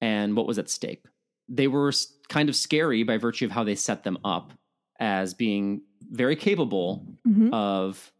and 0.00 0.36
what 0.36 0.46
was 0.46 0.58
at 0.58 0.70
stake. 0.70 1.04
They 1.48 1.66
were 1.66 1.92
kind 2.28 2.48
of 2.48 2.56
scary 2.56 3.02
by 3.02 3.18
virtue 3.18 3.44
of 3.46 3.50
how 3.50 3.64
they 3.64 3.74
set 3.74 4.04
them 4.04 4.18
up 4.24 4.52
as 5.00 5.34
being 5.34 5.82
very 6.10 6.36
capable 6.36 7.04
Mhm. 7.26 7.52
of 7.52 8.12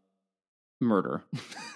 murder. 0.79 1.23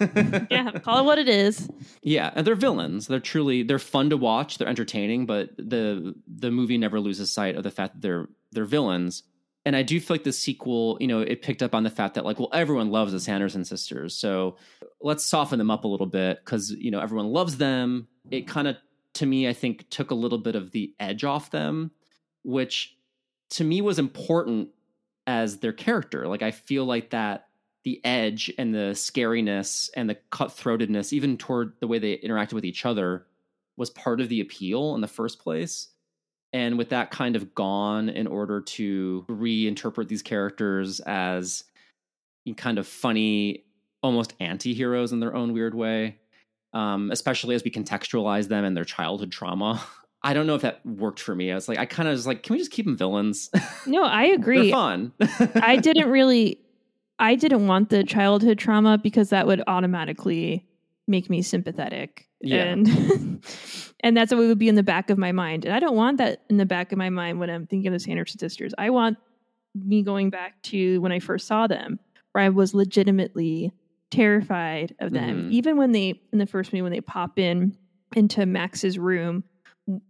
yeah, 0.50 0.70
call 0.82 1.00
it 1.00 1.04
what 1.04 1.18
it 1.18 1.28
is. 1.28 1.68
Yeah, 2.02 2.32
and 2.34 2.46
they're 2.46 2.54
villains. 2.54 3.06
They're 3.06 3.20
truly 3.20 3.62
they're 3.62 3.78
fun 3.78 4.10
to 4.10 4.16
watch. 4.16 4.58
They're 4.58 4.68
entertaining, 4.68 5.26
but 5.26 5.50
the 5.56 6.14
the 6.26 6.50
movie 6.50 6.78
never 6.78 7.00
loses 7.00 7.32
sight 7.32 7.56
of 7.56 7.62
the 7.62 7.70
fact 7.70 7.94
that 7.94 8.02
they're 8.02 8.28
they're 8.52 8.64
villains. 8.64 9.22
And 9.66 9.74
I 9.74 9.82
do 9.82 9.98
feel 9.98 10.14
like 10.14 10.24
the 10.24 10.32
sequel, 10.32 10.98
you 11.00 11.06
know, 11.06 11.20
it 11.20 11.40
picked 11.40 11.62
up 11.62 11.74
on 11.74 11.84
the 11.84 11.90
fact 11.90 12.14
that 12.14 12.24
like, 12.24 12.38
well, 12.38 12.50
everyone 12.52 12.90
loves 12.90 13.12
the 13.12 13.20
Sanderson 13.20 13.64
sisters, 13.64 14.14
so 14.14 14.56
let's 15.00 15.24
soften 15.24 15.58
them 15.58 15.70
up 15.70 15.84
a 15.84 15.88
little 15.88 16.06
bit 16.06 16.40
because 16.44 16.70
you 16.70 16.90
know 16.90 17.00
everyone 17.00 17.28
loves 17.28 17.56
them. 17.56 18.08
It 18.30 18.46
kind 18.46 18.68
of, 18.68 18.76
to 19.14 19.26
me, 19.26 19.48
I 19.48 19.52
think 19.52 19.88
took 19.90 20.10
a 20.10 20.14
little 20.14 20.38
bit 20.38 20.54
of 20.54 20.70
the 20.72 20.94
edge 21.00 21.24
off 21.24 21.50
them, 21.50 21.92
which 22.42 22.96
to 23.50 23.64
me 23.64 23.80
was 23.80 23.98
important 23.98 24.70
as 25.26 25.58
their 25.58 25.72
character. 25.72 26.26
Like 26.26 26.42
I 26.42 26.50
feel 26.50 26.84
like 26.84 27.10
that 27.10 27.48
the 27.84 28.00
edge 28.04 28.50
and 28.58 28.74
the 28.74 28.92
scariness 28.94 29.90
and 29.94 30.08
the 30.08 30.16
cutthroatedness, 30.32 31.12
even 31.12 31.36
toward 31.36 31.74
the 31.80 31.86
way 31.86 31.98
they 31.98 32.16
interacted 32.18 32.54
with 32.54 32.64
each 32.64 32.86
other, 32.86 33.26
was 33.76 33.90
part 33.90 34.20
of 34.20 34.28
the 34.28 34.40
appeal 34.40 34.94
in 34.94 35.00
the 35.00 35.08
first 35.08 35.38
place. 35.38 35.88
And 36.52 36.78
with 36.78 36.90
that 36.90 37.10
kind 37.10 37.36
of 37.36 37.54
gone, 37.54 38.08
in 38.08 38.26
order 38.26 38.60
to 38.60 39.26
reinterpret 39.28 40.08
these 40.08 40.22
characters 40.22 41.00
as 41.00 41.64
kind 42.56 42.78
of 42.78 42.86
funny, 42.86 43.64
almost 44.02 44.34
anti 44.38 44.72
heroes 44.72 45.12
in 45.12 45.20
their 45.20 45.34
own 45.34 45.52
weird 45.52 45.74
way, 45.74 46.18
um, 46.72 47.10
especially 47.10 47.54
as 47.54 47.64
we 47.64 47.70
contextualize 47.70 48.48
them 48.48 48.64
and 48.64 48.76
their 48.76 48.84
childhood 48.84 49.32
trauma. 49.32 49.82
I 50.26 50.32
don't 50.32 50.46
know 50.46 50.54
if 50.54 50.62
that 50.62 50.84
worked 50.86 51.20
for 51.20 51.34
me. 51.34 51.52
I 51.52 51.54
was 51.54 51.68
like, 51.68 51.78
I 51.78 51.84
kind 51.84 52.08
of 52.08 52.12
was 52.12 52.26
like, 52.26 52.42
can 52.44 52.54
we 52.54 52.58
just 52.58 52.70
keep 52.70 52.86
them 52.86 52.96
villains? 52.96 53.50
No, 53.86 54.02
I 54.02 54.24
agree. 54.24 54.70
fun. 54.70 55.12
I 55.56 55.76
didn't 55.76 56.08
really 56.08 56.58
I 57.18 57.34
didn't 57.36 57.66
want 57.66 57.90
the 57.90 58.04
childhood 58.04 58.58
trauma 58.58 58.98
because 58.98 59.30
that 59.30 59.46
would 59.46 59.62
automatically 59.66 60.66
make 61.06 61.30
me 61.30 61.42
sympathetic. 61.42 62.28
Yeah. 62.40 62.64
And 62.64 63.42
and 64.00 64.16
that's 64.16 64.32
what 64.32 64.40
would 64.40 64.58
be 64.58 64.68
in 64.68 64.74
the 64.74 64.82
back 64.82 65.10
of 65.10 65.18
my 65.18 65.32
mind. 65.32 65.64
And 65.64 65.74
I 65.74 65.80
don't 65.80 65.96
want 65.96 66.18
that 66.18 66.42
in 66.50 66.56
the 66.56 66.66
back 66.66 66.92
of 66.92 66.98
my 66.98 67.10
mind 67.10 67.38
when 67.38 67.50
I'm 67.50 67.66
thinking 67.66 67.88
of 67.88 67.92
the 67.92 68.00
Sanderson 68.00 68.38
sisters. 68.38 68.74
I 68.78 68.90
want 68.90 69.18
me 69.74 70.02
going 70.02 70.30
back 70.30 70.60
to 70.62 71.00
when 71.00 71.12
I 71.12 71.18
first 71.18 71.46
saw 71.46 71.66
them, 71.66 71.98
where 72.32 72.44
I 72.44 72.48
was 72.48 72.74
legitimately 72.74 73.72
terrified 74.10 74.94
of 75.00 75.12
them. 75.12 75.48
Mhm. 75.48 75.52
Even 75.52 75.76
when 75.76 75.92
they 75.92 76.20
in 76.32 76.38
the 76.38 76.46
first 76.46 76.72
movie 76.72 76.82
when 76.82 76.92
they 76.92 77.00
pop 77.00 77.38
in 77.38 77.76
into 78.14 78.46
Max's 78.46 78.98
room, 78.98 79.44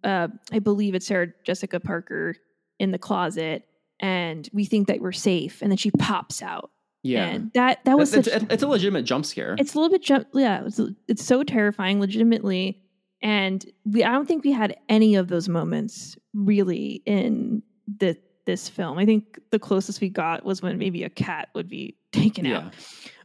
uh, 0.02 0.28
I 0.52 0.58
believe 0.58 0.94
it's 0.94 1.06
Sarah 1.06 1.28
Jessica 1.44 1.80
Parker 1.80 2.36
in 2.78 2.90
the 2.90 2.98
closet, 2.98 3.66
and 4.00 4.48
we 4.52 4.64
think 4.64 4.88
that 4.88 5.00
we're 5.00 5.12
safe, 5.12 5.62
and 5.62 5.70
then 5.70 5.78
she 5.78 5.90
pops 5.90 6.42
out. 6.42 6.70
Yeah. 7.04 7.26
And 7.26 7.52
that 7.52 7.84
that 7.84 7.98
was 7.98 8.14
it's, 8.14 8.32
such, 8.32 8.42
it's, 8.50 8.62
a 8.62 8.66
legitimate 8.66 9.04
jump 9.04 9.26
scare. 9.26 9.56
it's 9.58 9.74
a 9.74 9.78
little 9.78 9.90
bit 9.90 10.02
jump 10.02 10.26
yeah 10.32 10.64
it's, 10.64 10.80
it's 11.06 11.22
so 11.22 11.42
terrifying 11.42 12.00
legitimately 12.00 12.82
and 13.20 13.66
we 13.84 14.02
i 14.02 14.10
don't 14.10 14.26
think 14.26 14.42
we 14.42 14.52
had 14.52 14.76
any 14.88 15.14
of 15.14 15.28
those 15.28 15.48
moments 15.48 16.16
really 16.32 17.02
in 17.06 17.62
the 17.98 18.16
this 18.46 18.68
film 18.68 18.98
i 18.98 19.04
think 19.04 19.38
the 19.50 19.58
closest 19.58 20.00
we 20.00 20.08
got 20.08 20.44
was 20.44 20.62
when 20.62 20.78
maybe 20.78 21.04
a 21.04 21.10
cat 21.10 21.48
would 21.54 21.68
be 21.68 21.96
taken 22.12 22.44
yeah. 22.44 22.58
out 22.58 22.74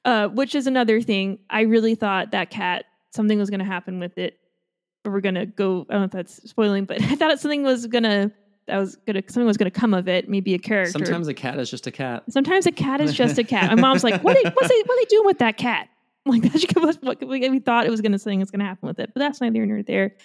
uh, 0.06 0.28
which 0.30 0.56
is 0.56 0.68
another 0.68 1.02
thing 1.02 1.40
i 1.50 1.62
really 1.62 1.96
thought 1.96 2.32
that 2.32 2.50
cat 2.50 2.86
something 3.12 3.40
was 3.40 3.50
going 3.50 3.60
to 3.60 3.66
happen 3.66 4.00
with 4.00 4.18
it 4.18 4.40
we're 5.06 5.22
going 5.22 5.36
to 5.36 5.46
go 5.46 5.86
i 5.90 5.94
don't 5.94 6.02
know 6.02 6.06
if 6.06 6.12
that's 6.12 6.50
spoiling 6.50 6.86
but 6.86 7.02
i 7.04 7.16
thought 7.16 7.40
something 7.40 7.64
was 7.64 7.88
going 7.88 8.04
to 8.04 8.32
that 8.70 8.78
was 8.78 8.96
gonna 9.08 9.22
something 9.28 9.46
was 9.46 9.58
gonna 9.58 9.72
come 9.72 9.94
of 9.94 10.08
it 10.08 10.30
maybe 10.30 10.54
a 10.54 10.60
character 10.60 10.92
Sometimes 10.92 11.28
a 11.28 11.34
cat 11.34 11.60
is 11.60 11.70
just 11.70 11.88
a 11.88 11.92
cat. 11.92 12.24
Sometimes 12.30 12.66
a 12.66 12.72
cat 12.72 13.02
is 13.02 13.14
just 13.14 13.38
a 13.38 13.44
cat. 13.44 13.76
My 13.76 13.82
mom's 13.82 14.04
like, 14.04 14.24
"What? 14.24 14.38
Are, 14.38 14.52
what's 14.52 14.68
they, 14.68 14.82
what 14.86 14.96
are 14.96 15.02
they 15.02 15.10
doing 15.10 15.26
with 15.26 15.40
that 15.40 15.58
cat?" 15.58 15.90
I'm 16.26 16.32
like 16.42 16.52
that 16.52 16.60
should 16.60 16.74
give 16.74 16.84
us 16.84 16.98
what 17.02 17.26
we 17.26 17.48
we 17.50 17.60
thought 17.60 17.86
it 17.86 17.90
was 17.90 18.02
going 18.02 18.12
to 18.12 18.20
something 18.20 18.40
was 18.40 18.52
going 18.52 18.60
to 18.60 18.66
happen 18.66 18.88
with 18.88 19.00
it, 19.00 19.12
but 19.14 19.20
that's 19.20 19.42
neither 19.42 19.56
here 19.56 19.66
nor 19.66 19.84
there. 19.84 20.16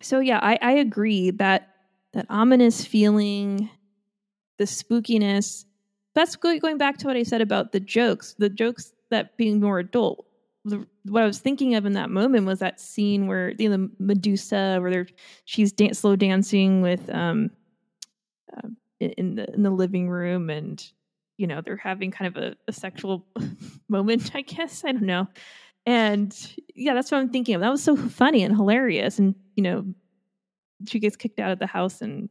So 0.00 0.20
yeah, 0.20 0.38
I, 0.42 0.58
I 0.60 0.72
agree 0.72 1.30
that 1.32 1.74
that 2.12 2.26
ominous 2.30 2.84
feeling, 2.84 3.68
the 4.58 4.64
spookiness. 4.64 5.64
That's 6.14 6.34
going 6.36 6.78
back 6.78 6.98
to 6.98 7.06
what 7.06 7.16
I 7.16 7.22
said 7.22 7.40
about 7.40 7.72
the 7.72 7.80
jokes. 7.80 8.34
The 8.38 8.48
jokes 8.48 8.92
that 9.10 9.36
being 9.36 9.60
more 9.60 9.78
adult. 9.78 10.26
The, 10.64 10.86
what 11.04 11.22
I 11.22 11.26
was 11.26 11.38
thinking 11.38 11.74
of 11.74 11.86
in 11.86 11.92
that 11.92 12.10
moment 12.10 12.44
was 12.44 12.58
that 12.58 12.80
scene 12.80 13.26
where 13.26 13.52
you 13.58 13.68
know, 13.68 13.76
the 13.76 13.90
Medusa, 13.98 14.78
where 14.80 14.90
they're 14.90 15.06
she's 15.44 15.72
dan- 15.72 15.94
slow 15.94 16.16
dancing 16.16 16.80
with 16.82 17.08
um, 17.14 17.50
um, 18.56 18.76
in, 19.00 19.10
in 19.12 19.34
the 19.36 19.52
in 19.54 19.62
the 19.62 19.70
living 19.70 20.08
room, 20.08 20.50
and 20.50 20.84
you 21.36 21.46
know 21.46 21.60
they're 21.60 21.76
having 21.76 22.10
kind 22.10 22.36
of 22.36 22.42
a, 22.42 22.56
a 22.68 22.72
sexual 22.72 23.26
moment. 23.88 24.32
I 24.34 24.42
guess 24.42 24.84
I 24.84 24.92
don't 24.92 25.02
know. 25.02 25.26
And 25.86 26.36
yeah, 26.74 26.94
that's 26.94 27.10
what 27.10 27.18
I'm 27.18 27.30
thinking 27.30 27.54
of. 27.54 27.60
That 27.62 27.70
was 27.70 27.82
so 27.82 27.96
funny 27.96 28.42
and 28.42 28.54
hilarious, 28.54 29.18
and 29.18 29.34
you 29.56 29.62
know, 29.62 29.84
she 30.86 30.98
gets 30.98 31.16
kicked 31.16 31.40
out 31.40 31.50
of 31.50 31.58
the 31.58 31.66
house, 31.66 32.02
and 32.02 32.28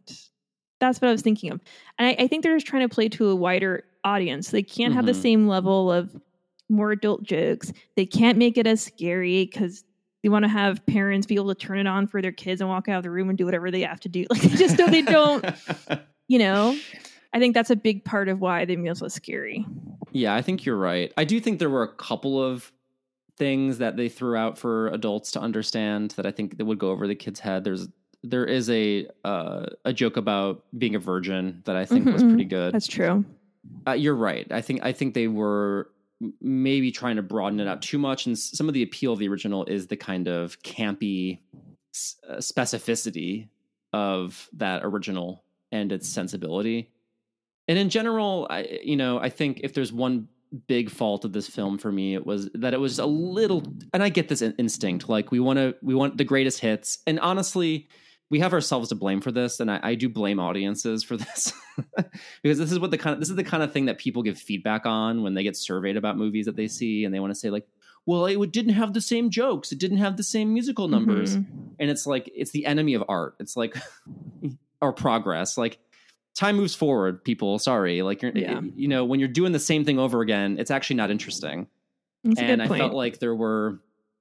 that's 0.80 1.01
what 1.01 1.07
I 1.07 1.11
was 1.11 1.22
thinking 1.22 1.51
of. 1.51 1.59
And 1.97 2.07
I, 2.09 2.24
I 2.24 2.28
think 2.28 2.43
they're 2.43 2.55
just 2.55 2.68
trying 2.68 2.88
to 2.88 2.93
play 2.93 3.09
to 3.09 3.30
a 3.30 3.36
wider 3.36 3.84
audience. 4.03 4.51
They 4.51 4.63
can't 4.63 4.93
have 4.93 5.05
the 5.05 5.11
Mhm. 5.11 5.22
same 5.22 5.47
level 5.47 5.91
of 5.91 6.15
more 6.70 6.91
adult 6.91 7.24
jokes. 7.24 7.72
They 7.95 8.05
can't 8.05 8.38
make 8.38 8.57
it 8.57 8.68
as 8.68 8.82
scary 8.82 9.45
because 9.45 9.84
they 10.28 10.30
want 10.30 10.43
to 10.43 10.49
have 10.49 10.86
parents 10.86 11.25
be 11.25 11.36
able 11.36 11.55
to 11.55 11.55
turn 11.55 11.78
it 11.80 11.88
on 11.88 12.05
for 12.05 12.21
their 12.21 12.34
kids 12.34 12.59
and 12.59 12.69
walk 12.69 12.89
out 12.89 12.97
of 12.97 13.03
the 13.03 13.09
room 13.09 13.30
and 13.30 13.38
do 13.38 13.45
whatever 13.45 13.71
they 13.71 13.80
have 13.84 14.01
to 14.01 14.09
do. 14.09 14.25
Like 14.30 14.41
they 14.41 14.57
just 14.57 14.75
don't. 14.75 14.91
They 14.91 15.01
don't. 15.01 15.45
You 16.28 16.39
know. 16.39 16.78
I 17.32 17.39
think 17.39 17.53
that's 17.53 17.69
a 17.69 17.75
big 17.78 18.03
part 18.03 18.28
of 18.28 18.41
why 18.41 18.65
the 18.65 18.75
meals 18.75 19.01
was 19.01 19.13
scary. 19.13 19.65
Yeah, 20.11 20.36
I 20.36 20.41
think 20.41 20.65
you're 20.65 20.75
right. 20.75 21.13
I 21.15 21.23
do 21.23 21.39
think 21.39 21.59
there 21.59 21.69
were 21.69 21.84
a 21.84 21.93
couple 21.95 22.43
of 22.43 22.73
things 23.38 23.78
that 23.78 23.95
they 23.95 24.09
threw 24.09 24.36
out 24.36 24.57
for 24.57 24.88
adults 24.89 25.32
to 25.32 25.39
understand 25.39 26.11
that 26.17 26.25
I 26.25 26.32
think 26.32 26.57
that 26.57 26.65
would 26.65 26.80
go 26.80 26.89
over 26.89 27.07
the 27.07 27.15
kid's 27.15 27.39
head. 27.39 27.63
There's 27.63 27.88
there 28.23 28.43
is 28.43 28.69
a 28.69 29.07
uh, 29.23 29.67
a 29.86 29.93
joke 29.93 30.17
about 30.17 30.65
being 30.78 30.95
a 30.95 30.99
virgin 30.99 31.61
that 31.63 31.78
I 31.78 31.86
think 31.86 32.05
Mhm, 32.07 32.11
was 32.13 32.23
pretty 32.23 32.43
good. 32.43 32.73
That's 32.73 32.88
true. 32.88 33.23
Uh, 33.88 33.93
you're 33.93 34.13
right. 34.15 34.45
I 34.51 34.59
think 34.59 34.84
I 34.84 34.91
think 34.91 35.13
they 35.13 35.30
were 35.30 35.89
maybe 36.41 36.91
trying 36.91 37.15
to 37.18 37.22
broaden 37.22 37.59
it 37.59 37.68
out 37.68 37.82
too 37.82 37.97
much, 37.97 38.26
and 38.26 38.38
some 38.38 38.68
of 38.68 38.74
the 38.74 38.84
appeal 38.84 39.13
of 39.13 39.20
the 39.20 39.28
original 39.28 39.65
is 39.65 39.88
the 39.88 39.97
kind 39.97 40.28
of 40.28 40.61
campy 40.61 41.39
uh, 42.28 42.36
specificity 42.38 43.47
of 43.93 44.49
that 44.53 44.82
original 44.84 45.43
and 45.72 45.91
its 45.91 46.07
sensibility. 46.07 46.91
And 47.68 47.78
in 47.78 47.89
general, 47.89 48.47
I 48.49 48.80
you 48.84 48.95
know 48.95 49.20
I 49.20 49.30
think 49.30 49.61
if 49.63 49.74
there's 49.74 49.93
one 49.93 50.28
big 50.68 50.89
fault 50.89 51.26
of 51.26 51.34
this 51.34 51.47
film 51.47 51.78
for 51.78 51.91
me 51.91 52.15
it 52.15 52.26
was 52.26 52.49
that 52.53 52.74
it 52.74 52.80
was 52.80 52.99
a 52.99 53.05
little 53.05 53.61
and 53.93 54.01
I 54.01 54.07
get 54.07 54.30
this 54.30 54.41
instinct 54.41 55.09
like 55.09 55.30
we 55.30 55.41
want 55.41 55.57
to 55.57 55.76
we 55.82 55.93
want 55.93 56.18
the 56.18 56.24
greatest 56.24 56.61
hits 56.61 56.99
and 57.05 57.20
honestly 57.20 57.89
we 58.30 58.39
have 58.39 58.53
ourselves 58.53 58.89
to 58.89 58.95
blame 58.95 59.21
for 59.21 59.32
this 59.32 59.59
and 59.59 59.71
I, 59.71 59.80
I 59.82 59.95
do 59.95 60.09
blame 60.09 60.39
audiences 60.39 61.03
for 61.03 61.15
this. 61.17 61.53
Because 62.43 62.57
this 62.57 62.71
is 62.71 62.80
what 62.80 62.91
the 62.91 62.97
kind 62.97 63.13
of 63.13 63.19
this 63.19 63.30
is 63.30 63.36
the 63.36 63.43
kind 63.43 63.63
of 63.63 63.71
thing 63.71 63.86
that 63.86 63.97
people 63.99 64.23
give 64.23 64.38
feedback 64.38 64.86
on 64.86 65.23
when 65.23 65.34
they 65.34 65.43
get 65.43 65.55
surveyed 65.55 65.95
about 65.97 66.17
movies 66.17 66.45
that 66.47 66.55
they 66.55 66.67
see 66.67 67.05
and 67.05 67.13
they 67.13 67.19
want 67.19 67.32
to 67.32 67.39
say 67.39 67.49
like 67.49 67.67
well 68.05 68.25
it 68.25 68.51
didn't 68.51 68.73
have 68.73 68.93
the 68.93 69.01
same 69.01 69.30
jokes. 69.30 69.71
It 69.71 69.80
didn't 69.80 69.97
have 69.97 70.17
the 70.17 70.23
same 70.23 70.53
musical 70.53 70.88
numbers. 70.88 71.38
Mhm. 71.38 71.45
and 71.80 71.89
it's 71.89 72.05
like 72.07 72.30
it's 72.36 72.51
the 72.51 72.65
enemy 72.65 72.93
of 72.95 73.03
art. 73.07 73.36
It's 73.39 73.55
like 73.57 73.75
or 74.82 74.93
progress. 74.93 75.57
Like 75.57 75.80
time 76.36 76.55
moves 76.57 76.75
forward 76.75 77.23
people. 77.23 77.59
Sorry. 77.59 78.01
Like 78.01 78.21
you're 78.21 78.32
Yeah. 78.36 78.61
you 78.75 78.88
know 78.88 79.05
when 79.05 79.19
you're 79.19 79.30
doing 79.30 79.51
the 79.51 79.59
same 79.59 79.86
thing 79.86 79.99
over 79.99 80.21
again 80.21 80.57
it's 80.59 80.71
actually 80.71 80.97
not 80.97 81.11
interesting. 81.11 81.67
That's 82.23 82.39
and 82.41 82.61
i 82.61 82.67
felt 82.67 82.93
like 82.93 83.19
there 83.19 83.36
were 83.36 83.80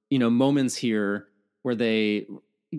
you 0.09 0.19
know 0.19 0.29
moments 0.29 0.75
here 0.75 1.27
where 1.63 1.75
they 1.75 2.27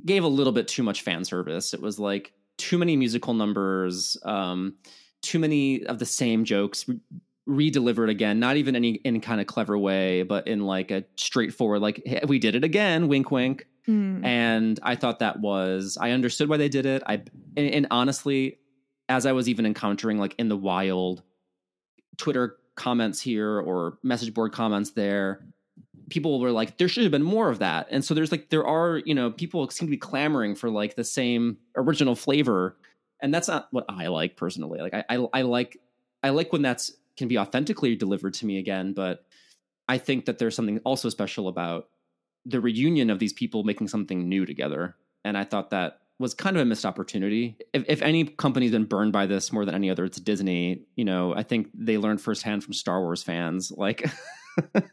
gave 0.05 0.25
a 0.25 0.29
little 0.29 0.53
bit 0.53 0.69
too 0.69 0.83
much 0.83 1.03
fan 1.03 1.25
service 1.25 1.73
it 1.75 1.81
was 1.81 1.99
like 1.99 2.33
too 2.57 2.79
many 2.79 2.97
musical 2.97 3.35
numbers 3.35 4.17
um 4.25 4.75
too 5.23 5.39
many 5.39 5.85
of 5.87 5.99
the 5.99 6.07
same 6.07 6.45
jokes 6.45 6.87
re- 6.89 7.01
re-delivered 7.47 8.11
again 8.11 8.39
not 8.39 8.57
even 8.57 8.77
any 8.77 8.91
in 9.05 9.21
kind 9.21 9.41
of 9.41 9.47
clever 9.47 9.79
way 9.79 10.23
but 10.23 10.47
in 10.47 10.61
like 10.61 10.91
a 10.91 11.05
straightforward 11.17 11.81
like 11.81 12.03
hey, 12.05 12.21
we 12.29 12.39
did 12.39 12.55
it 12.55 12.65
again 12.65 13.09
wink 13.09 13.31
wink 13.31 13.67
Mm. 13.89 14.23
and 14.23 14.79
I 14.83 14.97
thought 14.97 15.21
that 15.21 15.41
was 15.41 15.97
I 15.99 16.11
understood 16.11 16.51
why 16.51 16.59
they 16.59 16.69
did 16.69 16.85
it. 16.85 17.03
I 17.07 17.23
and, 17.57 17.71
and 17.71 17.87
honestly, 17.91 18.59
as 19.09 19.25
I 19.25 19.33
was 19.33 19.49
even 19.49 19.65
encountering 19.65 20.19
like 20.19 20.35
in 20.39 20.51
the 20.51 20.59
wild 20.59 21.23
Twitter 22.19 22.57
comments 22.75 23.19
here 23.19 23.59
or 23.59 23.99
message 24.03 24.35
board 24.35 24.53
comments 24.53 24.91
there, 24.91 25.47
people 26.09 26.41
were 26.41 26.53
like, 26.53 26.79
there 26.79 26.89
should 26.89 27.03
have 27.03 27.13
been 27.13 27.23
more 27.23 27.51
of 27.51 27.59
that. 27.59 27.89
And 27.91 28.05
so 28.05 28.15
there's 28.15 28.33
like 28.33 28.51
there 28.51 28.67
are 28.67 28.99
you 29.05 29.15
know 29.15 29.31
people 29.31 29.69
seem 29.71 29.89
to 29.89 29.91
be 29.91 29.97
clamoring 29.97 30.55
for 30.55 30.71
like 30.71 30.97
the 30.97 31.05
same 31.05 31.59
original 31.77 32.15
flavor, 32.15 32.77
and 33.21 33.33
that's 33.33 33.49
not 33.49 33.69
what 33.71 33.85
I 33.89 34.09
like 34.09 34.37
personally. 34.37 34.81
Like 34.81 34.95
I 34.95 35.05
I, 35.09 35.27
I 35.33 35.43
like 35.43 35.81
I 36.23 36.31
like 36.31 36.53
when 36.53 36.63
that's 36.63 36.93
can 37.17 37.29
be 37.29 37.39
authentically 37.39 37.97
delivered 37.97 38.35
to 38.35 38.47
me 38.47 38.59
again, 38.59 38.93
but 38.93 39.25
I 39.89 39.99
think 39.99 40.27
that 40.27 40.39
there's 40.39 40.55
something 40.55 40.81
also 40.85 41.09
special 41.09 41.49
about 41.49 41.89
the 42.45 42.61
reunion 42.61 43.11
of 43.11 43.19
these 43.19 43.33
people 43.33 43.65
making 43.65 43.89
something 43.89 44.29
new 44.29 44.47
together. 44.47 44.97
And 45.25 45.37
I 45.37 45.45
thought 45.45 45.71
that 45.71 46.01
was 46.19 46.35
kind 46.35 46.57
of 46.57 46.63
a 46.63 46.65
missed 46.65 46.87
opportunity. 46.87 47.57
If, 47.73 47.85
if 47.89 48.03
any 48.03 48.25
company's 48.25 48.71
been 48.71 48.85
burned 48.85 49.13
by 49.13 49.27
this 49.27 49.53
more 49.53 49.65
than 49.65 49.75
any 49.75 49.91
other, 49.91 50.05
it's 50.05 50.21
Disney. 50.21 50.83
You 50.97 51.05
know, 51.05 51.35
I 51.35 51.43
think 51.43 51.71
they 51.75 51.99
learned 51.99 52.21
firsthand 52.21 52.65
from 52.65 52.73
Star 52.73 53.01
Wars 53.01 53.23
fans. 53.23 53.71
Like, 53.71 54.09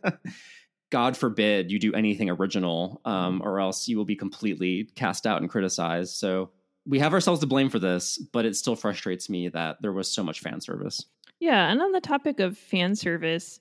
God 0.92 1.18
forbid 1.18 1.72
you 1.72 1.80
do 1.80 1.94
anything 1.94 2.30
original, 2.30 3.02
um, 3.06 3.42
or 3.44 3.60
else 3.60 3.88
you 3.88 3.98
will 3.98 4.06
be 4.06 4.16
completely 4.16 4.90
cast 4.96 5.26
out 5.26 5.42
and 5.42 5.50
criticized. 5.50 6.16
So 6.16 6.52
we 6.86 7.00
have 7.00 7.14
ourselves 7.14 7.40
to 7.42 7.48
blame 7.48 7.70
for 7.70 7.80
this, 7.80 8.18
but 8.18 8.46
it 8.46 8.56
still 8.56 8.76
frustrates 8.76 9.30
me 9.30 9.50
that 9.50 9.82
there 9.82 9.92
was 9.92 10.12
so 10.12 10.24
much 10.24 10.40
fan 10.40 10.62
service. 10.62 11.06
Yeah, 11.40 11.70
and 11.70 11.82
on 11.82 11.92
the 11.92 12.02
topic 12.02 12.40
of 12.40 12.58
fan 12.58 12.96
service, 12.96 13.60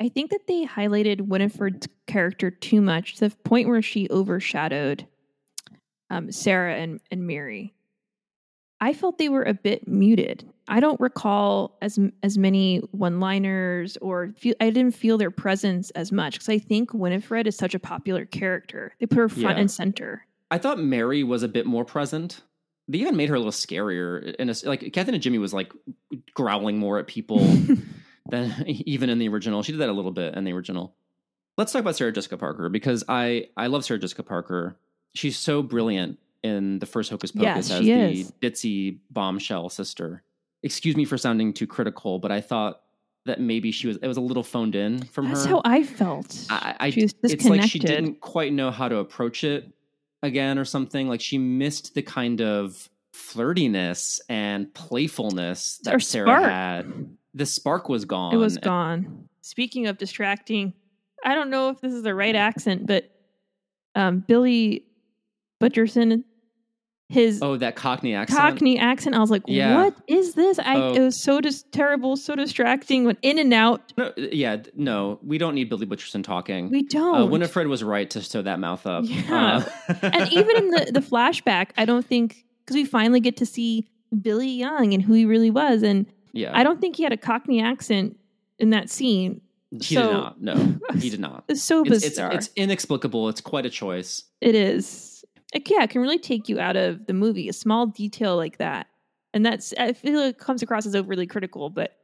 I 0.00 0.08
think 0.08 0.30
that 0.30 0.46
they 0.46 0.66
highlighted 0.66 1.22
Winifred's 1.22 1.88
character 2.06 2.50
too 2.50 2.80
much 2.80 3.14
to 3.16 3.28
the 3.28 3.36
point 3.36 3.68
where 3.68 3.82
she 3.82 4.08
overshadowed 4.10 5.06
um, 6.10 6.30
Sarah 6.32 6.74
and, 6.74 7.00
and 7.10 7.26
Mary. 7.26 7.72
I 8.84 8.92
felt 8.92 9.16
they 9.16 9.30
were 9.30 9.42
a 9.44 9.54
bit 9.54 9.88
muted. 9.88 10.44
I 10.68 10.78
don't 10.78 11.00
recall 11.00 11.76
as 11.80 11.98
as 12.22 12.36
many 12.36 12.78
one-liners 12.92 13.96
or 14.02 14.32
feel, 14.36 14.54
I 14.60 14.68
didn't 14.70 14.94
feel 14.94 15.16
their 15.16 15.30
presence 15.30 15.90
as 15.92 16.12
much 16.12 16.34
because 16.34 16.48
I 16.50 16.58
think 16.58 16.92
Winifred 16.92 17.46
is 17.46 17.56
such 17.56 17.74
a 17.74 17.78
popular 17.78 18.26
character. 18.26 18.92
They 19.00 19.06
put 19.06 19.18
her 19.18 19.28
front 19.30 19.56
Yeah. 19.56 19.60
and 19.62 19.70
center. 19.70 20.26
I 20.50 20.58
thought 20.58 20.78
Mary 20.78 21.24
was 21.24 21.42
a 21.42 21.48
bit 21.48 21.64
more 21.66 21.84
present. 21.84 22.42
They 22.86 22.98
even 22.98 23.16
made 23.16 23.30
her 23.30 23.34
a 23.34 23.38
little 23.38 23.52
scarier. 23.52 24.34
And 24.38 24.50
like 24.64 24.92
Kathy 24.92 25.12
Najimy 25.12 25.40
was 25.40 25.54
like 25.54 25.72
growling 26.34 26.78
more 26.78 26.98
at 26.98 27.06
people 27.06 27.38
than 28.28 28.52
even 28.66 29.08
in 29.08 29.18
the 29.18 29.28
original. 29.28 29.62
She 29.62 29.72
did 29.72 29.80
that 29.80 29.88
a 29.88 29.92
little 29.92 30.12
bit 30.12 30.34
in 30.34 30.44
the 30.44 30.52
original. 30.52 30.94
Let's 31.56 31.72
talk 31.72 31.80
about 31.80 31.96
Sarah 31.96 32.12
Jessica 32.12 32.36
Parker 32.36 32.68
because 32.68 33.02
I 33.08 33.48
I 33.56 33.68
love 33.68 33.84
Sarah 33.86 33.98
Jessica 34.00 34.22
Parker. 34.22 34.76
She's 35.14 35.38
so 35.38 35.62
brilliant 35.62 36.18
in 36.44 36.78
the 36.78 36.86
first 36.86 37.10
Hocus 37.10 37.32
Pocus 37.32 37.42
Yes, 37.42 37.70
as 37.70 37.80
the 37.80 37.90
is. 37.90 38.32
ditzy 38.42 38.98
bombshell 39.10 39.70
sister. 39.70 40.22
Excuse 40.62 40.96
me 40.96 41.04
for 41.04 41.18
sounding 41.18 41.52
too 41.52 41.66
critical, 41.66 42.18
but 42.18 42.30
I 42.30 42.40
thought 42.40 42.82
that 43.26 43.40
maybe 43.40 43.72
she 43.72 43.86
was 43.86 43.96
it 43.96 44.06
was 44.06 44.18
a 44.18 44.20
little 44.20 44.42
phoned 44.42 44.74
in 44.74 45.02
from 45.04 45.28
That's 45.28 45.46
her. 45.46 45.52
That's 45.54 45.66
how 45.66 45.72
I 45.72 45.82
felt. 45.82 46.46
I, 46.50 46.76
I 46.78 46.90
she 46.90 47.02
was 47.02 47.14
it's 47.22 47.44
like 47.46 47.62
she 47.62 47.78
didn't 47.78 48.20
quite 48.20 48.52
know 48.52 48.70
how 48.70 48.88
to 48.88 48.98
approach 48.98 49.42
it 49.42 49.68
again 50.22 50.58
or 50.58 50.64
something. 50.66 51.08
Like 51.08 51.22
she 51.22 51.38
missed 51.38 51.94
the 51.94 52.02
kind 52.02 52.40
of 52.42 52.88
flirtiness 53.14 54.20
and 54.28 54.72
playfulness 54.74 55.78
that 55.84 56.00
Sarah 56.02 56.26
spark. 56.26 56.42
had. 56.44 57.16
The 57.32 57.46
spark 57.46 57.88
was 57.88 58.04
gone. 58.04 58.34
It 58.34 58.36
was 58.36 58.58
gone. 58.58 59.28
Speaking 59.40 59.86
of 59.86 59.98
distracting, 59.98 60.74
I 61.24 61.34
don't 61.34 61.50
know 61.50 61.70
if 61.70 61.80
this 61.80 61.92
is 61.92 62.02
the 62.02 62.14
right 62.14 62.36
accent, 62.36 62.86
but 62.86 63.10
um, 63.94 64.20
Billy 64.20 64.84
Butcherson, 65.62 66.24
his 67.14 67.40
Oh, 67.40 67.56
that 67.56 67.76
Cockney 67.76 68.14
accent. 68.14 68.38
Cockney 68.38 68.78
accent, 68.78 69.14
I 69.16 69.20
was 69.20 69.30
like, 69.30 69.42
Yeah. 69.46 69.76
"What 69.84 69.96
is 70.06 70.34
this?" 70.34 70.58
I 70.58 70.76
Oh. 70.76 70.92
it 70.94 71.00
was 71.00 71.16
so 71.22 71.40
dis- 71.40 71.64
terrible, 71.72 72.16
so 72.16 72.34
distracting. 72.36 73.04
Went 73.04 73.18
in 73.22 73.38
and 73.38 73.54
out. 73.54 73.92
No, 73.96 74.12
yeah, 74.16 74.58
no, 74.76 75.18
we 75.22 75.38
don't 75.38 75.54
need 75.54 75.68
Billy 75.70 75.86
Butcherson 75.86 76.22
talking. 76.22 76.68
We 76.70 76.82
don't. 76.82 77.14
uh, 77.22 77.26
Winifred 77.26 77.68
was 77.68 77.82
right 77.82 78.10
to 78.10 78.20
sew 78.20 78.42
that 78.42 78.58
mouth 78.60 78.86
up. 78.86 79.04
Yeah. 79.06 79.64
Uh, 79.88 79.94
and 80.02 80.30
even 80.32 80.56
in 80.56 80.70
the 80.70 80.90
the 80.92 81.00
flashback, 81.00 81.68
I 81.78 81.84
don't 81.86 82.04
think 82.04 82.44
because 82.64 82.74
we 82.76 82.84
finally 82.84 83.20
get 83.20 83.36
to 83.38 83.46
see 83.46 83.86
Billy 84.20 84.48
Young 84.50 84.92
and 84.92 85.02
who 85.02 85.12
he 85.14 85.24
really 85.24 85.50
was, 85.50 85.82
and 85.82 86.06
yeah, 86.32 86.50
I 86.56 86.62
don't 86.64 86.80
think 86.80 86.96
he 86.96 87.02
had 87.04 87.12
a 87.12 87.16
Cockney 87.16 87.62
accent 87.62 88.16
in 88.58 88.70
that 88.70 88.90
scene. 88.90 89.40
he 89.70 89.94
so- 89.96 90.02
did 90.02 90.12
not. 90.12 90.42
No, 90.42 90.78
he 90.98 91.10
did 91.10 91.20
not. 91.20 91.44
It's 91.48 91.62
so 91.62 91.82
It's, 91.84 91.96
it's 91.96 92.08
bizarre. 92.10 92.32
it's 92.32 92.50
inexplicable. 92.56 93.28
It's 93.28 93.40
quite 93.40 93.66
a 93.66 93.70
choice. 93.70 94.22
It 94.40 94.54
is. 94.54 95.13
Like, 95.54 95.70
yeah, 95.70 95.84
it 95.84 95.90
can 95.90 96.02
really 96.02 96.18
take 96.18 96.48
you 96.48 96.58
out 96.60 96.76
of 96.76 97.06
the 97.06 97.14
movie. 97.14 97.48
A 97.48 97.52
small 97.52 97.86
detail 97.86 98.36
like 98.36 98.58
that, 98.58 98.88
and 99.32 99.46
that's 99.46 99.72
I 99.78 99.92
feel 99.92 100.20
like 100.20 100.34
it 100.34 100.38
comes 100.38 100.62
across 100.62 100.84
as 100.84 100.94
overly 100.94 101.26
critical, 101.26 101.70
but 101.70 101.96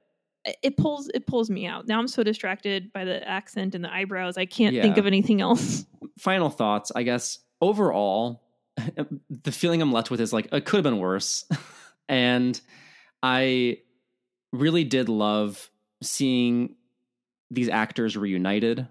it- 0.62 0.76
pulls 0.76 1.08
it 1.12 1.26
pulls 1.26 1.50
me 1.50 1.66
out. 1.66 1.86
Now 1.88 1.98
I'm 1.98 2.08
so 2.08 2.22
distracted 2.22 2.92
by 2.92 3.04
the 3.04 3.26
accent 3.28 3.74
and 3.74 3.84
the 3.84 3.92
eyebrows, 3.92 4.36
I 4.38 4.46
can't 4.46 4.74
think 4.82 4.96
of 4.98 5.06
anything 5.06 5.40
else. 5.40 5.84
final 6.18 6.48
thoughts, 6.48 6.92
I 6.94 7.02
guess 7.02 7.38
overall, 7.60 8.42
the 9.44 9.52
feeling 9.52 9.82
I'm 9.82 9.92
left 9.92 10.10
with 10.10 10.20
is 10.20 10.32
like 10.32 10.48
it 10.52 10.64
could 10.64 10.76
have 10.78 10.84
been 10.84 10.98
worse. 10.98 11.44
and 12.08 12.58
I 13.22 13.78
really 14.52 14.84
did 14.84 15.08
love 15.08 15.70
seeing 16.02 16.76
these 17.50 17.68
actors 17.68 18.16
reunited. 18.16 18.86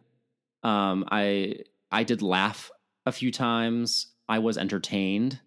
Um, 0.63 1.05
I 1.09 1.55
I 1.91 2.03
did 2.03 2.21
laugh 2.21 2.69
a 3.05 3.11
few 3.11 3.31
times. 3.31 4.07
I 4.29 4.39
was 4.39 4.57
entertained. 4.57 5.39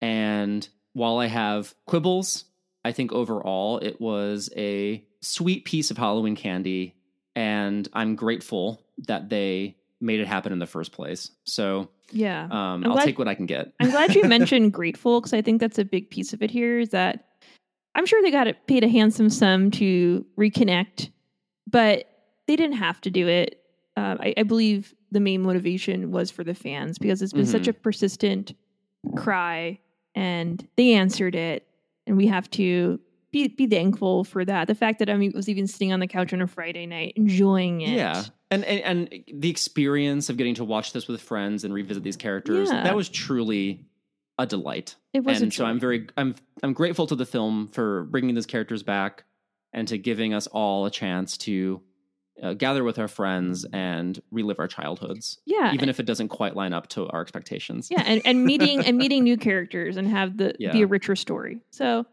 And 0.00 0.68
while 0.92 1.18
I 1.18 1.26
have 1.26 1.74
quibbles, 1.86 2.44
I 2.84 2.92
think 2.92 3.12
overall 3.12 3.78
it 3.78 4.00
was 4.00 4.50
a 4.56 5.04
sweet 5.20 5.64
piece 5.64 5.90
of 5.90 5.98
Halloween 5.98 6.36
candy. 6.36 6.94
And 7.34 7.88
I'm 7.92 8.14
grateful 8.16 8.82
that 9.08 9.28
they 9.28 9.76
made 10.00 10.20
it 10.20 10.26
happen 10.26 10.52
in 10.52 10.58
the 10.58 10.66
first 10.66 10.92
place. 10.92 11.30
So 11.44 11.88
Yeah, 12.12 12.44
um, 12.44 12.84
I'll 12.84 12.92
glad- 12.92 13.04
take 13.04 13.18
what 13.18 13.28
I 13.28 13.34
can 13.34 13.46
get. 13.46 13.72
I'm 13.80 13.90
glad 13.90 14.14
you 14.14 14.24
mentioned 14.28 14.72
grateful 14.72 15.20
because 15.20 15.32
I 15.32 15.42
think 15.42 15.60
that's 15.60 15.78
a 15.78 15.84
big 15.84 16.10
piece 16.10 16.32
of 16.32 16.42
it 16.42 16.50
here. 16.50 16.78
Is 16.78 16.90
that 16.90 17.26
I'm 17.94 18.06
sure 18.06 18.22
they 18.22 18.30
got 18.30 18.46
it 18.46 18.66
paid 18.66 18.84
a 18.84 18.88
handsome 18.88 19.30
sum 19.30 19.70
to 19.72 20.24
reconnect, 20.38 21.10
but 21.68 22.04
they 22.46 22.56
didn't 22.56 22.76
have 22.76 23.00
to 23.02 23.10
do 23.10 23.28
it. 23.28 23.62
Uh, 23.96 24.16
I, 24.20 24.34
I 24.38 24.42
believe 24.44 24.94
the 25.10 25.20
main 25.20 25.42
motivation 25.42 26.10
was 26.10 26.30
for 26.30 26.44
the 26.44 26.54
fans 26.54 26.98
because 26.98 27.22
it's 27.22 27.32
been 27.32 27.46
such 27.46 27.62
Mm-hmm. 27.62 27.70
a 27.70 27.74
persistent 27.74 28.54
cry, 29.16 29.78
and 30.14 30.66
they 30.76 30.92
answered 30.94 31.34
it, 31.34 31.66
and 32.06 32.16
we 32.16 32.26
have 32.26 32.50
to 32.50 33.00
be 33.32 33.48
be 33.48 33.66
thankful 33.66 34.24
for 34.24 34.44
that. 34.44 34.66
The 34.66 34.74
fact 34.74 34.98
that 34.98 35.08
I 35.08 35.30
was 35.34 35.48
even 35.48 35.66
sitting 35.66 35.92
on 35.92 36.00
the 36.00 36.06
couch 36.06 36.32
on 36.32 36.40
a 36.42 36.46
Friday 36.46 36.86
night 36.86 37.12
enjoying 37.16 37.80
it. 37.82 37.90
Yeah. 37.90 38.24
And, 38.50 38.64
and 38.64 39.08
and 39.12 39.24
the 39.32 39.48
experience 39.50 40.28
of 40.28 40.36
getting 40.36 40.56
to 40.56 40.64
watch 40.64 40.92
this 40.92 41.06
with 41.06 41.20
friends 41.22 41.62
and 41.64 41.72
revisit 41.72 42.02
these 42.02 42.16
characters 42.16 42.68
Yeah. 42.70 42.82
that 42.82 42.96
was 42.96 43.08
truly 43.08 43.86
a 44.38 44.46
delight. 44.46 44.96
it 45.12 45.20
was. 45.22 45.40
and 45.42 45.52
so 45.52 45.64
I'm 45.64 45.78
very 45.78 46.08
I'm 46.16 46.34
I'm 46.62 46.72
grateful 46.72 47.06
to 47.06 47.14
the 47.14 47.26
film 47.26 47.68
for 47.68 48.04
bringing 48.04 48.34
those 48.34 48.46
characters 48.46 48.82
back 48.82 49.22
and 49.72 49.86
to 49.88 49.98
giving 49.98 50.34
us 50.34 50.48
all 50.48 50.86
a 50.86 50.90
chance 50.90 51.36
to 51.38 51.80
uh, 52.42 52.54
gather 52.54 52.82
with 52.84 52.98
our 52.98 53.08
friends 53.08 53.66
and 53.72 54.20
relive 54.30 54.58
our 54.58 54.68
childhoods, 54.68 55.38
yeah, 55.46 55.72
even 55.74 55.88
if 55.88 56.00
it 56.00 56.06
doesn't 56.06 56.28
quite 56.28 56.56
line 56.56 56.72
up 56.72 56.88
to 56.88 57.06
our 57.10 57.20
expectations. 57.20 57.88
yeah 57.90 58.02
and, 58.06 58.22
and 58.24 58.44
meeting 58.44 58.84
and 58.84 58.96
meeting 59.04 59.24
new 59.24 59.36
characters 59.36 59.96
and 59.96 60.08
have 60.08 60.36
the 60.36 60.54
Yeah. 60.58 60.72
be 60.72 60.82
a 60.82 60.86
richer 60.86 61.16
story 61.16 61.60
so 61.70 62.06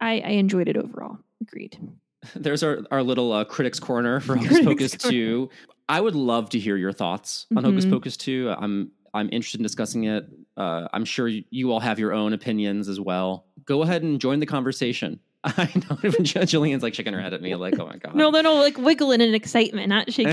i 0.00 0.12
i 0.24 0.30
enjoyed 0.30 0.68
it 0.68 0.76
overall 0.76 1.18
agreed 1.40 1.78
there's 2.36 2.62
our, 2.62 2.78
our 2.90 3.02
little 3.02 3.32
uh, 3.32 3.44
critics 3.44 3.78
corner 3.80 4.20
for 4.20 4.36
Hocus 4.38 4.60
Pocus 4.64 4.92
2. 4.96 5.50
I 5.88 6.00
would 6.00 6.14
love 6.14 6.48
to 6.50 6.58
hear 6.58 6.76
your 6.76 6.92
thoughts 6.92 7.46
on 7.56 7.64
Hocus 7.64 7.84
Mhm. 7.84 7.90
Pocus 7.90 8.16
2. 8.16 8.54
I'm 8.56 8.92
I'm 9.12 9.28
interested 9.32 9.58
in 9.60 9.64
discussing 9.64 10.04
it. 10.04 10.24
Uh, 10.56 10.86
I'm 10.94 11.04
sure 11.04 11.26
you 11.28 11.72
all 11.72 11.80
have 11.80 11.98
your 11.98 12.12
own 12.14 12.32
opinions 12.32 12.88
as 12.88 12.98
well. 13.00 13.46
Go 13.66 13.82
ahead 13.82 14.02
and 14.04 14.18
join 14.20 14.38
the 14.40 14.46
conversation. 14.46 15.18
I 15.44 15.70
know 15.74 15.98
even 16.04 16.24
Jillian's 16.24 16.82
like 16.84 16.94
shaking 16.94 17.12
her 17.14 17.20
head 17.20 17.34
at 17.34 17.42
me, 17.42 17.54
like, 17.56 17.78
"Oh 17.78 17.86
my 17.86 17.96
god!" 17.96 18.14
No, 18.14 18.30
no, 18.30 18.40
no, 18.42 18.54
like 18.54 18.78
wiggling 18.78 19.20
in 19.20 19.34
excitement, 19.34 19.88
not 19.88 20.12
shaking. 20.12 20.32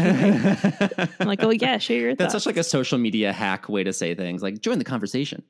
I'm 1.20 1.28
like, 1.28 1.41
oh 1.43 1.49
yeah, 1.49 1.78
share 1.80 1.99
your 1.99 2.16
That's 2.16 2.34
thoughts. 2.34 2.43
such 2.43 2.49
like 2.55 2.57
a 2.57 2.64
social 2.64 2.97
media 2.99 3.34
hack 3.34 3.68
way 3.70 3.84
to 3.84 3.91
say 3.91 4.14
things. 4.14 4.43
Like, 4.43 4.62
join 4.62 4.78
the 4.78 4.86
conversation. 4.86 5.41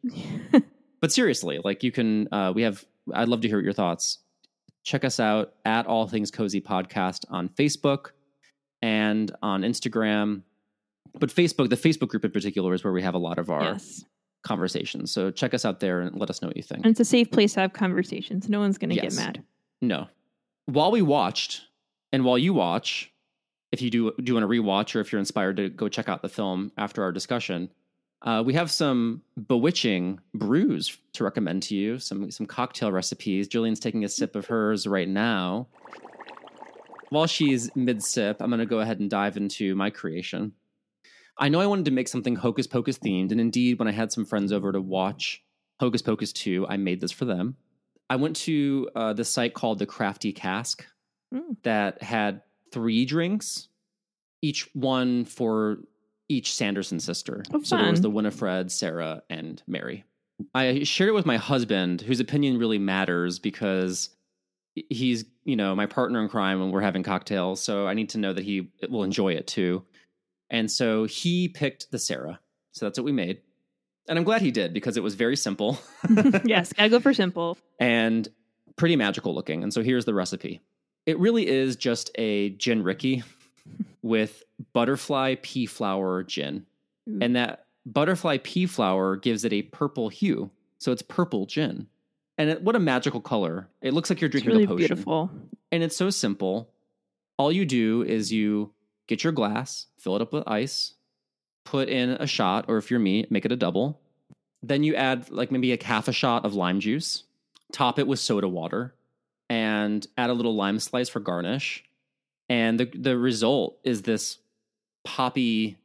but 1.01 1.11
seriously, 1.11 1.59
like 1.63 1.83
you 1.83 1.91
can. 1.91 2.27
Uh, 2.31 2.53
we 2.55 2.61
have. 2.61 2.85
I'd 3.13 3.27
love 3.27 3.41
to 3.41 3.47
hear 3.49 3.59
your 3.59 3.73
thoughts. 3.73 4.19
Check 4.83 5.03
us 5.03 5.19
out 5.19 5.53
at 5.65 5.87
All 5.87 6.07
Things 6.07 6.31
Cozy 6.31 6.61
Podcast 6.61 7.25
on 7.29 7.49
Facebook 7.49 8.11
and 8.81 9.29
on 9.41 9.63
Instagram. 9.63 10.43
But 11.19 11.31
Facebook, 11.31 11.69
the 11.69 11.75
Facebook 11.75 12.07
group 12.07 12.23
in 12.23 12.31
particular, 12.31 12.73
is 12.73 12.83
where 12.83 12.93
we 12.93 13.01
have 13.01 13.13
a 13.15 13.17
lot 13.19 13.39
of 13.39 13.49
our 13.49 13.63
yes, 13.63 14.05
conversations. 14.43 15.11
So 15.11 15.31
check 15.31 15.53
us 15.53 15.65
out 15.65 15.79
there 15.81 16.01
and 16.01 16.15
let 16.17 16.29
us 16.29 16.41
know 16.41 16.47
what 16.47 16.55
you 16.55 16.63
think. 16.63 16.85
and 16.85 16.91
it's 16.91 16.99
a 16.99 17.05
safe 17.05 17.29
place 17.29 17.53
to 17.55 17.61
have 17.61 17.73
conversations. 17.73 18.47
No 18.47 18.59
one's 18.59 18.77
going 18.77 18.91
to 18.91 18.95
Yes. 18.95 19.15
get 19.17 19.25
mad. 19.25 19.43
No. 19.81 20.07
While 20.65 20.91
we 20.91 21.01
watched, 21.01 21.61
and 22.11 22.23
while 22.23 22.37
you 22.37 22.53
watch, 22.53 23.11
if 23.71 23.81
you 23.81 23.89
do 23.89 24.13
do 24.21 24.33
want 24.33 24.43
to 24.43 24.47
rewatch, 24.47 24.95
or 24.95 24.99
if 24.99 25.11
you're 25.11 25.19
inspired 25.19 25.57
to 25.57 25.69
go 25.69 25.87
check 25.87 26.09
out 26.09 26.21
the 26.21 26.29
film 26.29 26.71
after 26.77 27.03
our 27.03 27.11
discussion, 27.11 27.69
uh, 28.21 28.43
we 28.45 28.53
have 28.53 28.69
some 28.69 29.21
bewitching 29.47 30.19
brews 30.33 30.97
to 31.13 31.23
recommend 31.23 31.63
to 31.63 31.75
you. 31.75 31.99
Some 31.99 32.31
some 32.31 32.45
cocktail 32.45 32.91
recipes. 32.91 33.47
Jillian's 33.47 33.79
taking 33.79 34.03
a 34.03 34.09
sip 34.09 34.35
of 34.35 34.47
hers 34.47 34.87
right 34.87 35.07
now. 35.07 35.67
While 37.09 37.27
she's 37.27 37.75
mid 37.75 38.03
sip, 38.03 38.37
I'm 38.39 38.49
going 38.49 38.59
to 38.59 38.65
go 38.65 38.81
ahead 38.81 38.99
and 38.99 39.09
dive 39.09 39.37
into 39.37 39.75
my 39.75 39.89
creation. 39.89 40.53
I 41.37 41.47
know 41.47 41.61
I 41.61 41.67
wanted 41.67 41.85
to 41.85 41.91
make 41.91 42.09
something 42.09 42.35
Hocus 42.35 42.67
Pocus 42.67 42.99
themed, 42.99 43.31
and 43.31 43.39
indeed, 43.39 43.79
when 43.79 43.87
I 43.87 43.93
had 43.93 44.11
some 44.11 44.25
friends 44.25 44.51
over 44.51 44.73
to 44.73 44.81
watch 44.81 45.41
Hocus 45.79 46.01
Pocus 46.01 46.33
2, 46.33 46.67
I 46.67 46.75
made 46.75 46.99
this 46.99 47.13
for 47.13 47.23
them. 47.23 47.55
I 48.09 48.15
went 48.15 48.35
to 48.37 48.89
uh, 48.95 49.13
this 49.13 49.29
site 49.29 49.53
called 49.53 49.79
the 49.79 49.85
Crafty 49.85 50.31
Cask 50.33 50.85
Mm. 51.33 51.57
that 51.61 52.01
had 52.01 52.41
three 52.71 53.05
drinks, 53.05 53.67
each 54.41 54.67
one 54.73 55.25
for 55.25 55.77
each 56.27 56.53
Sanderson 56.55 56.99
sister. 56.99 57.43
Oh, 57.53 57.61
so 57.61 57.77
there 57.77 57.91
was 57.91 58.01
the 58.01 58.09
Winifred, 58.09 58.71
Sarah, 58.71 59.21
and 59.29 59.61
Mary. 59.67 60.05
I 60.55 60.81
shared 60.85 61.09
it 61.09 61.13
with 61.13 61.27
my 61.27 61.37
husband, 61.37 62.01
whose 62.01 62.19
opinion 62.19 62.57
really 62.57 62.79
matters 62.79 63.37
because 63.37 64.09
he's, 64.73 65.25
you 65.43 65.55
know, 65.55 65.75
my 65.75 65.85
partner 65.85 66.19
in 66.21 66.29
crime 66.29 66.59
when 66.59 66.71
we're 66.71 66.81
having 66.81 67.03
cocktails. 67.03 67.61
So 67.61 67.87
I 67.87 67.93
need 67.93 68.09
to 68.09 68.17
know 68.17 68.33
that 68.33 68.43
he 68.43 68.71
will 68.89 69.03
enjoy 69.03 69.33
it 69.33 69.45
too. 69.45 69.83
And 70.49 70.71
so 70.71 71.03
he 71.03 71.47
picked 71.47 71.91
the 71.91 71.99
Sarah. 71.99 72.39
So 72.71 72.85
that's 72.87 72.97
what 72.97 73.05
we 73.05 73.11
made. 73.11 73.41
And 74.09 74.17
I'm 74.17 74.25
glad 74.25 74.41
he 74.41 74.51
did 74.51 74.73
because 74.73 74.97
it 74.97 75.03
was 75.03 75.15
very 75.15 75.37
simple 75.37 75.79
yes, 76.43 76.73
gotta 76.73 76.89
go 76.89 76.99
for 76.99 77.13
simple. 77.13 77.57
and 77.79 78.27
pretty 78.75 78.95
magical 78.95 79.33
looking. 79.35 79.63
And 79.63 79.73
so 79.73 79.83
here's 79.83 80.05
the 80.05 80.13
recipe. 80.13 80.61
It 81.05 81.19
really 81.19 81.47
is 81.47 81.75
just 81.75 82.11
a 82.15 82.49
gin 82.51 82.83
Rickey 82.83 83.23
with 84.01 84.43
butterfly 84.73 85.35
pea 85.41 85.65
flower 85.67 86.23
gin. 86.23 86.65
Ooh. 87.07 87.19
And 87.21 87.35
that 87.35 87.65
butterfly 87.85 88.37
pea 88.43 88.65
flower 88.65 89.15
gives 89.15 89.45
it 89.45 89.53
a 89.53 89.61
purple 89.61 90.09
hue. 90.09 90.49
So 90.79 90.91
it's 90.91 91.01
purple 91.01 91.45
gin. 91.45 91.87
And 92.37 92.49
it, 92.49 92.61
what 92.61 92.75
a 92.75 92.79
magical 92.79 93.21
color. 93.21 93.67
It 93.81 93.93
looks 93.93 94.09
like 94.09 94.21
you're 94.21 94.29
drinking 94.29 94.51
really 94.51 94.63
a 94.63 94.67
potion. 94.67 94.87
beautiful. 94.87 95.29
And 95.71 95.83
it's 95.83 95.95
so 95.97 96.09
simple. 96.09 96.69
All 97.37 97.51
you 97.51 97.65
do 97.65 98.03
is 98.03 98.31
you 98.31 98.73
get 99.07 99.23
your 99.23 99.33
glass, 99.33 99.87
fill 99.97 100.15
it 100.15 100.21
up 100.21 100.31
with 100.33 100.43
ice, 100.47 100.93
put 101.69 101.87
in 101.87 102.09
a 102.09 102.25
shot, 102.25 102.65
or 102.67 102.77
if 102.77 102.89
you're 102.89 102.99
me, 102.99 103.27
make 103.29 103.45
it 103.45 103.51
a 103.51 103.55
double. 103.55 103.99
Then 104.63 104.83
you 104.83 104.95
add 104.95 105.29
like 105.29 105.51
maybe 105.51 105.71
a 105.71 105.83
half 105.83 106.07
a 106.07 106.11
shot 106.11 106.43
of 106.43 106.55
lime 106.55 106.79
juice, 106.79 107.23
top 107.71 107.99
it 107.99 108.07
with 108.07 108.19
soda 108.19 108.47
water, 108.47 108.95
and 109.49 110.05
add 110.17 110.31
a 110.31 110.33
little 110.33 110.55
lime 110.55 110.79
slice 110.79 111.09
for 111.09 111.19
garnish. 111.19 111.83
And 112.49 112.79
the 112.79 112.85
the 112.85 113.17
result 113.17 113.77
is 113.83 114.01
this 114.01 114.39
poppy 115.03 115.77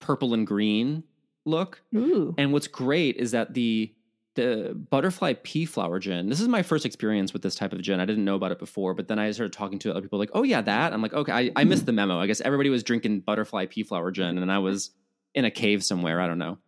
purple 0.00 0.32
and 0.32 0.46
green 0.46 1.04
look. 1.44 1.82
Ooh, 1.94 2.34
And 2.38 2.52
what's 2.52 2.66
great 2.66 3.16
is 3.16 3.32
that 3.32 3.52
the 3.52 3.92
the 4.36 4.74
butterfly 4.90 5.34
pea 5.42 5.66
flower 5.66 5.98
gin. 5.98 6.28
This 6.28 6.40
is 6.40 6.48
my 6.48 6.62
first 6.62 6.86
experience 6.86 7.32
with 7.32 7.42
this 7.42 7.56
type 7.56 7.72
of 7.72 7.82
gin. 7.82 8.00
I 8.00 8.06
didn't 8.06 8.24
know 8.24 8.36
about 8.36 8.52
it 8.52 8.58
before, 8.58 8.94
but 8.94 9.08
then 9.08 9.18
I 9.18 9.30
started 9.32 9.52
talking 9.52 9.78
to 9.80 9.90
other 9.90 10.00
people 10.00 10.18
like, 10.18 10.30
"Oh 10.32 10.44
yeah, 10.44 10.62
that." 10.62 10.92
I'm 10.92 11.02
like, 11.02 11.12
"Okay, 11.12 11.32
I, 11.32 11.50
I 11.56 11.64
missed 11.64 11.82
hmm. 11.82 11.86
the 11.86 11.92
memo. 11.92 12.18
I 12.18 12.26
guess 12.26 12.40
everybody 12.40 12.70
was 12.70 12.82
drinking 12.82 13.20
butterfly 13.20 13.66
pea 13.66 13.82
flower 13.82 14.10
gin, 14.10 14.38
and 14.38 14.50
I 14.50 14.58
was 14.58 14.90
in 15.34 15.44
a 15.44 15.50
cave 15.50 15.84
somewhere. 15.84 16.20
I 16.20 16.26
don't 16.26 16.38
know." 16.38 16.58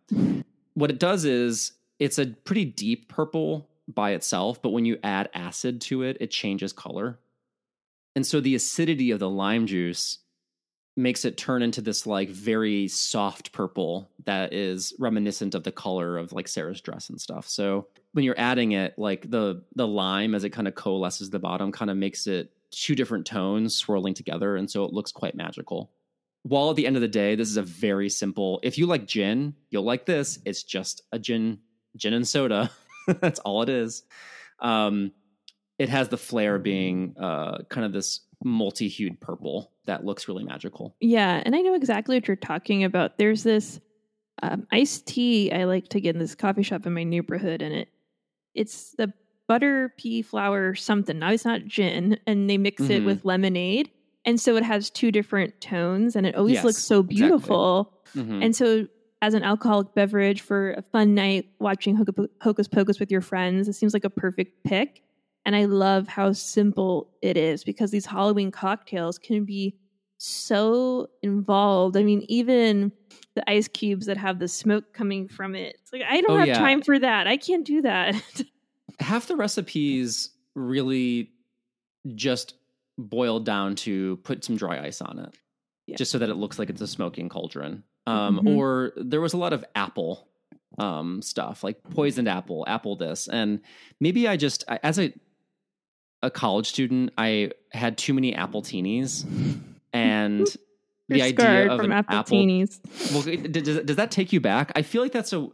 What 0.73 0.89
it 0.89 0.99
does 0.99 1.25
is 1.25 1.73
it's 1.99 2.17
a 2.17 2.27
pretty 2.27 2.65
deep 2.65 3.09
purple 3.09 3.69
by 3.87 4.11
itself, 4.11 4.61
but 4.61 4.71
when 4.71 4.85
you 4.85 4.97
add 5.03 5.29
acid 5.33 5.81
to 5.81 6.03
it, 6.03 6.17
it 6.19 6.31
changes 6.31 6.73
color. 6.73 7.19
And 8.15 8.25
so 8.25 8.39
the 8.39 8.55
acidity 8.55 9.11
of 9.11 9.19
the 9.19 9.29
lime 9.29 9.67
juice 9.67 10.19
makes 10.95 11.25
it 11.25 11.37
turn 11.37 11.63
into 11.63 11.81
this 11.81 12.05
like 12.05 12.29
very 12.29 12.87
soft 12.87 13.51
purple 13.51 14.09
that 14.25 14.53
is 14.53 14.93
reminiscent 14.99 15.55
of 15.55 15.63
the 15.63 15.71
color 15.71 16.17
of 16.17 16.31
like 16.33 16.47
Sarah's 16.47 16.81
dress 16.81 17.09
and 17.09 17.19
stuff. 17.19 17.47
So 17.47 17.87
when 18.11 18.23
you're 18.23 18.39
adding 18.39 18.73
it, 18.73 18.97
like 18.97 19.29
the 19.29 19.63
the 19.75 19.87
lime 19.87 20.35
as 20.35 20.43
it 20.43 20.51
kind 20.51 20.67
of 20.67 20.75
coalesces 20.75 21.31
the 21.31 21.39
bottom 21.39 21.71
kind 21.71 21.89
of 21.89 21.97
makes 21.97 22.27
it 22.27 22.51
two 22.69 22.95
different 22.95 23.25
tones 23.25 23.75
swirling 23.75 24.13
together 24.13 24.55
and 24.55 24.69
so 24.69 24.83
it 24.83 24.93
looks 24.93 25.11
quite 25.11 25.35
magical. 25.35 25.91
While 26.43 26.69
at 26.69 26.75
the 26.75 26.85
end 26.85 26.95
of 26.97 27.01
the 27.01 27.07
day, 27.07 27.35
this 27.35 27.49
is 27.49 27.57
a 27.57 27.61
very 27.63 28.09
simple. 28.09 28.59
If 28.63 28.77
you 28.77 28.85
like 28.85 29.05
gin, 29.07 29.55
you'll 29.69 29.83
like 29.83 30.05
this. 30.05 30.39
It's 30.45 30.63
just 30.63 31.01
a 31.11 31.19
gin 31.19 31.59
gin 31.97 32.13
and 32.13 32.27
soda. 32.27 32.69
That's 33.07 33.39
all 33.39 33.61
it 33.63 33.69
is. 33.69 34.03
Um 34.59 35.11
it 35.79 35.89
has 35.89 36.09
the 36.09 36.17
flair 36.17 36.59
being 36.59 37.15
uh 37.19 37.59
kind 37.69 37.85
of 37.85 37.93
this 37.93 38.21
multi-hued 38.43 39.19
purple 39.21 39.71
that 39.85 40.05
looks 40.05 40.27
really 40.27 40.43
magical. 40.43 40.95
yeah, 40.99 41.41
and 41.45 41.55
I 41.55 41.61
know 41.61 41.73
exactly 41.75 42.15
what 42.17 42.27
you're 42.27 42.35
talking 42.37 42.83
about. 42.83 43.17
There's 43.17 43.43
this 43.43 43.79
um, 44.41 44.67
iced 44.71 45.05
tea 45.07 45.51
I 45.51 45.63
like 45.65 45.87
to 45.89 46.01
get 46.01 46.15
in 46.15 46.19
this 46.19 46.35
coffee 46.35 46.63
shop 46.63 46.85
in 46.85 46.93
my 46.93 47.03
neighborhood, 47.05 47.61
and 47.61 47.73
it 47.73 47.89
it's 48.53 48.91
the 48.97 49.13
butter 49.47 49.93
pea 49.97 50.21
flower 50.21 50.75
something. 50.75 51.19
Now 51.19 51.31
it's 51.31 51.45
not 51.45 51.65
gin, 51.65 52.17
and 52.27 52.49
they 52.49 52.57
mix 52.57 52.81
it 52.83 53.01
Mhm. 53.03 53.05
with 53.05 53.23
lemonade, 53.25 53.91
and 54.25 54.39
so 54.39 54.55
it 54.55 54.63
has 54.63 54.89
two 54.89 55.11
different 55.11 55.53
tones, 55.61 56.15
and 56.15 56.25
it 56.25 56.35
always 56.35 56.53
Yes, 56.55 56.63
looks 56.65 56.83
so 56.83 56.99
exactly. 56.99 57.15
beautiful. 57.29 57.93
Mhm. 58.15 58.43
And 58.43 58.55
so, 58.55 58.87
as 59.21 59.33
an 59.33 59.43
alcoholic 59.43 59.93
beverage 59.95 60.41
for 60.41 60.73
a 60.73 60.81
fun 60.81 61.15
night 61.15 61.45
watching 61.59 61.95
Hocus 61.95 62.27
Hocus 62.41 62.67
Pocus 62.67 62.99
with 62.99 63.09
your 63.11 63.21
friends, 63.21 63.67
it 63.67 63.73
seems 63.73 63.93
like 63.93 64.03
a 64.03 64.09
perfect 64.09 64.51
pick. 64.65 65.01
And 65.45 65.55
I 65.55 65.65
love 65.65 66.07
how 66.07 66.31
simple 66.33 67.09
it 67.21 67.35
is 67.37 67.63
because 67.63 67.91
these 67.91 68.05
Halloween 68.05 68.49
cocktails 68.51 69.17
can 69.17 69.43
be 69.45 69.75
so 70.17 71.07
involved. 71.21 71.97
I 71.97 72.03
mean, 72.03 72.23
even 72.29 72.91
the 73.35 73.49
ice 73.49 73.67
cubes 73.67 74.05
that 74.05 74.15
have 74.17 74.39
the 74.39 74.47
smoke 74.47 74.85
coming 74.93 75.27
from 75.27 75.53
it. 75.55 75.75
It's 75.81 75.91
like, 75.91 76.03
I 76.09 76.21
don't 76.21 76.31
Oh, 76.31 76.37
have 76.39 76.47
yeah. 76.47 76.59
time 76.59 76.81
for 76.81 76.97
that. 76.99 77.27
I 77.27 77.35
can't 77.35 77.65
do 77.65 77.81
that. 77.81 78.15
half 78.99 79.27
the 79.27 79.35
recipes 79.35 80.29
really 80.55 81.31
just 82.15 82.53
boil 82.97 83.39
down 83.39 83.75
to 83.75 84.17
put 84.17 84.43
some 84.43 84.55
dry 84.55 84.83
ice 84.85 85.01
on 85.01 85.19
it 85.19 85.33
Yeah. 85.87 85.95
just 85.97 86.11
so 86.11 86.17
that 86.19 86.29
it 86.29 86.35
looks 86.35 86.59
like 86.59 86.69
it's 86.69 86.81
a 86.81 86.87
smoking 86.87 87.29
cauldron 87.29 87.83
um, 88.05 88.39
Mhm. 88.39 88.55
or 88.57 88.91
there 88.97 89.21
was 89.21 89.33
a 89.33 89.37
lot 89.37 89.53
of 89.53 89.63
apple 89.75 90.27
um, 90.77 91.21
stuff 91.21 91.63
like 91.63 91.81
poisoned 91.91 92.27
apple 92.27 92.63
apple 92.67 92.95
this 92.95 93.27
and 93.27 93.61
maybe 93.99 94.27
i 94.27 94.35
just 94.37 94.63
I- 94.67 94.79
as 94.83 94.99
a 94.99 95.13
a 96.21 96.29
college 96.31 96.67
student 96.67 97.11
i 97.17 97.51
had 97.71 97.97
too 97.97 98.13
many 98.13 98.33
appletinis 98.33 99.25
and 99.93 100.47
the 101.09 101.21
idea 101.21 101.69
of 101.71 101.79
an 101.81 101.91
apple, 101.91 102.15
appletinis. 102.23 102.79
well 103.11 103.21
does, 103.51 103.79
does 103.85 103.95
that 103.97 104.09
take 104.11 104.31
you 104.33 104.39
back 104.39 104.71
i 104.75 104.81
feel 104.81 105.01
like 105.01 105.11
that's 105.11 105.33
a 105.33 105.47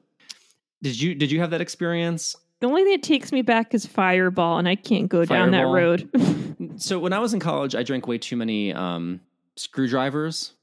did 0.81 0.99
you 1.01 1.15
did 1.15 1.31
you 1.31 1.39
have 1.39 1.49
that 1.51 1.59
experience 1.61 2.35
The 2.59 2.67
only 2.67 2.83
thing 2.83 2.91
that 2.93 3.03
takes 3.03 3.31
me 3.31 3.41
back 3.41 3.73
is 3.73 3.85
Fireball, 3.85 4.57
and 4.57 4.67
I 4.67 4.75
can't 4.75 5.07
go 5.07 5.23
down 5.25 5.51
that 5.51 5.63
Fireball. 5.65 5.73
road. 5.73 6.09
So 6.75 6.99
when 6.99 7.13
I 7.13 7.19
was 7.19 7.33
in 7.33 7.39
college, 7.39 7.73
I 7.75 7.83
drank 7.83 8.05
way 8.07 8.17
too 8.17 8.35
many 8.37 8.73
um, 8.73 9.19
screwdrivers 9.55 10.53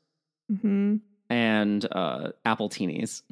hmm 0.60 0.96
and 1.28 1.86
uh, 1.90 2.32
appletinis. 2.44 3.22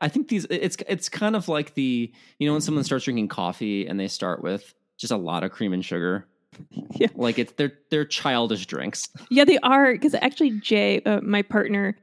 I 0.00 0.08
think 0.08 0.28
these 0.28 0.46
it's 0.48 0.76
it's 0.88 1.08
kind 1.08 1.36
of 1.36 1.48
like 1.48 1.74
the 1.74 2.10
you 2.38 2.46
know 2.48 2.52
when 2.54 2.60
someone 2.62 2.84
starts 2.84 3.04
drinking 3.04 3.28
coffee 3.28 3.86
and 3.86 3.98
they 4.00 4.08
start 4.08 4.42
with 4.42 4.74
just 4.96 5.12
a 5.12 5.16
lot 5.16 5.44
of 5.44 5.50
cream 5.50 5.72
and 5.72 5.84
sugar. 5.84 6.26
Yeah. 6.96 7.08
like 7.14 7.38
it's 7.38 7.52
they're 7.52 7.72
they're 7.90 8.04
childish 8.04 8.66
drinks. 8.66 9.08
Yeah, 9.30 9.44
they 9.44 9.58
are 9.58 9.92
because 9.92 10.14
actually 10.14 10.58
Jay, 10.60 11.00
uh, 11.02 11.20
my 11.20 11.42
partner, 11.42 11.96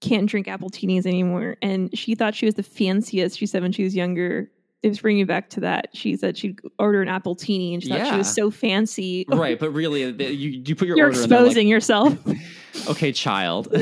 can't 0.00 0.28
drink 0.28 0.46
appletinis 0.46 1.04
anymore, 1.06 1.56
and 1.60 1.96
she 1.98 2.14
thought 2.14 2.34
she 2.34 2.46
was 2.46 2.54
the 2.54 2.62
fanciest. 2.62 3.38
She 3.38 3.46
said 3.46 3.60
when 3.62 3.72
she 3.72 3.84
was 3.84 3.94
younger 3.96 4.50
it 4.82 4.88
was 4.88 5.00
bringing 5.00 5.26
back 5.26 5.50
to 5.50 5.60
that. 5.60 5.88
She 5.92 6.16
said 6.16 6.36
she'd 6.38 6.58
order 6.78 7.02
an 7.02 7.08
appletini 7.08 7.74
and 7.74 7.82
she 7.82 7.88
thought 7.90 8.06
she 8.10 8.16
was 8.16 8.34
so 8.34 8.50
fancy. 8.50 9.24
right, 9.28 9.58
but 9.58 9.70
really, 9.72 10.10
the- 10.12 10.32
you 10.34 10.62
you 10.66 10.74
put 10.74 10.88
your 10.88 10.96
You're 10.96 11.06
order 11.08 11.18
they're 11.18 11.28
like, 11.38 11.46
exposing 11.46 11.68
yourself. 11.68 12.16
okay, 12.88 13.12
child. 13.12 13.68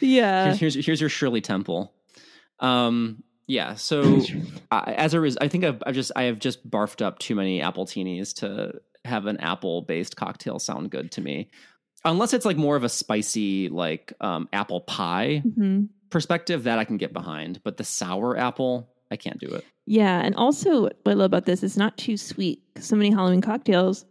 yeah. 0.00 0.46
here's, 0.54 0.58
here's 0.74 0.86
here's 0.86 1.00
your 1.00 1.10
Shirley 1.10 1.40
Temple. 1.40 1.92
Um, 2.60 3.22
yeah. 3.46 3.74
So 3.76 4.20
I 4.70 4.92
as 4.92 5.14
a 5.14 5.20
result, 5.20 5.42
I 5.42 5.48
think 5.48 5.64
I've, 5.64 5.82
I've 5.86 5.94
just 5.94 6.12
I 6.16 6.24
have 6.24 6.38
just 6.38 6.68
barfed 6.68 7.02
up 7.04 7.18
too 7.18 7.34
many 7.34 7.60
appletinis 7.60 8.34
to 8.36 8.80
have 9.04 9.26
an 9.26 9.38
apple 9.38 9.82
based 9.82 10.16
cocktail 10.16 10.58
sound 10.58 10.90
good 10.90 11.10
to 11.12 11.20
me. 11.20 11.50
Unless 12.04 12.32
it's 12.34 12.44
like 12.44 12.56
more 12.56 12.76
of 12.76 12.84
a 12.84 12.88
spicy 12.88 13.68
like 13.68 14.12
um, 14.20 14.48
apple 14.52 14.80
pie 14.82 15.42
Mhm. 15.46 15.88
perspective 16.10 16.64
that 16.64 16.78
I 16.78 16.84
can 16.84 16.96
get 16.96 17.12
behind, 17.12 17.60
but 17.64 17.76
the 17.76 17.84
sour 17.84 18.36
apple 18.36 18.88
I 19.10 19.16
can't 19.16 19.38
do 19.38 19.48
it. 19.48 19.64
Yeah, 19.86 20.20
and 20.20 20.34
also 20.34 20.82
what 20.82 20.96
I 21.06 21.12
love 21.12 21.26
about 21.26 21.46
this 21.46 21.62
is 21.62 21.76
not 21.76 21.96
too 21.96 22.16
sweet. 22.16 22.62
So 22.78 22.96
many 22.96 23.10
Halloween 23.10 23.40
cocktails 23.40 24.04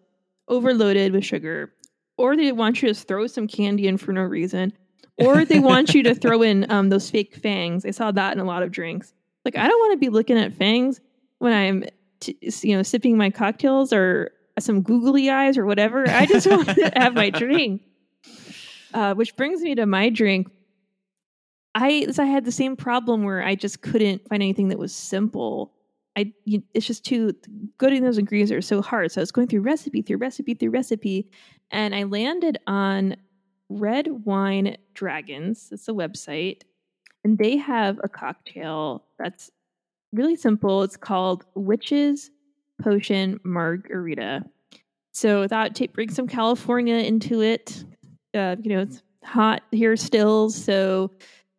overloaded 0.47 1.13
with 1.13 1.23
sugar, 1.23 1.73
or 2.17 2.35
they 2.35 2.51
want 2.51 2.81
you 2.81 2.89
to 2.89 2.93
throw 2.93 3.27
some 3.27 3.47
candy 3.47 3.87
in 3.87 3.97
for 3.97 4.11
no 4.11 4.21
reason, 4.21 4.73
or 5.17 5.45
they 5.45 5.59
want 5.71 5.93
you 5.93 6.03
to 6.03 6.15
throw 6.15 6.41
in 6.41 6.69
um, 6.71 6.89
those 6.89 7.09
fake 7.09 7.35
fangs. 7.35 7.85
I 7.85 7.91
saw 7.91 8.11
that 8.11 8.33
in 8.33 8.39
a 8.39 8.45
lot 8.45 8.63
of 8.63 8.71
drinks. 8.71 9.13
Like 9.45 9.55
I 9.55 9.67
don't 9.67 9.79
want 9.79 9.93
to 9.93 9.97
be 9.97 10.09
looking 10.09 10.37
at 10.37 10.53
fangs 10.53 10.99
when 11.39 11.53
I'm, 11.53 11.83
t- 12.19 12.37
you 12.63 12.75
know, 12.75 12.83
sipping 12.83 13.17
my 13.17 13.29
cocktails 13.29 13.93
or 13.93 14.31
some 14.59 14.81
googly 14.81 15.29
eyes 15.29 15.57
or 15.57 15.65
whatever. 15.65 16.09
I 16.09 16.25
just 16.25 16.47
want 16.47 16.67
to 16.69 16.91
have 16.95 17.13
my 17.13 17.29
drink. 17.31 17.83
Uh, 18.93 19.13
which 19.13 19.35
brings 19.35 19.61
me 19.61 19.75
to 19.75 19.85
my 19.85 20.09
drink. 20.09 20.49
I 21.77 22.07
I 22.17 22.25
had 22.25 22.43
the 22.43 22.51
same 22.51 22.75
problem 22.75 23.23
where 23.23 23.43
I 23.43 23.53
just 23.53 23.81
couldn't 23.81 24.27
find 24.27 24.41
anything 24.41 24.69
that 24.69 24.79
was 24.79 24.93
simple. 24.93 25.73
I 26.17 26.33
you, 26.45 26.63
it's 26.73 26.87
just 26.87 27.05
too 27.05 27.33
getting 27.79 28.03
those 28.03 28.17
ingredients 28.17 28.51
are 28.51 28.61
so 28.61 28.81
hard. 28.81 29.11
So 29.11 29.21
I 29.21 29.23
was 29.23 29.31
going 29.31 29.47
through 29.47 29.61
recipe 29.61 30.01
through 30.01 30.17
recipe 30.17 30.55
through 30.55 30.71
recipe, 30.71 31.29
and 31.69 31.93
I 31.93 32.03
landed 32.03 32.57
on 32.65 33.15
Red 33.69 34.25
Wine 34.25 34.77
Dragons. 34.95 35.69
It's 35.71 35.87
a 35.87 35.91
website, 35.91 36.63
and 37.23 37.37
they 37.37 37.57
have 37.57 37.99
a 38.03 38.09
cocktail 38.09 39.05
that's 39.19 39.51
really 40.13 40.35
simple. 40.35 40.81
It's 40.81 40.97
called 40.97 41.45
Witch's 41.53 42.31
Potion 42.81 43.39
Margarita. 43.43 44.43
So 45.11 45.47
thought 45.47 45.75
take 45.75 45.93
bring 45.93 46.09
some 46.09 46.27
California 46.27 46.95
into 46.95 47.41
it. 47.41 47.83
Uh, 48.33 48.55
you 48.61 48.75
know, 48.75 48.81
it's 48.81 49.03
hot 49.23 49.61
here 49.71 49.95
still, 49.95 50.49
so 50.49 51.11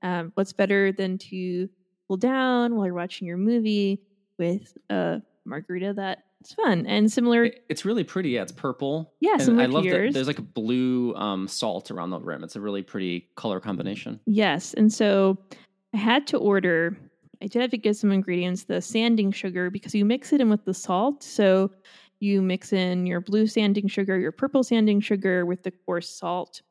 um, 0.03 0.33
what's 0.35 0.53
better 0.53 0.93
than 0.93 1.19
to 1.19 1.69
cool 2.07 2.17
down 2.17 2.75
while 2.75 2.87
you're 2.87 2.95
watching 2.95 3.27
your 3.27 3.37
movie 3.37 4.01
with 4.39 4.77
a 4.91 5.21
margarita 5.45 5.93
that's 5.95 6.55
fun 6.55 6.87
and 6.87 7.11
similar? 7.11 7.51
It's 7.69 7.85
really 7.85 8.05
pretty. 8.05 8.31
Yeah, 8.31 8.43
it's 8.43 8.53
purple. 8.53 9.13
Yeah, 9.21 9.37
and 9.39 9.61
I 9.61 9.67
love 9.67 9.85
that 9.85 9.91
yours. 9.91 10.15
there's 10.15 10.27
like 10.27 10.39
a 10.39 10.43
blue 10.43 11.15
um, 11.17 11.49
salt 11.49 11.91
around 11.91 12.11
the 12.11 12.21
rim. 12.21 12.45
It's 12.45 12.57
a 12.57 12.61
really 12.61 12.83
pretty 12.83 13.29
color 13.37 13.61
combination. 13.61 14.21
Yes. 14.27 14.75
And 14.75 14.93
so 14.93 15.39
I 15.95 15.97
had 15.97 16.27
to 16.29 16.39
order, 16.39 16.97
I 17.43 17.47
did 17.47 17.63
have 17.63 17.71
to 17.71 17.79
get 17.79 17.97
some 17.97 18.13
ingredients, 18.13 18.65
the 18.65 18.81
sanding 18.81 19.33
sugar, 19.33 19.71
because 19.71 19.95
you 19.95 20.05
mix 20.05 20.33
it 20.33 20.41
in 20.41 20.49
with 20.49 20.65
the 20.65 20.75
salt. 20.75 21.23
So 21.23 21.71
you 22.21 22.43
mix 22.43 22.73
in 22.73 23.07
your 23.07 23.21
blue 23.21 23.47
sanding 23.47 23.89
sugar, 23.89 24.19
your 24.19 24.33
purple 24.33 24.63
sanding 24.63 25.01
sugar 25.01 25.47
with 25.47 25.63
the 25.63 25.71
coarse 25.71 26.09
salt. 26.09 26.63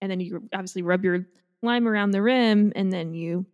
And 0.00 0.10
then 0.10 0.20
you 0.20 0.48
obviously 0.52 0.82
rub 0.82 1.04
your 1.04 1.26
lime 1.62 1.88
around 1.88 2.10
the 2.10 2.22
rim 2.22 2.72
and 2.76 2.92
then 2.92 3.14
you 3.14 3.46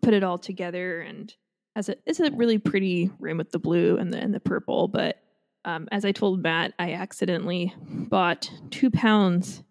put 0.00 0.14
it 0.14 0.22
all 0.22 0.38
together 0.38 1.00
and 1.00 1.34
as 1.76 1.88
a 1.88 1.96
it's 2.06 2.20
a 2.20 2.30
really 2.32 2.58
pretty 2.58 3.10
rim 3.18 3.38
with 3.38 3.50
the 3.50 3.58
blue 3.58 3.96
and 3.96 4.12
the 4.12 4.18
and 4.18 4.34
the 4.34 4.40
purple. 4.40 4.88
But 4.88 5.18
um, 5.64 5.88
as 5.92 6.04
I 6.04 6.12
told 6.12 6.42
Matt, 6.42 6.74
I 6.78 6.92
accidentally 6.92 7.74
bought 7.88 8.50
two 8.70 8.90
pounds 8.90 9.62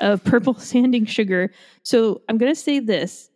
of 0.00 0.22
purple 0.24 0.54
sanding 0.58 1.04
sugar. 1.04 1.52
So 1.82 2.22
I'm 2.28 2.38
gonna 2.38 2.54
say 2.54 2.80
this. 2.80 3.30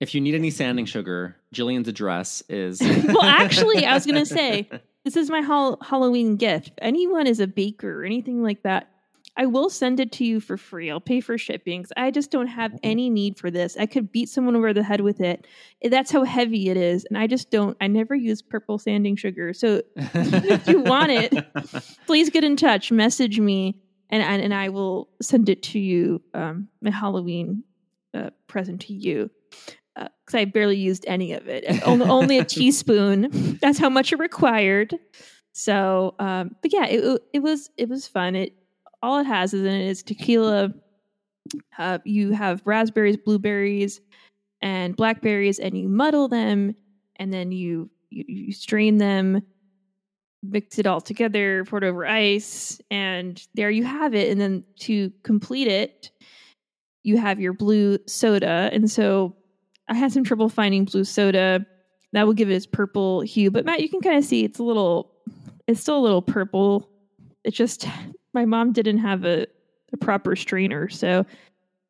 If 0.00 0.14
you 0.14 0.20
need 0.20 0.34
any 0.34 0.50
sanding 0.50 0.86
sugar, 0.86 1.36
Jillian's 1.54 1.88
address 1.88 2.42
is. 2.48 2.80
Well, 3.06 3.22
actually, 3.22 3.84
I 3.84 3.94
was 3.94 4.06
gonna 4.06 4.26
say 4.26 4.68
this 5.04 5.16
is 5.16 5.30
my 5.30 5.40
hol- 5.40 5.78
Halloween 5.82 6.36
gift. 6.36 6.68
If 6.68 6.74
anyone 6.82 7.26
is 7.26 7.40
a 7.40 7.46
baker 7.46 8.02
or 8.02 8.04
anything 8.04 8.42
like 8.42 8.62
that, 8.64 8.88
I 9.36 9.46
will 9.46 9.70
send 9.70 10.00
it 10.00 10.12
to 10.12 10.24
you 10.24 10.40
for 10.40 10.56
free. 10.56 10.90
I'll 10.90 11.00
pay 11.00 11.20
for 11.20 11.38
shipping 11.38 11.84
I 11.96 12.10
just 12.10 12.30
don't 12.30 12.48
have 12.48 12.72
any 12.82 13.08
need 13.10 13.38
for 13.38 13.50
this. 13.50 13.76
I 13.76 13.86
could 13.86 14.12
beat 14.12 14.28
someone 14.28 14.56
over 14.56 14.72
the 14.72 14.82
head 14.82 15.00
with 15.00 15.20
it. 15.20 15.46
That's 15.82 16.10
how 16.10 16.24
heavy 16.24 16.68
it 16.68 16.76
is, 16.76 17.04
and 17.04 17.16
I 17.16 17.26
just 17.26 17.50
don't. 17.50 17.76
I 17.80 17.86
never 17.86 18.14
use 18.14 18.42
purple 18.42 18.78
sanding 18.78 19.16
sugar. 19.16 19.52
So 19.52 19.82
if 19.96 20.68
you 20.68 20.80
want 20.80 21.12
it, 21.12 21.34
please 22.06 22.30
get 22.30 22.44
in 22.44 22.56
touch. 22.56 22.92
Message 22.92 23.38
me, 23.38 23.80
and 24.10 24.22
and, 24.22 24.42
and 24.42 24.54
I 24.54 24.68
will 24.68 25.08
send 25.22 25.48
it 25.48 25.62
to 25.64 25.78
you. 25.78 26.22
Um, 26.34 26.68
my 26.80 26.90
Halloween 26.90 27.64
uh, 28.14 28.30
present 28.46 28.82
to 28.82 28.92
you 28.92 29.30
because 29.94 30.34
I 30.34 30.44
barely 30.44 30.76
used 30.76 31.04
any 31.06 31.32
of 31.32 31.48
it. 31.48 31.64
only, 31.86 32.06
only 32.06 32.38
a 32.38 32.44
teaspoon. 32.56 33.58
That's 33.60 33.78
how 33.78 33.90
much 33.90 34.12
it 34.12 34.18
required. 34.18 34.98
So, 35.52 36.14
um, 36.18 36.56
but 36.62 36.72
yeah, 36.72 36.86
it 36.86 37.22
it 37.32 37.40
was 37.40 37.70
it 37.76 37.88
was 37.88 38.06
fun. 38.06 38.36
It 38.36 38.54
all 39.02 39.18
it 39.18 39.26
has 39.26 39.54
is 39.54 39.62
in 39.62 39.72
it 39.72 39.88
is 39.88 40.02
tequila. 40.02 40.72
Uh, 41.78 41.98
you 42.04 42.32
have 42.32 42.62
raspberries, 42.64 43.16
blueberries, 43.16 44.00
and 44.62 44.94
blackberries, 44.96 45.58
and 45.58 45.76
you 45.76 45.88
muddle 45.88 46.28
them, 46.28 46.74
and 47.16 47.32
then 47.32 47.52
you 47.52 47.90
you, 48.10 48.24
you 48.26 48.52
strain 48.52 48.98
them, 48.98 49.42
mix 50.42 50.78
it 50.78 50.86
all 50.86 51.00
together, 51.00 51.64
pour 51.64 51.78
it 51.78 51.84
over 51.84 52.06
ice, 52.06 52.80
and 52.90 53.46
there 53.54 53.70
you 53.70 53.84
have 53.84 54.14
it. 54.14 54.30
And 54.30 54.40
then 54.40 54.64
to 54.80 55.12
complete 55.22 55.68
it, 55.68 56.10
you 57.02 57.16
have 57.18 57.40
your 57.40 57.52
blue 57.52 57.98
soda. 58.06 58.70
And 58.72 58.90
so 58.90 59.36
I 59.88 59.94
had 59.94 60.12
some 60.12 60.24
trouble 60.24 60.48
finding 60.48 60.84
blue 60.84 61.04
soda. 61.04 61.64
That 62.12 62.26
will 62.26 62.34
give 62.34 62.50
it 62.50 62.54
its 62.54 62.66
purple 62.66 63.20
hue. 63.20 63.50
But 63.50 63.64
Matt, 63.64 63.80
you 63.80 63.88
can 63.88 64.00
kind 64.00 64.18
of 64.18 64.24
see 64.24 64.44
it's 64.44 64.58
a 64.58 64.64
little, 64.64 65.12
it's 65.68 65.80
still 65.80 65.98
a 65.98 66.02
little 66.02 66.22
purple. 66.22 66.90
It 67.44 67.52
just 67.52 67.86
my 68.34 68.44
mom 68.44 68.72
didn't 68.72 68.98
have 68.98 69.24
a, 69.24 69.46
a 69.92 69.96
proper 69.96 70.36
strainer. 70.36 70.88
So 70.88 71.24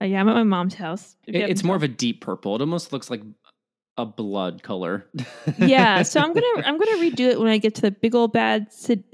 uh, 0.03 0.05
yeah, 0.07 0.21
I'm 0.21 0.29
at 0.29 0.35
my 0.35 0.43
mom's 0.43 0.75
house. 0.75 1.17
It- 1.27 1.37
it's 1.37 1.63
more 1.65 1.77
of 1.77 1.83
a 1.83 1.89
deep 1.89 2.21
purple. 2.23 2.55
It 2.57 2.61
almost 2.61 2.93
looks 2.93 3.11
like 3.11 3.23
a 3.99 4.07
blood 4.07 4.63
color. 4.63 5.05
yeah 5.59 6.01
so 6.03 6.21
i'm 6.21 6.33
gonna 6.33 6.47
i'm 6.65 6.79
gonna 6.79 6.97
redo 6.97 7.29
it 7.29 7.39
when 7.39 7.49
i 7.49 7.59
get 7.59 7.75
to 7.75 7.83
the 7.83 7.91
big 7.91 8.15
old 8.15 8.33
bad 8.33 8.69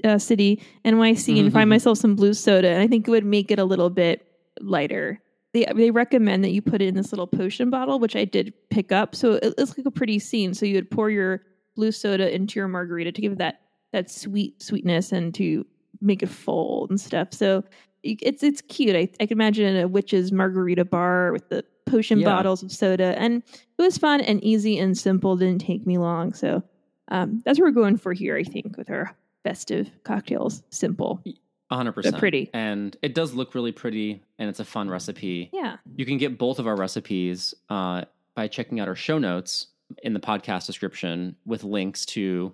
uh, 0.05 0.17
city 0.17 0.61
nyc 0.85 1.39
and 1.39 1.51
find 1.51 1.65
Mhm. 1.65 1.69
myself 1.69 1.97
some 1.97 2.15
blue 2.15 2.33
soda 2.33 2.69
and 2.69 2.81
i 2.81 2.87
think 2.87 3.05
it 3.05 3.11
would 3.11 3.25
make 3.25 3.51
it 3.51 3.59
a 3.59 3.65
little 3.65 3.89
bit 3.89 4.25
lighter 4.61 5.19
they, 5.53 5.65
they 5.75 5.91
recommend 5.91 6.41
that 6.45 6.51
you 6.51 6.61
put 6.61 6.81
it 6.81 6.85
in 6.87 6.95
this 6.95 7.11
little 7.11 7.27
potion 7.27 7.69
bottle 7.69 7.99
which 7.99 8.15
i 8.15 8.23
did 8.23 8.53
pick 8.69 8.93
up 8.93 9.13
so 9.13 9.33
it, 9.33 9.53
it's 9.57 9.77
like 9.77 9.85
a 9.87 9.91
pretty 9.91 10.19
scene 10.19 10.53
so 10.53 10.65
you 10.65 10.75
would 10.75 10.89
pour 10.91 11.09
your 11.09 11.41
blue 11.75 11.91
soda 11.91 12.33
into 12.33 12.57
your 12.57 12.69
margarita 12.69 13.11
to 13.11 13.21
give 13.21 13.39
that 13.39 13.59
that 13.91 14.09
sweet 14.09 14.61
sweetness 14.61 15.11
and 15.11 15.33
to 15.33 15.65
make 16.01 16.21
it 16.23 16.29
fold 16.29 16.89
and 16.89 16.99
stuff 16.99 17.33
so 17.33 17.63
it's 18.03 18.43
it's 18.43 18.61
cute 18.61 18.95
i, 18.95 19.07
I 19.19 19.25
can 19.25 19.37
imagine 19.37 19.75
a 19.77 19.87
witch's 19.87 20.31
margarita 20.31 20.85
bar 20.85 21.31
with 21.31 21.49
the 21.49 21.63
potion 21.85 22.19
Yeah. 22.19 22.25
bottles 22.25 22.63
of 22.63 22.71
soda 22.71 23.15
and 23.19 23.41
it 23.77 23.81
was 23.81 23.97
fun 23.97 24.19
and 24.21 24.43
easy 24.43 24.77
and 24.77 24.97
simple. 24.97 25.37
Didn't 25.37 25.61
take 25.61 25.85
me 25.87 25.97
long. 25.97 26.33
So 26.33 26.61
um, 27.09 27.41
that's 27.45 27.59
what 27.59 27.65
we're 27.67 27.71
going 27.71 27.95
for 27.95 28.11
here, 28.11 28.35
I 28.35 28.43
think, 28.43 28.75
with 28.75 28.89
our 28.89 29.15
festive 29.45 29.89
cocktails. 30.03 30.63
Simple. 30.69 31.23
100%. 31.71 32.17
pretty. 32.19 32.49
And 32.53 32.97
it 33.01 33.13
does 33.13 33.33
look 33.33 33.53
really 33.55 33.71
pretty 33.71 34.21
and 34.39 34.49
it's 34.49 34.59
a 34.59 34.65
fun 34.65 34.89
recipe. 34.89 35.49
Yeah. 35.53 35.77
You 35.95 36.05
can 36.05 36.17
get 36.17 36.37
both 36.37 36.59
of 36.59 36.67
our 36.67 36.75
recipes 36.75 37.53
uh, 37.69 38.03
by 38.35 38.47
checking 38.49 38.79
out 38.81 38.87
our 38.89 38.95
show 38.95 39.17
notes 39.17 39.67
in 40.03 40.13
the 40.13 40.19
podcast 40.19 40.65
description 40.65 41.35
with 41.45 41.63
links 41.63 42.05
to 42.07 42.53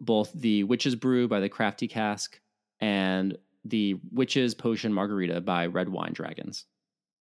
both 0.00 0.32
the 0.32 0.64
Witch's 0.64 0.94
Brew 0.96 1.28
by 1.28 1.38
the 1.38 1.48
Crafty 1.48 1.86
Cask 1.86 2.40
and 2.82 3.38
the 3.64 3.96
Witch's 4.10 4.54
Potion 4.54 4.92
Margarita 4.92 5.40
by 5.40 5.66
Red 5.66 5.88
Wine 5.88 6.12
Dragons. 6.12 6.66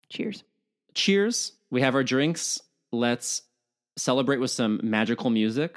Cheers. 0.09 0.45
Cheers. 0.95 1.53
We 1.71 1.83
have 1.83 1.97
our 1.97 2.05
drinks. 2.05 2.63
Let's 2.93 3.43
celebrate 3.97 4.39
with 4.39 4.53
some 4.53 4.81
magical 4.83 5.31
music. 5.31 5.77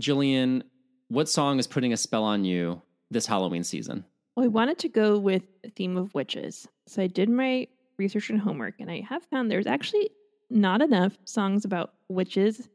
Jillian, 0.00 0.62
what 1.08 1.28
song 1.28 1.58
is 1.58 1.66
putting 1.66 1.92
a 1.92 1.96
spell 1.96 2.24
on 2.24 2.44
you 2.44 2.82
this 3.10 3.26
Halloween 3.26 3.62
season? 3.62 4.04
Well, 4.34 4.44
I 4.44 4.48
wanted 4.48 4.78
to 4.80 4.88
go 4.88 5.16
with 5.18 5.44
a 5.62 5.70
theme 5.70 5.96
of 5.96 6.12
witches. 6.14 6.66
So 6.88 7.00
I 7.00 7.06
did 7.06 7.28
my 7.30 7.68
research 7.96 8.28
and 8.28 8.40
homework, 8.40 8.80
and 8.80 8.90
I 8.90 9.02
have 9.08 9.22
found 9.26 9.50
there's 9.50 9.68
actually 9.68 10.10
not 10.50 10.82
enough 10.82 11.16
songs 11.24 11.64
about 11.64 11.92
witches 12.08 12.68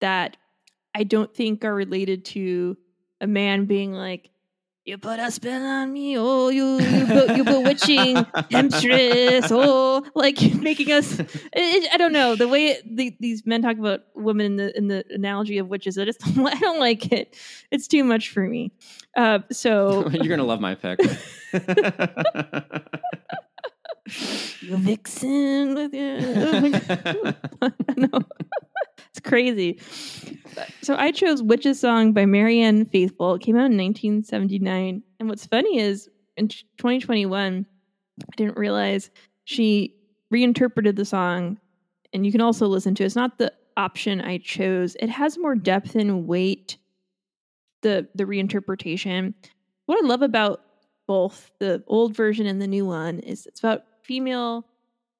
that 0.00 0.36
I 0.94 1.04
don't 1.04 1.32
think 1.34 1.64
are 1.64 1.74
related 1.74 2.24
to 2.26 2.76
a 3.20 3.26
man 3.26 3.66
being 3.66 3.92
like, 3.92 4.30
You 4.84 4.98
put 4.98 5.20
a 5.20 5.30
spell 5.30 5.64
on 5.64 5.92
me, 5.92 6.18
oh, 6.18 6.48
you 6.48 6.80
you, 6.80 7.06
be- 7.06 7.34
you 7.36 7.44
bewitching 7.44 8.16
temptress, 8.50 9.46
oh, 9.52 10.04
like 10.16 10.42
making 10.60 10.90
us. 10.90 11.20
It, 11.20 11.30
it- 11.54 11.90
I 11.94 11.96
don't 11.98 12.12
know 12.12 12.34
the 12.34 12.48
way 12.48 12.66
it, 12.66 12.96
the, 12.96 13.16
these 13.20 13.46
men 13.46 13.62
talk 13.62 13.78
about 13.78 14.00
women 14.16 14.44
in 14.46 14.56
the 14.56 14.76
in 14.76 14.88
the 14.88 15.04
analogy 15.10 15.58
of 15.58 15.68
witches. 15.68 15.96
I 15.98 16.04
just 16.04 16.18
don't, 16.20 16.46
I 16.52 16.58
don't 16.58 16.80
like 16.80 17.12
it. 17.12 17.36
It's 17.70 17.86
too 17.86 18.02
much 18.02 18.30
for 18.30 18.42
me. 18.46 18.72
Uh, 19.16 19.38
so 19.52 20.08
You're 20.10 20.26
gonna 20.28 20.44
love 20.44 20.60
my 20.60 20.74
pick. 20.74 20.98
You 24.06 24.76
vixen 24.78 25.74
with 25.74 25.94
you. 25.94 26.18
No. 27.96 28.08
it's 29.10 29.20
crazy. 29.22 29.80
So 30.82 30.96
I 30.96 31.12
chose 31.12 31.42
Witch's 31.42 31.78
Song 31.78 32.12
by 32.12 32.26
Marianne 32.26 32.84
Faithfull. 32.86 33.34
It 33.34 33.42
came 33.42 33.56
out 33.56 33.70
in 33.70 33.76
1979. 33.76 35.02
And 35.20 35.28
what's 35.28 35.46
funny 35.46 35.78
is 35.78 36.08
in 36.36 36.48
2021, 36.48 37.64
I 38.20 38.36
didn't 38.36 38.56
realize 38.56 39.10
she 39.44 39.94
reinterpreted 40.30 40.96
the 40.96 41.04
song. 41.04 41.58
And 42.12 42.26
you 42.26 42.32
can 42.32 42.40
also 42.40 42.66
listen 42.66 42.94
to 42.96 43.04
it. 43.04 43.06
It's 43.06 43.16
not 43.16 43.38
the 43.38 43.52
option 43.76 44.20
I 44.20 44.38
chose. 44.38 44.96
It 45.00 45.10
has 45.10 45.38
more 45.38 45.54
depth 45.54 45.94
and 45.94 46.26
weight, 46.26 46.76
the 47.82 48.08
the 48.14 48.24
reinterpretation. 48.24 49.34
What 49.86 50.02
I 50.02 50.06
love 50.06 50.22
about 50.22 50.60
both 51.06 51.50
the 51.58 51.82
old 51.86 52.14
version 52.14 52.46
and 52.46 52.60
the 52.60 52.66
new 52.66 52.86
one 52.86 53.18
is 53.20 53.46
it's 53.46 53.60
about 53.60 53.84
female 54.02 54.66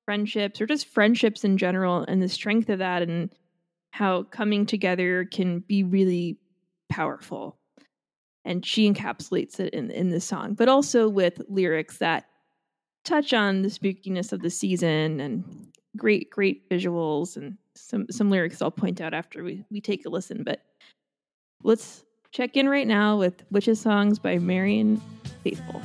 friendships 0.05 0.61
or 0.61 0.67
just 0.67 0.87
friendships 0.87 1.45
in 1.45 1.57
general 1.57 2.05
and 2.09 2.23
the 2.23 2.29
strength 2.29 2.69
of 2.69 2.79
that 2.79 3.03
and 3.03 3.31
how 3.91 4.25
coming 4.25 4.67
together 4.67 5.25
can 5.25 5.61
be 5.61 5.85
really 5.85 6.39
powerful. 6.91 7.59
And 8.45 8.67
she 8.67 8.91
encapsulates 8.91 9.61
it 9.61 9.73
in 9.73 9.91
in 9.91 10.11
this 10.11 10.25
song, 10.25 10.55
but 10.55 10.69
also 10.69 11.09
with 11.09 11.41
lyrics 11.49 11.99
that 11.99 12.25
touch 13.05 13.33
on 13.33 13.63
the 13.63 13.69
spookiness 13.69 14.33
of 14.33 14.43
the 14.43 14.51
season 14.51 15.21
and 15.21 15.69
great 15.97 16.31
great 16.31 16.69
visuals 16.69 17.37
and 17.37 17.57
some 17.75 18.07
some 18.11 18.31
lyrics 18.31 18.63
I'll 18.63 18.71
point 18.71 19.01
out 19.01 19.15
after 19.15 19.45
we 19.45 19.65
we 19.71 19.81
take 19.81 20.05
a 20.07 20.09
listen, 20.09 20.43
but 20.43 20.63
let's 21.63 22.05
check 22.33 22.57
in 22.57 22.69
right 22.69 22.87
now 22.87 23.19
with 23.19 23.45
Witches 23.51 23.81
Songs 23.81 24.19
by 24.19 24.39
Marianne 24.39 25.01
Faithfull. 25.45 25.83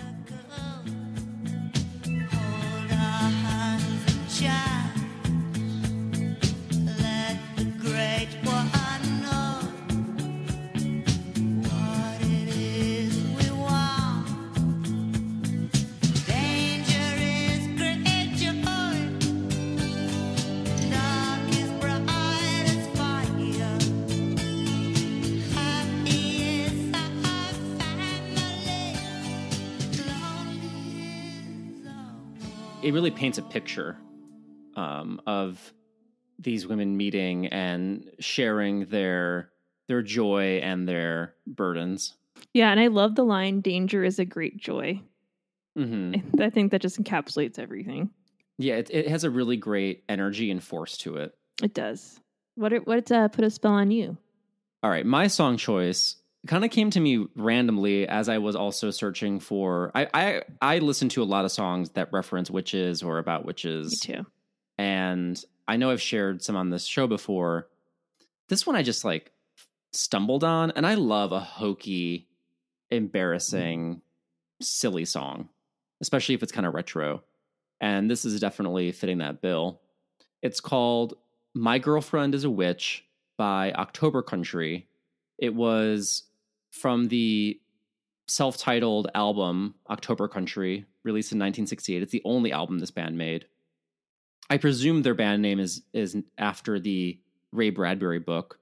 It 32.88 32.94
really 32.94 33.12
paints 33.12 33.38
a 33.38 33.42
picture 33.42 33.98
um, 34.76 35.20
of 35.28 35.74
these 36.40 36.66
women 36.66 36.96
meeting 36.96 37.48
and 37.48 38.10
sharing 38.20 38.86
their 38.86 39.52
their 39.90 40.02
joy 40.02 40.60
and 40.64 40.88
their 40.88 41.36
burdens. 41.46 42.16
Yeah, 42.54 42.72
and 42.72 42.80
I 42.80 42.88
love 42.88 43.16
the 43.16 43.24
line 43.26 43.60
"Danger 43.60 44.04
is 44.06 44.20
a 44.20 44.26
great 44.26 44.58
joy." 44.58 45.02
hmm 45.76 46.16
I, 46.40 46.50
think 46.50 46.72
that 46.72 46.82
just 46.82 47.02
encapsulates 47.02 47.60
everything. 47.60 48.10
Yeah, 48.58 48.76
it, 48.76 48.90
it 48.92 49.08
has 49.10 49.24
a 49.26 49.30
really 49.30 49.58
great 49.58 50.04
energy 50.08 50.50
and 50.50 50.64
force 50.64 50.98
to 51.00 51.18
it. 51.18 51.36
It 51.62 51.74
does. 51.74 52.20
What 52.56 52.72
it- 52.74 52.88
what 52.88 53.12
uh, 53.12 53.28
put 53.28 53.44
a 53.44 53.50
spell 53.50 53.74
on 53.74 53.92
you? 53.92 54.18
All 54.82 54.90
right, 54.90 55.06
my 55.06 55.28
song 55.28 55.58
choice 55.58 56.16
kind 56.48 56.66
of 56.66 56.72
came 56.72 56.90
to 56.92 57.00
me 57.00 57.28
randomly 57.36 58.08
as 58.08 58.30
I 58.30 58.38
was 58.38 58.56
also 58.56 58.92
searching 58.92 59.40
for. 59.40 59.92
I 59.96 60.08
I 60.14 60.42
I 60.62 60.80
listen 60.80 61.10
to 61.10 61.24
a 61.24 61.26
lot 61.26 61.46
of 61.46 61.52
songs 61.52 61.92
that 61.92 62.12
reference 62.12 62.50
witches 62.52 63.04
or 63.04 63.18
about 63.20 63.44
Me 63.44 63.48
witches, 63.48 64.00
too. 64.00 64.26
and 64.78 65.44
I 65.68 65.78
know 65.78 65.92
I've 65.92 66.02
shared 66.02 66.42
some 66.42 66.56
on 66.56 66.70
this 66.70 66.86
show 66.86 67.08
before. 67.08 67.68
This 68.50 68.66
one 68.66 68.76
I 68.76 68.84
just 68.84 69.04
like 69.04 69.32
stumbled 69.94 70.44
on, 70.44 70.72
and 70.72 70.86
I 70.88 70.94
love 70.96 71.32
a 71.32 71.40
hokey, 71.40 72.28
embarrassing, 72.92 74.02
silly 74.62 75.06
song, 75.06 75.50
especially 76.02 76.36
if 76.36 76.44
it's 76.44 76.52
kind 76.52 76.66
of 76.68 76.74
retro. 76.74 77.24
And 77.80 78.10
this 78.10 78.26
is 78.26 78.40
definitely 78.40 78.92
fitting 78.92 79.20
that 79.20 79.42
bill. 79.42 79.82
It's 80.42 80.60
called 80.60 81.16
My 81.54 81.80
Girlfriend 81.80 82.34
is 82.36 82.44
a 82.44 82.50
Witch 82.50 83.06
by 83.38 83.72
October 83.74 84.22
Country. 84.22 84.88
It 85.38 85.54
was 85.54 86.24
from 86.78 87.08
the 87.08 87.60
self 88.28 88.58
titled 88.58 89.10
album 89.16 89.76
October 89.90 90.28
Country, 90.28 90.86
released 91.04 91.32
in 91.32 91.38
1968. 91.40 92.02
It's 92.02 92.12
the 92.12 92.22
only 92.26 92.52
album 92.52 92.80
this 92.80 92.92
band 92.92 93.18
made. 93.18 93.46
I 94.50 94.58
presume 94.58 95.02
their 95.02 95.14
band 95.14 95.42
name 95.42 95.60
is 95.60 95.84
is 95.94 96.16
after 96.38 96.80
the 96.80 97.20
Ray 97.52 97.70
Bradbury 97.70 98.20
book. 98.20 98.60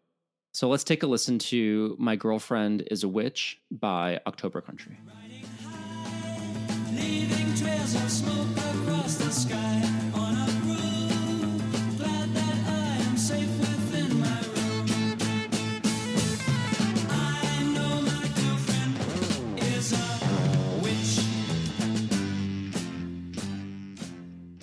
So 0.54 0.70
let's 0.70 0.86
take 0.86 1.04
a 1.04 1.08
listen 1.08 1.38
to 1.40 1.96
My 2.00 2.16
Girlfriend 2.16 2.88
is 2.90 3.04
a 3.04 3.10
Witch 3.10 3.60
by 3.70 4.22
October 4.26 4.62
Country. 4.62 4.98
Leaving 6.94 7.54
trails 7.56 7.96
of 7.96 8.10
smoke 8.10 8.58
across 8.58 9.18
the 9.18 9.32
sky 9.32 9.86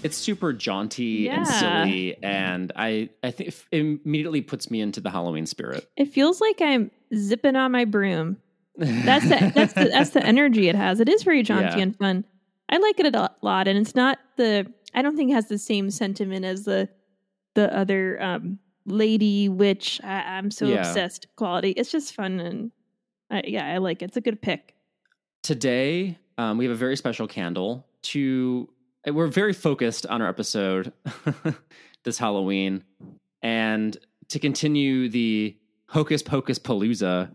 It's 0.02 0.16
super 0.16 0.52
jaunty 0.52 1.28
and 1.28 1.46
silly, 1.46 2.16
and 2.22 2.72
I 2.76 3.10
I 3.22 3.30
think 3.30 3.50
it 3.50 3.64
immediately 3.72 4.40
puts 4.42 4.70
me 4.70 4.80
into 4.80 5.00
the 5.00 5.10
Halloween 5.10 5.46
spirit. 5.46 5.88
It 5.96 6.06
feels 6.12 6.40
like 6.40 6.60
I'm 6.60 6.90
zipping 7.14 7.56
on 7.56 7.72
my 7.72 7.84
broom. 7.84 8.38
That's 8.78 9.28
the 9.28 9.52
that's 9.54 9.72
the 9.74 9.84
that's 9.84 10.10
the 10.10 10.24
energy 10.24 10.68
it 10.68 10.74
has. 10.74 10.98
It 11.00 11.08
is 11.08 11.22
very 11.22 11.42
jaunty 11.42 11.76
Yeah. 11.76 11.82
and 11.82 11.96
fun. 11.96 12.24
I 12.70 12.78
like 12.78 12.98
it 13.00 13.14
a 13.14 13.30
lot, 13.42 13.68
and 13.68 13.78
it's 13.78 13.94
not 13.94 14.18
the. 14.36 14.66
I 14.94 15.02
don't 15.02 15.16
think 15.16 15.30
it 15.30 15.34
has 15.34 15.48
the 15.48 15.58
same 15.58 15.90
sentiment 15.90 16.44
as 16.46 16.64
the 16.64 16.88
the 17.54 17.74
other 17.76 18.20
um, 18.22 18.58
lady 18.86 19.48
witch. 19.50 20.00
I, 20.02 20.22
I'm 20.38 20.50
so 20.50 20.66
Yeah. 20.68 20.76
obsessed 20.78 21.26
quality. 21.36 21.72
It's 21.72 21.92
just 21.92 22.14
fun 22.14 22.40
and 22.40 22.72
I, 23.30 23.42
yeah, 23.46 23.66
I 23.66 23.76
like 23.78 24.00
it. 24.00 24.06
It's 24.06 24.16
a 24.16 24.20
good 24.22 24.40
pick. 24.40 24.74
Today, 25.42 26.18
um, 26.38 26.56
we 26.56 26.64
have 26.64 26.72
a 26.72 26.76
very 26.76 26.96
special 26.96 27.26
candle 27.26 27.86
to. 28.02 28.68
We're 29.06 29.26
very 29.26 29.52
focused 29.52 30.06
on 30.06 30.22
our 30.22 30.28
episode 30.28 30.92
this 32.04 32.18
Halloween, 32.18 32.84
and 33.42 33.96
to 34.28 34.38
continue 34.38 35.08
the 35.08 35.56
Hocus 35.88 36.22
Pocus 36.22 36.58
Palooza, 36.58 37.30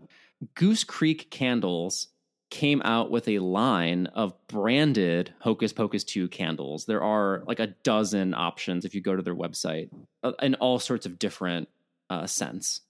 Goose 0.54 0.82
Creek 0.82 1.30
Candles 1.30 2.08
came 2.50 2.80
out 2.82 3.10
with 3.10 3.28
a 3.28 3.38
line 3.40 4.06
of 4.06 4.34
branded 4.46 5.34
Hocus 5.40 5.72
Pocus 5.72 6.04
2 6.04 6.28
candles. 6.28 6.86
There 6.86 7.02
are 7.02 7.42
like 7.46 7.60
a 7.60 7.68
dozen 7.82 8.32
options 8.32 8.84
if 8.84 8.94
you 8.94 9.02
go 9.02 9.14
to 9.14 9.22
their 9.22 9.36
website 9.36 9.90
uh, 10.22 10.32
in 10.40 10.54
all 10.54 10.78
sorts 10.78 11.04
of 11.04 11.18
different 11.18 11.68
uh, 12.08 12.26
scents. 12.26 12.80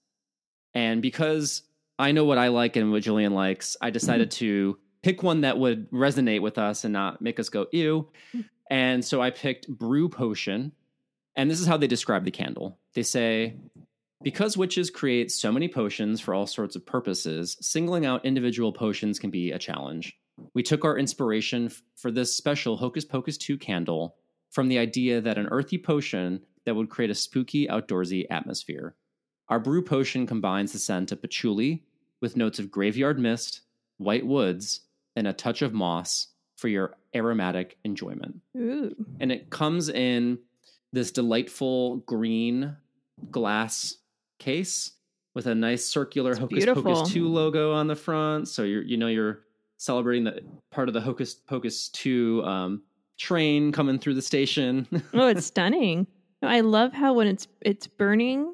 And 0.73 1.01
because 1.01 1.63
I 1.97 2.13
know 2.13 2.23
what 2.23 2.37
I 2.37 2.47
like 2.47 2.77
and 2.77 2.91
what 2.91 3.03
Jillian 3.03 3.33
likes, 3.33 3.75
I 3.81 3.89
decided 3.89 4.31
to 4.31 4.77
pick 5.03 5.23
one 5.23 5.41
that 5.41 5.57
would 5.57 5.89
resonate 5.91 6.41
with 6.41 6.57
us 6.57 6.83
and 6.83 6.93
not 6.93 7.21
make 7.21 7.39
us 7.39 7.49
go 7.49 7.67
ew. 7.71 8.07
And 8.69 9.03
so 9.03 9.21
I 9.21 9.29
picked 9.29 9.67
Brew 9.67 10.09
Potion. 10.09 10.71
And 11.35 11.49
this 11.49 11.59
is 11.59 11.67
how 11.67 11.77
they 11.77 11.87
describe 11.87 12.25
the 12.25 12.31
candle. 12.31 12.77
They 12.93 13.03
say, 13.03 13.55
because 14.21 14.57
witches 14.57 14.89
create 14.89 15.31
so 15.31 15.51
many 15.51 15.67
potions 15.67 16.19
for 16.19 16.33
all 16.33 16.45
sorts 16.45 16.75
of 16.75 16.85
purposes, 16.85 17.57
singling 17.61 18.05
out 18.05 18.25
individual 18.25 18.73
potions 18.73 19.17
can 19.17 19.29
be 19.29 19.51
a 19.51 19.59
challenge. 19.59 20.17
We 20.53 20.63
took 20.63 20.83
our 20.83 20.97
inspiration 20.97 21.67
f- 21.67 21.81
for 21.95 22.11
this 22.11 22.35
special 22.35 22.77
Hocus 22.77 23.05
Pocus 23.05 23.37
2 23.37 23.57
candle 23.57 24.15
from 24.49 24.67
the 24.67 24.79
idea 24.79 25.21
that 25.21 25.37
an 25.37 25.47
earthy 25.47 25.77
potion 25.77 26.41
that 26.65 26.75
would 26.75 26.89
create 26.89 27.11
a 27.11 27.15
spooky, 27.15 27.67
outdoorsy 27.67 28.25
atmosphere. 28.29 28.95
Our 29.47 29.59
brew 29.59 29.83
potion 29.83 30.27
combines 30.27 30.73
the 30.73 30.79
scent 30.79 31.11
of 31.11 31.21
patchouli 31.21 31.83
with 32.21 32.37
notes 32.37 32.59
of 32.59 32.71
graveyard 32.71 33.19
mist, 33.19 33.61
white 33.97 34.25
woods, 34.25 34.81
and 35.15 35.27
a 35.27 35.33
touch 35.33 35.61
of 35.61 35.73
moss 35.73 36.27
for 36.55 36.67
your 36.67 36.95
aromatic 37.15 37.77
enjoyment 37.83 38.35
Ooh, 38.57 38.93
and 39.19 39.31
it 39.31 39.49
comes 39.49 39.89
in 39.89 40.37
this 40.91 41.11
delightful 41.11 41.97
green 41.97 42.75
glass 43.31 43.95
case 44.39 44.91
with 45.35 45.47
a 45.47 45.55
nice 45.55 45.85
circular 45.85 46.35
Hocus 46.35 46.65
beautiful. 46.65 46.83
Pocus 46.83 47.13
2 47.13 47.27
logo 47.27 47.73
on 47.73 47.87
the 47.87 47.95
front. 47.95 48.47
So 48.47 48.63
you're 48.63 48.81
you 48.81 48.97
know 48.97 49.07
you're 49.07 49.41
celebrating 49.77 50.23
the 50.23 50.41
part 50.71 50.87
of 50.87 50.93
the 50.93 51.01
Hocus 51.01 51.35
Pocus 51.35 51.89
2 51.89 52.43
um, 52.43 52.81
train 53.17 53.71
coming 53.71 53.99
through 53.99 54.15
the 54.15 54.21
station. 54.21 54.87
oh, 55.13 55.27
it's 55.27 55.45
stunning. 55.45 56.07
No, 56.41 56.47
I 56.47 56.61
love 56.61 56.93
how 56.93 57.13
when 57.13 57.27
it's 57.27 57.47
it's 57.61 57.87
burning, 57.87 58.53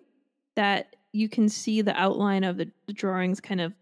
that 0.56 0.96
you 1.12 1.30
can 1.30 1.48
see 1.48 1.82
the 1.82 2.00
outline 2.00 2.44
of 2.44 2.58
the, 2.58 2.70
the 2.88 2.94
drawings 2.94 3.40
kind 3.40 3.62
of 3.62 3.74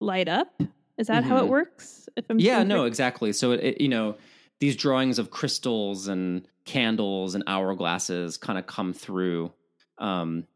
light 0.00 0.28
up. 0.28 0.60
Is 0.98 1.08
that 1.08 1.24
how 1.24 1.36
it 1.38 1.42
Mhm. 1.46 1.48
works? 1.48 2.08
If 2.16 2.26
I'm 2.30 2.38
yeah, 2.38 2.62
no, 2.62 2.76
correct- 2.80 2.88
exactly. 2.88 3.32
So 3.32 3.52
it, 3.52 3.60
it, 3.64 3.80
you 3.80 3.88
know, 3.88 4.16
these 4.60 4.76
drawings 4.76 5.18
of 5.18 5.30
crystals 5.30 6.06
and 6.08 6.46
candles 6.64 7.34
and 7.34 7.44
hourglasses 7.46 8.38
kind 8.40 8.58
of 8.58 8.66
come 8.66 8.92
through 8.92 9.52
um, 9.98 10.46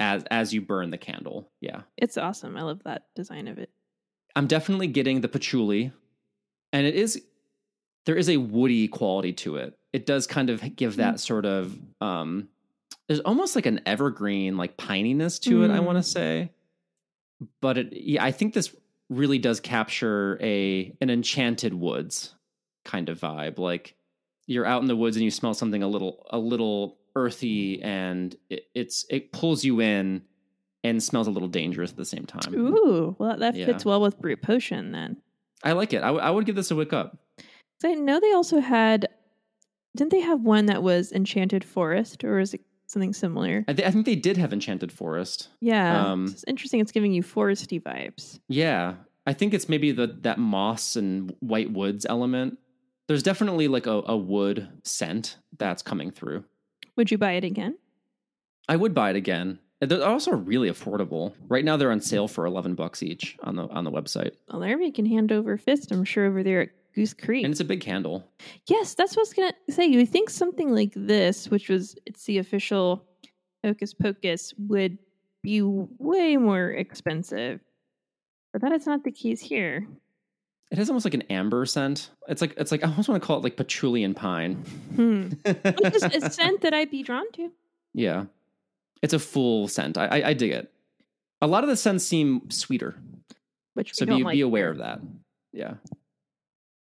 as 0.00 0.24
as 0.30 0.52
you 0.52 0.60
burn 0.60 0.90
the 0.90 0.98
candle. 0.98 1.50
Yeah, 1.60 1.82
it's 1.96 2.16
awesome. 2.16 2.56
I 2.56 2.62
love 2.62 2.82
that 2.84 3.06
design 3.14 3.46
of 3.48 3.58
it. 3.58 3.70
I'm 4.36 4.46
definitely 4.48 4.88
getting 4.88 5.20
the 5.20 5.28
patchouli, 5.28 5.92
and 6.72 6.86
it 6.86 6.94
is 6.96 7.22
there 8.06 8.16
is 8.16 8.28
a 8.28 8.36
woody 8.38 8.88
quality 8.88 9.32
to 9.32 9.56
it. 9.56 9.78
It 9.92 10.06
does 10.06 10.26
kind 10.26 10.50
of 10.50 10.74
give 10.76 10.96
that 10.96 11.20
sort 11.20 11.46
of 11.46 11.78
um, 12.00 12.48
there's 13.06 13.20
almost 13.20 13.54
like 13.54 13.66
an 13.66 13.80
evergreen 13.86 14.56
like 14.56 14.76
pininess 14.76 15.40
to 15.42 15.62
it. 15.62 15.70
I 15.70 15.78
Mm. 15.78 15.84
want 15.84 15.98
to 15.98 16.02
say, 16.02 16.50
but 17.60 17.78
it 17.78 17.92
yeah, 17.92 18.24
I 18.24 18.32
think 18.32 18.54
this 18.54 18.74
really 19.10 19.38
does 19.38 19.60
capture 19.60 20.38
a 20.42 20.94
an 21.00 21.10
enchanted 21.10 21.74
woods 21.74 22.34
kind 22.84 23.08
of 23.08 23.20
vibe. 23.20 23.58
Like 23.58 23.94
you're 24.46 24.66
out 24.66 24.82
in 24.82 24.88
the 24.88 24.96
woods 24.96 25.16
and 25.16 25.24
you 25.24 25.30
smell 25.30 25.54
something 25.54 25.82
a 25.82 25.88
little 25.88 26.26
a 26.30 26.38
little 26.38 26.98
earthy, 27.16 27.82
and 27.82 28.34
it, 28.50 28.64
it's 28.74 29.04
it 29.10 29.32
pulls 29.32 29.64
you 29.64 29.80
in 29.80 30.22
and 30.82 31.02
smells 31.02 31.26
a 31.26 31.30
little 31.30 31.48
dangerous 31.48 31.90
at 31.90 31.96
the 31.96 32.04
same 32.04 32.26
time. 32.26 32.54
Ooh, 32.54 33.16
well 33.18 33.36
that 33.38 33.54
Yeah. 33.56 33.66
fits 33.66 33.84
well 33.84 34.00
with 34.00 34.18
Brew 34.18 34.36
Potion 34.36 34.92
then. 34.92 35.16
I 35.62 35.72
like 35.72 35.94
it. 35.94 36.02
I, 36.02 36.08
w- 36.08 36.22
I 36.22 36.28
would 36.30 36.44
give 36.44 36.56
this 36.56 36.70
a 36.70 36.76
wick 36.76 36.92
up. 36.92 37.16
I 37.82 37.94
know 37.94 38.20
they 38.20 38.32
also 38.32 38.60
had. 38.60 39.08
Didn't 39.96 40.10
they 40.10 40.20
have 40.20 40.40
one 40.42 40.66
that 40.66 40.82
was 40.82 41.12
Enchanted 41.12 41.64
Forest, 41.64 42.24
or 42.24 42.38
is 42.40 42.52
it 42.52 42.60
something 42.86 43.12
similar? 43.12 43.64
I, 43.68 43.72
th- 43.72 43.86
I 43.88 43.90
think 43.90 44.06
they 44.06 44.16
did 44.16 44.36
have 44.36 44.52
Enchanted 44.52 44.92
Forest. 44.92 45.48
Yeah, 45.60 46.06
Um, 46.12 46.26
it's 46.26 46.44
interesting. 46.46 46.80
It's 46.80 46.92
giving 46.92 47.12
you 47.12 47.22
foresty 47.22 47.82
vibes. 47.82 48.38
Yeah, 48.48 48.94
I 49.26 49.32
think 49.32 49.54
it's 49.54 49.68
maybe 49.68 49.92
the 49.92 50.06
that 50.22 50.38
moss 50.38 50.96
and 50.96 51.34
white 51.40 51.70
woods 51.72 52.04
element. 52.08 52.58
There's 53.06 53.22
definitely 53.22 53.68
like 53.68 53.86
a, 53.86 54.02
a 54.06 54.16
wood 54.16 54.68
scent 54.82 55.36
that's 55.58 55.82
coming 55.82 56.10
through. 56.10 56.44
Would 56.96 57.10
you 57.10 57.18
buy 57.18 57.32
it 57.32 57.44
again? 57.44 57.76
I 58.68 58.76
would 58.76 58.94
buy 58.94 59.10
it 59.10 59.16
again. 59.16 59.58
They're 59.80 60.02
also 60.06 60.30
really 60.32 60.70
affordable. 60.70 61.34
Right 61.48 61.64
now, 61.64 61.76
they're 61.76 61.90
on 61.90 62.00
sale 62.00 62.28
for 62.28 62.46
eleven 62.46 62.74
bucks 62.74 63.02
each 63.02 63.36
on 63.42 63.56
the 63.56 63.68
on 63.68 63.84
the 63.84 63.90
website, 63.90 64.32
Well, 64.50 64.60
they're 64.60 64.78
making 64.78 65.06
hand 65.06 65.32
over 65.32 65.58
fist. 65.58 65.92
I'm 65.92 66.04
sure 66.04 66.24
over 66.26 66.42
there 66.42 66.62
at 66.62 66.68
Goose 66.94 67.14
Creek. 67.14 67.44
and 67.44 67.52
it's 67.52 67.60
a 67.60 67.64
big 67.64 67.80
candle. 67.80 68.24
Yes, 68.68 68.94
that's 68.94 69.16
what 69.16 69.20
I 69.20 69.22
was 69.22 69.32
gonna 69.34 69.52
say. 69.70 69.84
You 69.86 69.98
would 69.98 70.08
think 70.08 70.30
something 70.30 70.72
like 70.74 70.92
this, 70.94 71.48
which 71.50 71.68
was 71.68 71.96
it's 72.06 72.24
the 72.24 72.38
official 72.38 73.04
Hocus 73.64 73.94
Pocus, 73.94 74.54
would 74.58 74.98
be 75.42 75.60
way 75.62 76.36
more 76.36 76.70
expensive. 76.70 77.60
But 78.52 78.62
that 78.62 78.72
is 78.72 78.86
not 78.86 79.02
the 79.04 79.10
case 79.10 79.40
here. 79.40 79.86
It 80.70 80.78
has 80.78 80.88
almost 80.88 81.04
like 81.04 81.14
an 81.14 81.22
amber 81.22 81.66
scent. 81.66 82.10
It's 82.28 82.40
like 82.40 82.54
it's 82.56 82.70
like 82.72 82.84
I 82.84 82.88
almost 82.88 83.08
want 83.08 83.20
to 83.22 83.26
call 83.26 83.38
it 83.38 83.44
like 83.44 83.56
patchouli 83.56 84.04
and 84.04 84.14
pine. 84.16 84.54
Hmm. 84.94 85.22
Which 85.44 85.94
is 85.94 86.02
a 86.04 86.30
scent 86.30 86.60
that 86.62 86.72
I'd 86.74 86.90
be 86.90 87.02
drawn 87.02 87.30
to. 87.32 87.50
yeah, 87.92 88.24
it's 89.02 89.12
a 89.14 89.18
full 89.18 89.68
scent. 89.68 89.98
I, 89.98 90.06
I 90.06 90.28
I 90.28 90.32
dig 90.34 90.52
it. 90.52 90.70
A 91.42 91.46
lot 91.46 91.64
of 91.64 91.68
the 91.70 91.76
scents 91.76 92.04
seem 92.04 92.48
sweeter. 92.50 92.94
Which 93.74 93.94
So 93.94 94.06
be 94.06 94.22
like 94.22 94.34
be 94.34 94.40
aware 94.40 94.70
of 94.70 94.78
that. 94.78 95.00
Yeah. 95.52 95.74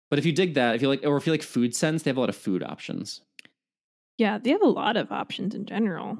But 0.09 0.19
if 0.19 0.25
you 0.25 0.31
dig 0.31 0.53
that, 0.53 0.75
if 0.75 0.81
you 0.81 0.87
like, 0.87 1.05
or 1.05 1.17
if 1.17 1.25
you 1.25 1.33
like 1.33 1.43
food 1.43 1.75
sense, 1.75 2.03
they 2.03 2.09
have 2.09 2.17
a 2.17 2.21
lot 2.21 2.29
of 2.29 2.35
food 2.35 2.63
options. 2.63 3.21
Yeah, 4.17 4.37
they 4.37 4.51
have 4.51 4.61
a 4.61 4.67
lot 4.67 4.97
of 4.97 5.11
options 5.11 5.53
in 5.53 5.65
general. 5.65 6.17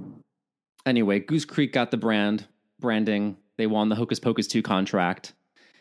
Anyway, 0.86 1.20
Goose 1.20 1.46
Creek 1.46 1.74
got 1.74 1.92
the 1.92 1.98
brand 1.98 2.48
branding. 2.80 3.38
They 3.58 3.68
won 3.68 3.90
the 3.90 3.96
Hocus 3.96 4.20
Pocus 4.20 4.48
2 4.48 4.62
contract. 4.62 5.34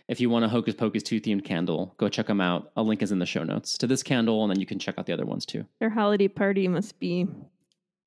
If 0.08 0.20
you 0.20 0.30
want 0.30 0.44
a 0.44 0.48
Hocus 0.48 0.74
Pocus 0.74 1.02
2 1.02 1.20
themed 1.20 1.44
candle, 1.44 1.94
go 1.98 2.08
check 2.08 2.26
them 2.26 2.40
out. 2.40 2.70
A 2.76 2.82
link 2.82 3.02
is 3.02 3.12
in 3.12 3.18
the 3.18 3.26
show 3.26 3.42
notes 3.42 3.76
to 3.78 3.86
this 3.86 4.02
candle, 4.02 4.42
and 4.44 4.50
then 4.50 4.60
you 4.60 4.66
can 4.66 4.78
check 4.78 4.98
out 4.98 5.06
the 5.06 5.12
other 5.12 5.26
ones 5.26 5.44
too. 5.44 5.66
Their 5.80 5.90
holiday 5.90 6.28
party 6.28 6.68
must 6.68 6.98
be 6.98 7.26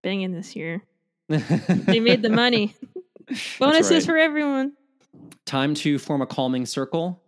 banging 0.02 0.32
this 0.32 0.56
year. 0.56 0.84
They 1.28 2.00
made 2.00 2.22
the 2.22 2.30
money. 2.30 2.74
Bonuses 3.60 3.92
right. 3.92 4.04
for 4.06 4.18
everyone. 4.18 4.74
time 5.46 5.76
to 5.76 6.00
form 6.00 6.22
a 6.22 6.26
calming 6.26 6.66
circle 6.66 7.22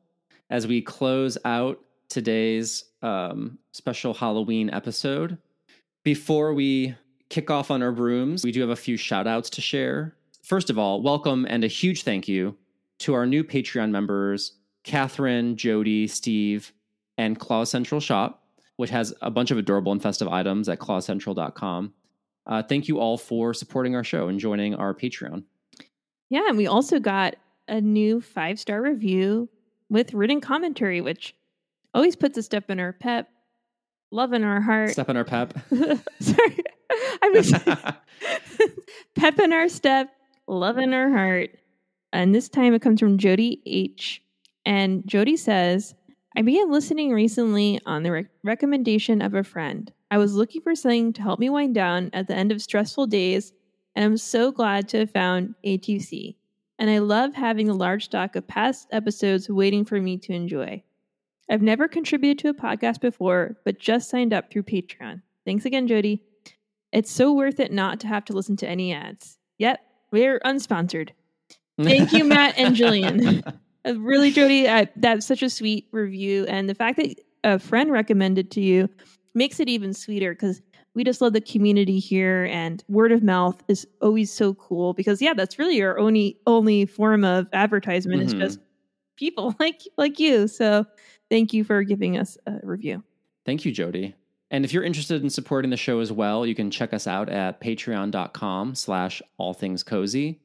as 0.49 0.65
we 0.65 0.81
close 0.81 1.37
out 1.45 1.79
today's 2.11 2.83
um, 3.01 3.57
special 3.71 4.13
Halloween 4.13 4.69
episode. 4.69 5.37
Before 6.03 6.53
we 6.53 6.93
kick 7.29 7.49
off 7.49 7.71
on 7.71 7.81
our 7.81 7.91
brooms, 7.91 8.43
we 8.43 8.51
do 8.51 8.61
have 8.61 8.69
a 8.69 8.75
few 8.75 8.97
shout 8.97 9.27
outs 9.27 9.49
to 9.51 9.61
share. 9.61 10.15
First 10.43 10.69
of 10.69 10.77
all, 10.77 11.01
welcome 11.01 11.45
and 11.49 11.63
a 11.63 11.67
huge 11.67 12.03
thank 12.03 12.27
you 12.27 12.57
to 12.99 13.13
our 13.13 13.25
new 13.25 13.43
Patreon 13.43 13.89
members, 13.91 14.53
Catherine, 14.83 15.55
Jody, 15.55 16.07
Steve, 16.07 16.73
and 17.17 17.39
Claw 17.39 17.63
Central 17.63 18.01
Shop, 18.01 18.43
which 18.75 18.89
has 18.89 19.13
a 19.21 19.31
bunch 19.31 19.51
of 19.51 19.57
adorable 19.57 19.91
and 19.91 20.01
festive 20.01 20.27
items 20.27 20.67
at 20.67 20.79
clawcentral.com. 20.79 21.93
Uh, 22.45 22.63
thank 22.63 22.87
you 22.87 22.99
all 22.99 23.17
for 23.17 23.53
supporting 23.53 23.95
our 23.95 24.03
show 24.03 24.27
and 24.27 24.39
joining 24.39 24.75
our 24.75 24.93
Patreon. 24.93 25.43
Yeah, 26.29 26.47
and 26.47 26.57
we 26.57 26.67
also 26.67 26.99
got 26.99 27.35
a 27.67 27.79
new 27.79 28.19
five 28.19 28.59
star 28.59 28.81
review 28.81 29.47
with 29.89 30.13
written 30.13 30.41
commentary, 30.41 30.99
which 30.99 31.35
always 31.93 32.15
puts 32.15 32.37
a 32.37 32.43
step 32.43 32.69
in 32.69 32.79
our 32.79 32.93
pep, 32.93 33.29
love 34.11 34.33
in 34.33 34.43
our 34.43 34.61
heart. 34.61 34.91
Step 34.91 35.09
in 35.09 35.17
our 35.17 35.23
pep. 35.23 35.53
Sorry, 36.19 36.57
I 37.21 37.29
was 37.29 37.53
pep 39.15 39.39
in 39.39 39.53
our 39.53 39.69
step, 39.69 40.09
love 40.47 40.77
in 40.77 40.93
our 40.93 41.09
heart. 41.09 41.51
And 42.13 42.35
this 42.35 42.49
time 42.49 42.73
it 42.73 42.81
comes 42.81 42.99
from 42.99 43.17
Jody 43.17 43.61
H. 43.65 44.21
And 44.65 45.07
Jody 45.07 45.37
says, 45.37 45.95
I 46.35 46.41
began 46.41 46.71
listening 46.71 47.11
recently 47.11 47.79
on 47.85 48.03
the 48.03 48.11
rec- 48.11 48.25
recommendation 48.43 49.21
of 49.21 49.33
a 49.33 49.43
friend. 49.43 49.91
I 50.11 50.17
was 50.17 50.33
looking 50.33 50.61
for 50.61 50.75
something 50.75 51.13
to 51.13 51.21
help 51.21 51.39
me 51.39 51.49
wind 51.49 51.73
down 51.73 52.09
at 52.13 52.27
the 52.27 52.35
end 52.35 52.51
of 52.51 52.61
stressful 52.61 53.07
days, 53.07 53.53
and 53.95 54.05
I'm 54.05 54.17
so 54.17 54.51
glad 54.51 54.87
to 54.89 54.99
have 54.99 55.11
found 55.11 55.55
A2C. 55.65 56.35
And 56.79 56.89
I 56.89 56.99
love 56.99 57.33
having 57.33 57.69
a 57.69 57.73
large 57.73 58.05
stock 58.05 58.35
of 58.35 58.47
past 58.47 58.87
episodes 58.91 59.49
waiting 59.49 59.85
for 59.85 60.01
me 60.01 60.17
to 60.17 60.33
enjoy. 60.33 60.83
I've 61.51 61.61
never 61.61 61.87
contributed 61.87 62.39
to 62.39 62.49
a 62.49 62.53
podcast 62.53 63.01
before, 63.01 63.57
but 63.65 63.77
just 63.77 64.09
signed 64.09 64.33
up 64.33 64.49
through 64.51 64.63
Patreon. 64.63 65.21
Thanks 65.45 65.65
again, 65.65 65.87
Jody. 65.87 66.23
It's 66.93 67.11
so 67.11 67.33
worth 67.33 67.59
it 67.59 67.71
not 67.71 67.99
to 68.01 68.07
have 68.07 68.25
to 68.25 68.33
listen 68.33 68.55
to 68.57 68.67
any 68.67 68.93
ads. 68.93 69.37
Yep, 69.59 69.79
we're 70.11 70.39
unsponsored. 70.39 71.09
Thank 71.81 72.13
you, 72.13 72.23
Matt 72.25 72.57
and 72.57 72.75
Jillian. 72.75 73.43
Uh, 73.85 73.99
really, 73.99 74.31
Jody, 74.31 74.67
I, 74.69 74.87
that's 74.95 75.25
such 75.25 75.43
a 75.43 75.49
sweet 75.49 75.87
review. 75.91 76.45
And 76.47 76.69
the 76.69 76.75
fact 76.75 76.97
that 76.97 77.15
a 77.43 77.59
friend 77.59 77.91
recommended 77.91 78.49
to 78.51 78.61
you 78.61 78.87
makes 79.33 79.59
it 79.59 79.67
even 79.67 79.93
sweeter 79.93 80.33
because 80.33 80.61
we 80.93 81.03
just 81.03 81.21
love 81.21 81.33
the 81.33 81.41
community 81.41 81.99
here 81.99 82.45
and 82.51 82.83
word 82.89 83.11
of 83.11 83.23
mouth 83.23 83.63
is 83.69 83.87
always 84.01 84.31
so 84.31 84.53
cool 84.55 84.93
because 84.93 85.21
yeah 85.21 85.33
that's 85.33 85.57
really 85.57 85.81
our 85.81 85.97
only 85.97 86.37
only 86.45 86.85
form 86.85 87.23
of 87.23 87.47
advertisement 87.53 88.21
Mhm. 88.21 88.25
is 88.25 88.33
just 88.33 88.59
people 89.15 89.55
like 89.59 89.81
like 89.97 90.19
you 90.19 90.49
so 90.49 90.85
thank 91.31 91.51
you 91.51 91.63
for 91.63 91.81
giving 91.81 92.15
us 92.19 92.37
a 92.45 92.59
review 92.61 93.03
Thank 93.45 93.65
you, 93.65 93.71
Jody. 93.71 94.15
And 94.49 94.65
if 94.65 94.73
you're 94.73 94.83
interested 94.83 95.23
in 95.23 95.29
supporting 95.29 95.71
the 95.71 95.77
show 95.77 95.99
as 95.99 96.11
well, 96.11 96.45
you 96.45 96.53
can 96.53 96.69
check 96.69 96.93
us 96.93 97.07
out 97.07 97.29
at 97.29 97.61
patreon.com 97.61 98.75
slash 98.75 99.21
all 99.37 99.53
things 99.53 99.83
cozy, 99.83 100.41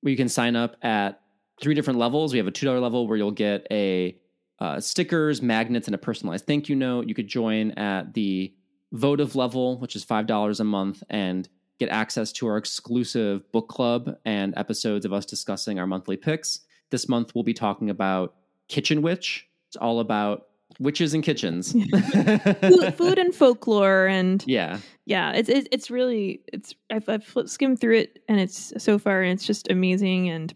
where 0.00 0.10
you 0.10 0.16
can 0.16 0.28
sign 0.28 0.54
up 0.54 0.76
at 0.82 1.20
three 1.60 1.74
different 1.74 1.98
levels. 1.98 2.32
We 2.32 2.38
have 2.38 2.46
a 2.46 2.52
$2 2.52 2.80
level 2.80 3.08
where 3.08 3.16
you'll 3.16 3.32
get 3.32 3.66
a 3.70 4.16
uh, 4.60 4.80
stickers, 4.80 5.42
magnets, 5.42 5.88
and 5.88 5.94
a 5.94 5.98
personalized 5.98 6.46
thank 6.46 6.68
you 6.68 6.76
note. 6.76 7.08
You 7.08 7.14
could 7.14 7.28
join 7.28 7.72
at 7.72 8.14
the 8.14 8.54
votive 8.92 9.36
level, 9.36 9.78
which 9.78 9.94
is 9.96 10.04
$5 10.04 10.60
a 10.60 10.64
month, 10.64 11.02
and 11.10 11.48
get 11.78 11.90
access 11.90 12.32
to 12.32 12.46
our 12.46 12.56
exclusive 12.56 13.50
book 13.52 13.68
club 13.68 14.16
and 14.24 14.54
episodes 14.56 15.04
of 15.04 15.12
us 15.12 15.26
discussing 15.26 15.78
our 15.78 15.86
monthly 15.86 16.16
picks. 16.16 16.60
This 16.90 17.08
month, 17.08 17.34
we'll 17.34 17.44
be 17.44 17.54
talking 17.54 17.90
about 17.90 18.34
Kitchen 18.68 19.02
Witch. 19.02 19.47
It's 19.68 19.76
all 19.76 20.00
about 20.00 20.46
witches 20.80 21.14
and 21.14 21.22
kitchens. 21.22 21.72
food, 22.60 22.94
food 22.96 23.18
and 23.18 23.34
folklore 23.34 24.06
and 24.06 24.44
Yeah. 24.46 24.78
yeah 25.06 25.32
it's 25.32 25.48
it's, 25.48 25.66
it's 25.72 25.90
really 25.90 26.40
it's 26.52 26.74
I've, 26.90 27.08
I've 27.08 27.36
skimmed 27.46 27.80
through 27.80 27.96
it 27.96 28.22
and 28.28 28.38
it's 28.38 28.72
so 28.78 28.98
far 28.98 29.22
and 29.22 29.32
it's 29.32 29.46
just 29.46 29.70
amazing 29.70 30.28
and 30.28 30.54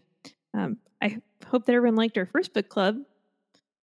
um, 0.53 0.77
i 1.01 1.17
hope 1.47 1.65
that 1.65 1.73
everyone 1.73 1.95
liked 1.97 2.17
our 2.17 2.25
first 2.27 2.53
book 2.53 2.69
club 2.69 2.97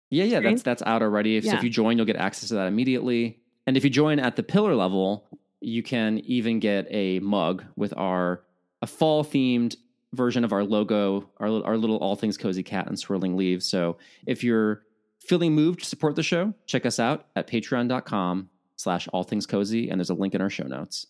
Yeah, 0.09 0.25
yeah, 0.25 0.39
that's 0.39 0.63
that's 0.63 0.83
out 0.85 1.01
already. 1.01 1.37
If, 1.37 1.45
so 1.45 1.51
if 1.55 1.63
you 1.63 1.69
join, 1.69 1.97
you'll 1.97 2.05
get 2.05 2.15
access 2.15 2.49
to 2.49 2.55
that 2.55 2.67
immediately. 2.67 3.39
And 3.65 3.77
if 3.77 3.83
you 3.83 3.89
join 3.89 4.19
at 4.19 4.35
the 4.35 4.43
pillar 4.43 4.73
level, 4.75 5.27
you 5.61 5.83
can 5.83 6.19
even 6.19 6.59
get 6.59 6.87
a 6.89 7.19
mug 7.19 7.63
with 7.75 7.93
our 7.97 8.43
a 8.81 8.87
fall 8.87 9.23
themed 9.23 9.75
version 10.13 10.43
of 10.43 10.51
our 10.53 10.63
logo, 10.63 11.29
our 11.37 11.47
our 11.63 11.77
little 11.77 11.97
all 11.97 12.15
things 12.15 12.37
cozy 12.37 12.63
cat 12.63 12.87
and 12.87 12.97
swirling 12.97 13.35
leaves. 13.37 13.65
So 13.69 13.97
if 14.25 14.43
you're 14.43 14.83
feeling 15.27 15.53
moved 15.53 15.79
to 15.79 15.85
support 15.85 16.15
the 16.15 16.23
show, 16.23 16.53
check 16.65 16.85
us 16.85 16.99
out 16.99 17.27
at 17.35 17.47
patreon.com 17.47 18.49
slash 18.77 19.07
all 19.09 19.23
things 19.23 19.45
cozy, 19.45 19.89
and 19.89 19.99
there's 19.99 20.09
a 20.09 20.15
link 20.15 20.33
in 20.33 20.41
our 20.41 20.49
show 20.49 20.65
notes. 20.65 21.07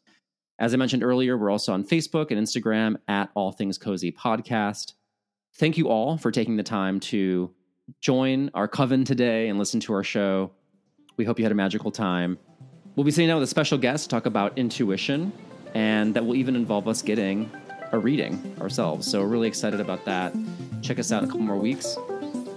As 0.59 0.74
I 0.74 0.78
mentioned 0.78 1.03
earlier, 1.03 1.38
we're 1.38 1.51
also 1.51 1.72
on 1.72 1.84
Facebook 1.84 2.32
and 2.32 2.39
Instagram 2.39 2.97
at 3.07 3.30
All 3.36 3.51
Things 3.51 3.78
Cozy 3.78 4.11
Podcast. 4.11 4.93
Thank 5.55 5.78
you 5.78 5.88
all 5.88 6.18
for 6.18 6.32
taking 6.32 6.57
the 6.57 6.63
time 6.63 6.99
to 7.01 7.53
join 8.01 8.49
our 8.55 8.68
coven 8.68 9.03
today 9.03 9.49
and 9.49 9.59
listen 9.59 9.80
to 9.82 9.93
our 9.93 10.03
show. 10.03 10.51
We 11.15 11.26
hope 11.26 11.38
you 11.38 11.45
had 11.45 11.51
a 11.51 11.55
magical 11.55 11.91
time. 11.91 12.39
We'll 12.95 13.03
be 13.03 13.11
sitting 13.11 13.28
down 13.28 13.39
with 13.39 13.43
a 13.43 13.51
special 13.51 13.78
guest 13.78 14.05
to 14.05 14.09
talk 14.09 14.26
about 14.26 14.57
intuition, 14.57 15.32
and 15.76 16.15
that 16.15 16.26
will 16.26 16.36
even 16.36 16.55
involve 16.55 16.88
us 16.88 17.03
getting 17.03 17.51
a 17.91 17.99
reading 17.99 18.55
ourselves. 18.59 19.07
So 19.09 19.22
really 19.22 19.47
excited 19.47 19.80
about 19.80 20.05
that. 20.05 20.34
Check 20.82 20.97
us 20.97 21.11
out 21.11 21.22
in 21.22 21.30
a 21.30 21.32
couple 21.32 21.45
more 21.45 21.57
weeks. 21.57 21.97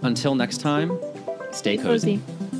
Until 0.02 0.34
next 0.34 0.58
time, 0.58 0.98
stay 1.53 1.76
cozy. 1.76 2.18
Cozy. 2.18 2.59